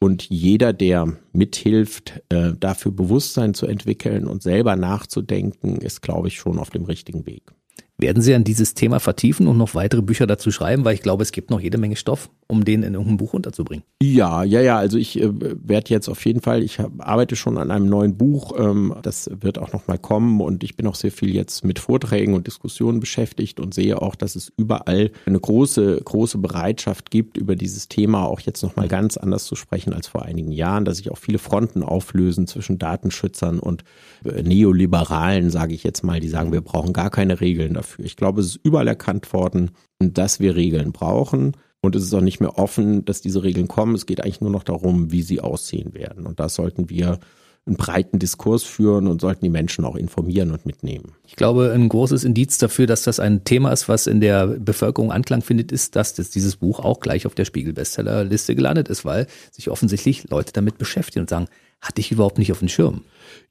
Und 0.01 0.29
jeder, 0.31 0.73
der 0.73 1.17
mithilft, 1.33 2.23
äh, 2.31 2.55
dafür 2.59 2.91
Bewusstsein 2.91 3.55
zu 3.55 3.67
entwickeln 3.67 4.27
und 4.27 4.43
selber 4.43 4.75
nachzudenken, 4.75 5.77
ist, 5.77 6.01
glaube 6.01 6.29
ich, 6.29 6.39
schon 6.39 6.59
auf 6.59 6.71
dem 6.71 6.85
richtigen 6.85 7.27
Weg. 7.27 7.53
Werden 8.01 8.23
Sie 8.23 8.35
an 8.35 8.45
dieses 8.45 8.73
Thema 8.73 8.99
vertiefen 8.99 9.47
und 9.47 9.59
noch 9.59 9.75
weitere 9.75 10.01
Bücher 10.01 10.27
dazu 10.27 10.51
schreiben? 10.51 10.87
Weil 10.87 10.95
ich 10.95 11.03
glaube, 11.03 11.23
es 11.23 11.33
gibt 11.33 11.51
noch 11.51 11.61
jede 11.61 11.77
Menge 11.77 11.97
Stoff, 11.97 12.31
um 12.47 12.65
den 12.65 12.83
in 12.83 12.95
irgendein 12.95 13.19
Buch 13.19 13.35
unterzubringen. 13.35 13.85
Ja, 14.03 14.43
ja, 14.43 14.63
ja. 14.63 14.79
Also 14.79 14.97
ich 14.97 15.21
äh, 15.21 15.29
werde 15.31 15.91
jetzt 15.91 16.09
auf 16.09 16.25
jeden 16.25 16.41
Fall, 16.41 16.63
ich 16.63 16.79
hab, 16.79 16.93
arbeite 16.99 17.37
schon 17.37 17.59
an 17.59 17.71
einem 17.71 17.91
neuen 17.91 18.17
Buch. 18.17 18.55
Ähm, 18.59 18.95
das 19.03 19.31
wird 19.41 19.59
auch 19.59 19.75
noch 19.75 19.87
mal 19.87 19.99
kommen 19.99 20.41
und 20.41 20.65
ich 20.65 20.77
bin 20.77 20.87
auch 20.87 20.95
sehr 20.95 21.13
viel 21.13 21.35
jetzt 21.35 21.63
mit 21.63 21.79
Vorträgen 21.79 22.33
und 22.33 22.47
Diskussionen 22.47 23.01
beschäftigt 23.01 23.61
und 23.61 23.75
sehe 23.75 24.01
auch, 24.01 24.15
dass 24.15 24.35
es 24.35 24.51
überall 24.57 25.11
eine 25.27 25.39
große, 25.39 26.01
große 26.03 26.39
Bereitschaft 26.39 27.11
gibt, 27.11 27.37
über 27.37 27.55
dieses 27.55 27.89
Thema 27.89 28.25
auch 28.25 28.41
jetzt 28.41 28.63
noch 28.63 28.77
mal 28.77 28.89
ganz 28.89 29.19
anders 29.19 29.45
zu 29.45 29.57
sprechen 29.57 29.93
als 29.93 30.09
vor 30.09 30.25
einigen 30.25 30.53
Jahren, 30.53 30.87
dass 30.87 30.97
sich 30.97 31.11
auch 31.11 31.19
viele 31.19 31.39
Fronten 31.39 31.83
auflösen 31.83 32.47
zwischen 32.47 32.79
Datenschützern 32.79 33.59
und 33.59 33.85
äh, 34.25 34.43
Neoliberalen, 34.43 35.51
sage 35.51 35.75
ich 35.75 35.85
jetzt 35.85 36.03
mal, 36.03 36.21
die 36.21 36.29
sagen, 36.29 36.53
wir 36.53 36.63
brauchen 36.63 36.95
gar 36.95 37.11
keine 37.11 37.43
Regeln 37.43 37.75
dafür 37.75 37.90
dafür. 37.91 38.05
Ich 38.05 38.17
glaube, 38.17 38.41
es 38.41 38.49
ist 38.49 38.61
überall 38.63 38.89
erkannt 38.89 39.33
worden, 39.33 39.73
dass 39.99 40.41
wir 40.41 40.57
Regeln 40.57 40.93
brauchen. 40.93 41.57
Und 41.83 41.97
es 41.97 42.03
ist 42.05 42.15
auch 42.15 42.21
nicht 42.21 42.41
mehr 42.41 42.59
offen, 42.59 43.05
dass 43.05 43.23
diese 43.23 43.43
Regeln 43.43 43.69
kommen. 43.69 43.95
Es 43.95 44.07
geht 44.07 44.23
eigentlich 44.23 44.43
nur 44.43 44.51
noch 44.51 44.65
darum, 44.65 45.13
wie 45.13 45.23
sie 45.23 45.41
aussehen 45.41 45.95
werden. 45.95 46.27
Und 46.27 46.39
das 46.39 46.55
sollten 46.55 46.91
wir 46.91 47.21
einen 47.67 47.77
breiten 47.77 48.19
Diskurs 48.19 48.65
führen 48.65 49.07
und 49.07 49.21
sollten 49.21 49.45
die 49.45 49.51
Menschen 49.51 49.85
auch 49.85 49.97
informieren 49.97 50.51
und 50.51 50.67
mitnehmen. 50.67 51.13
Ich 51.27 51.37
glaube, 51.37 51.73
ein 51.73 51.89
großes 51.89 52.25
Indiz 52.25 52.59
dafür, 52.59 52.87
dass 52.87 53.03
das 53.03 53.21
ein 53.21 53.45
Thema 53.45 53.71
ist, 53.71 53.89
was 53.89 54.07
in 54.07 54.21
der 54.21 54.47
Bevölkerung 54.47 55.13
Anklang 55.13 55.43
findet, 55.43 55.71
ist, 55.71 55.95
dass 55.97 56.15
das, 56.15 56.31
dieses 56.31 56.57
Buch 56.57 56.81
auch 56.81 57.01
gleich 57.01 57.27
auf 57.27 57.35
der 57.35 57.45
Spiegel-Bestsellerliste 57.45 58.55
gelandet 58.55 58.89
ist, 58.89 59.05
weil 59.05 59.27
sich 59.51 59.71
offensichtlich 59.71 60.29
Leute 60.31 60.53
damit 60.53 60.79
beschäftigen 60.79 61.23
und 61.23 61.31
sagen, 61.31 61.49
hatte 61.81 62.01
ich 62.01 62.13
überhaupt 62.13 62.39
nicht 62.39 62.53
auf 62.53 62.59
dem 62.59 62.69
Schirm. 62.69 63.05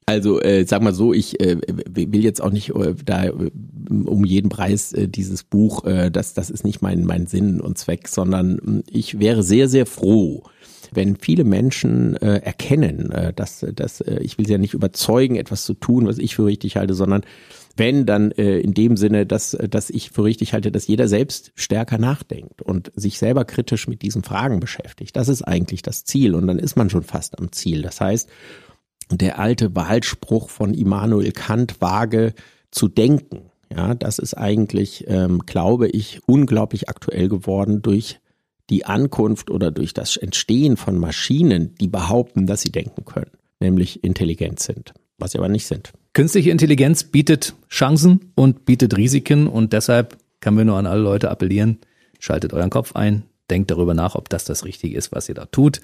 Also 0.10 0.42
äh, 0.42 0.66
sag 0.66 0.82
mal 0.82 0.92
so, 0.92 1.14
ich 1.14 1.40
äh, 1.40 1.58
will 1.68 2.24
jetzt 2.24 2.42
auch 2.42 2.50
nicht 2.50 2.72
äh, 2.72 2.96
da 3.06 3.26
äh, 3.26 3.52
um 3.90 4.26
jeden 4.26 4.50
Preis 4.50 4.92
äh, 4.92 5.08
dieses 5.08 5.44
Buch, 5.44 5.86
äh, 5.86 6.10
das, 6.10 6.34
das 6.34 6.50
ist 6.50 6.66
nicht 6.66 6.82
mein, 6.82 7.06
mein 7.06 7.28
Sinn 7.28 7.62
und 7.62 7.78
Zweck, 7.78 8.08
sondern 8.08 8.82
äh, 8.88 8.90
ich 8.90 9.20
wäre 9.20 9.44
sehr, 9.44 9.68
sehr 9.68 9.86
froh, 9.86 10.42
wenn 10.92 11.16
viele 11.16 11.44
Menschen 11.44 12.16
äh, 12.16 12.38
erkennen, 12.38 13.12
äh, 13.12 13.34
dass, 13.34 13.64
dass 13.76 14.02
äh, 14.02 14.20
ich 14.24 14.40
will 14.40 14.48
sie 14.48 14.54
ja 14.54 14.58
nicht 14.58 14.74
überzeugen, 14.74 15.36
etwas 15.36 15.64
zu 15.64 15.76
tun, 15.76 16.08
was 16.08 16.18
ich 16.18 16.36
für 16.36 16.46
richtig 16.46 16.76
halte, 16.76 16.96
sondern 16.96 17.22
wenn, 17.78 18.08
dann 18.08 18.32
äh, 18.32 18.60
in 18.62 18.74
dem 18.74 18.98
Sinne, 18.98 19.28
dass, 19.28 19.56
dass 19.70 19.92
ich 19.92 20.10
für 20.10 20.24
richtig 20.24 20.54
halte, 20.54 20.72
dass 20.72 20.88
jeder 20.88 21.08
selbst 21.08 21.52
stärker 21.54 22.00
nachdenkt 22.00 22.64
und 22.64 22.92
sich 22.96 23.20
selber 23.20 23.46
kritisch 23.46 23.88
mit 23.88 24.02
diesen 24.02 24.24
Fragen 24.24 24.60
beschäftigt. 24.60 25.16
Das 25.16 25.30
ist 25.30 25.44
eigentlich 25.44 25.84
das 25.84 26.04
Ziel 26.04 26.34
und 26.34 26.48
dann 26.48 26.58
ist 26.58 26.78
man 26.78 26.90
schon 26.90 27.04
fast 27.04 27.38
am 27.38 27.52
Ziel. 27.52 27.84
Das 27.84 28.02
heißt, 28.02 28.28
der 29.12 29.40
alte 29.40 29.76
Wahlspruch 29.76 30.50
von 30.50 30.74
Immanuel 30.74 31.32
Kant, 31.32 31.82
wage 31.82 32.34
zu 32.72 32.88
denken, 32.88 33.50
ja, 33.72 33.94
das 33.94 34.20
ist 34.20 34.36
eigentlich, 34.36 35.06
ähm, 35.08 35.40
glaube 35.46 35.88
ich, 35.88 36.22
unglaublich 36.26 36.90
aktuell 36.90 37.30
geworden 37.30 37.82
durch 37.82 38.20
die 38.70 38.86
Ankunft 38.86 39.50
oder 39.50 39.72
durch 39.72 39.94
das 39.94 40.18
Entstehen 40.18 40.78
von 40.78 40.98
Maschinen, 40.98 41.76
die 41.76 41.88
behaupten, 41.88 42.46
dass 42.48 42.62
sie 42.62 42.72
denken 42.72 43.06
können, 43.06 43.32
nämlich 43.60 44.04
intelligent 44.04 44.60
sind, 44.60 44.94
was 45.18 45.32
sie 45.32 45.38
aber 45.40 45.50
nicht 45.50 45.66
sind. 45.66 45.92
Künstliche 46.14 46.52
Intelligenz 46.52 47.04
bietet 47.04 47.56
Chancen 47.70 48.32
und 48.36 48.66
bietet 48.66 48.98
Risiken 48.98 49.48
und 49.48 49.74
deshalb 49.74 50.18
kann 50.40 50.58
wir 50.58 50.66
nur 50.66 50.78
an 50.78 50.88
alle 50.88 51.02
Leute 51.02 51.30
appellieren, 51.30 51.80
schaltet 52.20 52.54
euren 52.54 52.70
Kopf 52.70 52.96
ein, 52.96 53.24
denkt 53.50 53.72
darüber 53.72 53.94
nach, 53.94 54.16
ob 54.16 54.30
das 54.30 54.46
das 54.46 54.66
Richtige 54.66 54.98
ist, 54.98 55.12
was 55.12 55.30
ihr 55.30 55.36
da 55.36 55.46
tut. 55.46 55.82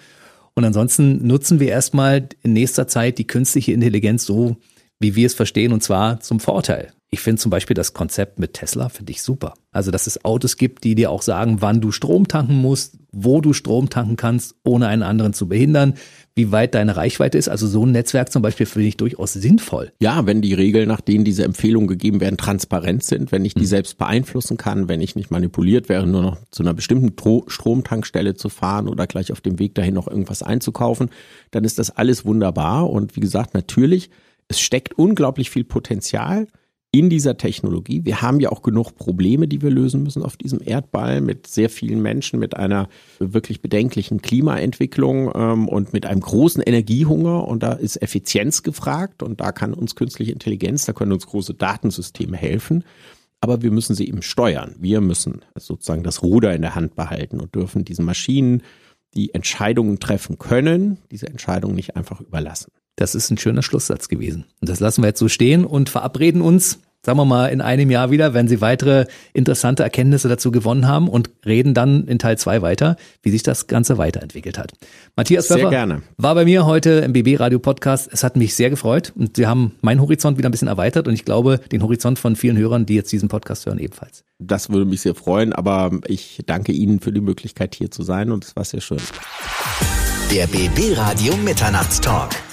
Und 0.55 0.63
ansonsten 0.63 1.27
nutzen 1.27 1.59
wir 1.59 1.67
erstmal 1.67 2.29
in 2.41 2.53
nächster 2.53 2.87
Zeit 2.87 3.17
die 3.17 3.27
künstliche 3.27 3.73
Intelligenz 3.73 4.25
so, 4.25 4.55
wie 4.99 5.15
wir 5.15 5.25
es 5.25 5.33
verstehen, 5.33 5.73
und 5.73 5.83
zwar 5.83 6.19
zum 6.19 6.39
Vorteil. 6.39 6.91
Ich 7.11 7.21
finde 7.21 7.39
zum 7.41 7.49
Beispiel 7.49 7.75
das 7.75 7.93
Konzept 7.93 8.39
mit 8.39 8.53
Tesla, 8.53 8.89
finde 8.89 9.11
ich 9.11 9.21
super. 9.21 9.53
Also, 9.71 9.89
dass 9.89 10.07
es 10.07 10.25
Autos 10.25 10.57
gibt, 10.57 10.83
die 10.83 10.95
dir 10.95 11.11
auch 11.11 11.21
sagen, 11.21 11.61
wann 11.61 11.79
du 11.79 11.91
Strom 11.91 12.27
tanken 12.27 12.55
musst, 12.55 12.97
wo 13.11 13.39
du 13.39 13.53
Strom 13.53 13.89
tanken 13.89 14.17
kannst, 14.17 14.55
ohne 14.65 14.87
einen 14.87 15.03
anderen 15.03 15.33
zu 15.33 15.47
behindern, 15.47 15.93
wie 16.35 16.51
weit 16.51 16.75
deine 16.75 16.97
Reichweite 16.97 17.37
ist. 17.37 17.47
Also 17.47 17.67
so 17.67 17.85
ein 17.85 17.93
Netzwerk 17.93 18.31
zum 18.31 18.41
Beispiel 18.41 18.65
finde 18.65 18.89
ich 18.89 18.97
durchaus 18.97 19.31
sinnvoll. 19.31 19.93
Ja, 20.01 20.25
wenn 20.25 20.41
die 20.41 20.53
Regeln, 20.53 20.89
nach 20.89 20.99
denen 20.99 21.23
diese 21.23 21.45
Empfehlungen 21.45 21.87
gegeben 21.87 22.19
werden, 22.19 22.35
transparent 22.35 23.05
sind, 23.05 23.31
wenn 23.31 23.45
ich 23.45 23.53
die 23.53 23.61
hm. 23.61 23.67
selbst 23.67 23.97
beeinflussen 23.97 24.57
kann, 24.57 24.89
wenn 24.89 24.99
ich 24.99 25.15
nicht 25.15 25.31
manipuliert 25.31 25.87
wäre, 25.87 26.05
nur 26.05 26.21
noch 26.21 26.37
zu 26.51 26.63
einer 26.63 26.73
bestimmten 26.73 27.15
Tro 27.15 27.45
Stromtankstelle 27.47 28.33
zu 28.33 28.49
fahren 28.49 28.89
oder 28.89 29.07
gleich 29.07 29.31
auf 29.31 29.39
dem 29.39 29.59
Weg 29.59 29.75
dahin 29.75 29.93
noch 29.93 30.09
irgendwas 30.09 30.43
einzukaufen, 30.43 31.09
dann 31.51 31.63
ist 31.63 31.79
das 31.79 31.91
alles 31.91 32.25
wunderbar. 32.25 32.89
Und 32.89 33.15
wie 33.15 33.21
gesagt, 33.21 33.53
natürlich, 33.53 34.09
es 34.47 34.59
steckt 34.59 34.97
unglaublich 34.97 35.49
viel 35.49 35.63
Potenzial 35.63 36.47
in 36.95 37.09
dieser 37.09 37.35
Technologie. 37.35 38.05
Wir 38.05 38.21
haben 38.21 38.39
ja 38.39 38.53
auch 38.53 38.61
genug 38.61 38.95
Probleme, 38.95 39.49
die 39.49 39.61
wir 39.61 39.69
lösen 39.69 40.03
müssen 40.03 40.23
auf 40.23 40.37
diesem 40.37 40.61
Erdball 40.63 41.19
mit 41.19 41.45
sehr 41.45 41.69
vielen 41.69 42.01
Menschen, 42.01 42.39
mit 42.39 42.55
einer 42.55 42.87
wirklich 43.19 43.61
bedenklichen 43.61 44.21
Klimaentwicklung 44.21 45.29
ähm, 45.35 45.67
und 45.67 45.91
mit 45.91 46.05
einem 46.05 46.21
großen 46.21 46.63
Energiehunger. 46.63 47.49
Und 47.49 47.63
da 47.63 47.73
ist 47.73 48.01
Effizienz 48.01 48.63
gefragt 48.63 49.23
und 49.23 49.41
da 49.41 49.51
kann 49.51 49.73
uns 49.73 49.95
künstliche 49.95 50.31
Intelligenz, 50.31 50.85
da 50.85 50.93
können 50.93 51.11
uns 51.11 51.27
große 51.27 51.53
Datensysteme 51.53 52.37
helfen. 52.37 52.85
Aber 53.41 53.61
wir 53.61 53.71
müssen 53.71 53.93
sie 53.93 54.07
eben 54.07 54.21
steuern. 54.21 54.75
Wir 54.79 55.01
müssen 55.01 55.41
sozusagen 55.59 56.03
das 56.03 56.23
Ruder 56.23 56.55
in 56.55 56.61
der 56.61 56.75
Hand 56.75 56.95
behalten 56.95 57.41
und 57.41 57.53
dürfen 57.53 57.83
diesen 57.83 58.05
Maschinen, 58.05 58.63
die 59.15 59.33
Entscheidungen 59.33 59.99
treffen 59.99 60.37
können, 60.37 60.99
diese 61.11 61.27
Entscheidungen 61.27 61.75
nicht 61.75 61.97
einfach 61.97 62.21
überlassen. 62.21 62.71
Das 62.95 63.15
ist 63.15 63.29
ein 63.29 63.37
schöner 63.37 63.63
Schlusssatz 63.63 64.07
gewesen. 64.07 64.45
Und 64.61 64.69
das 64.69 64.79
lassen 64.79 65.01
wir 65.01 65.07
jetzt 65.07 65.19
so 65.19 65.27
stehen 65.27 65.65
und 65.65 65.89
verabreden 65.89 66.41
uns 66.41 66.79
sagen 67.05 67.19
wir 67.19 67.25
mal, 67.25 67.47
in 67.47 67.61
einem 67.61 67.91
Jahr 67.91 68.09
wieder, 68.09 68.33
wenn 68.33 68.47
Sie 68.47 68.61
weitere 68.61 69.05
interessante 69.33 69.83
Erkenntnisse 69.83 70.27
dazu 70.27 70.51
gewonnen 70.51 70.87
haben 70.87 71.07
und 71.07 71.29
reden 71.45 71.73
dann 71.73 72.07
in 72.07 72.19
Teil 72.19 72.37
zwei 72.37 72.61
weiter, 72.61 72.97
wie 73.21 73.29
sich 73.29 73.43
das 73.43 73.67
Ganze 73.67 73.97
weiterentwickelt 73.97 74.57
hat. 74.57 74.73
Matthias 75.15 75.47
Pfeffer 75.47 75.69
gerne. 75.69 76.01
war 76.17 76.33
bei 76.35 76.45
mir 76.45 76.65
heute 76.65 76.89
im 76.89 77.13
BB 77.13 77.39
Radio 77.39 77.59
Podcast. 77.59 78.09
Es 78.11 78.23
hat 78.23 78.35
mich 78.35 78.55
sehr 78.55 78.69
gefreut 78.69 79.13
und 79.15 79.37
Sie 79.37 79.45
haben 79.45 79.75
meinen 79.81 80.01
Horizont 80.01 80.37
wieder 80.37 80.49
ein 80.49 80.51
bisschen 80.51 80.67
erweitert 80.67 81.07
und 81.07 81.13
ich 81.13 81.25
glaube, 81.25 81.59
den 81.71 81.83
Horizont 81.83 82.17
von 82.17 82.35
vielen 82.35 82.57
Hörern, 82.57 82.85
die 82.85 82.95
jetzt 82.95 83.11
diesen 83.11 83.29
Podcast 83.29 83.67
hören, 83.67 83.77
ebenfalls. 83.77 84.23
Das 84.39 84.69
würde 84.69 84.85
mich 84.85 85.01
sehr 85.01 85.15
freuen, 85.15 85.53
aber 85.53 85.91
ich 86.07 86.41
danke 86.45 86.71
Ihnen 86.71 86.99
für 86.99 87.11
die 87.11 87.21
Möglichkeit, 87.21 87.75
hier 87.75 87.91
zu 87.91 88.01
sein 88.01 88.31
und 88.31 88.43
es 88.43 88.55
war 88.55 88.65
sehr 88.65 88.81
schön. 88.81 88.99
Der 90.31 90.47
BB 90.47 90.97
Radio 90.97 91.37
Mitternachtstalk. 91.37 92.44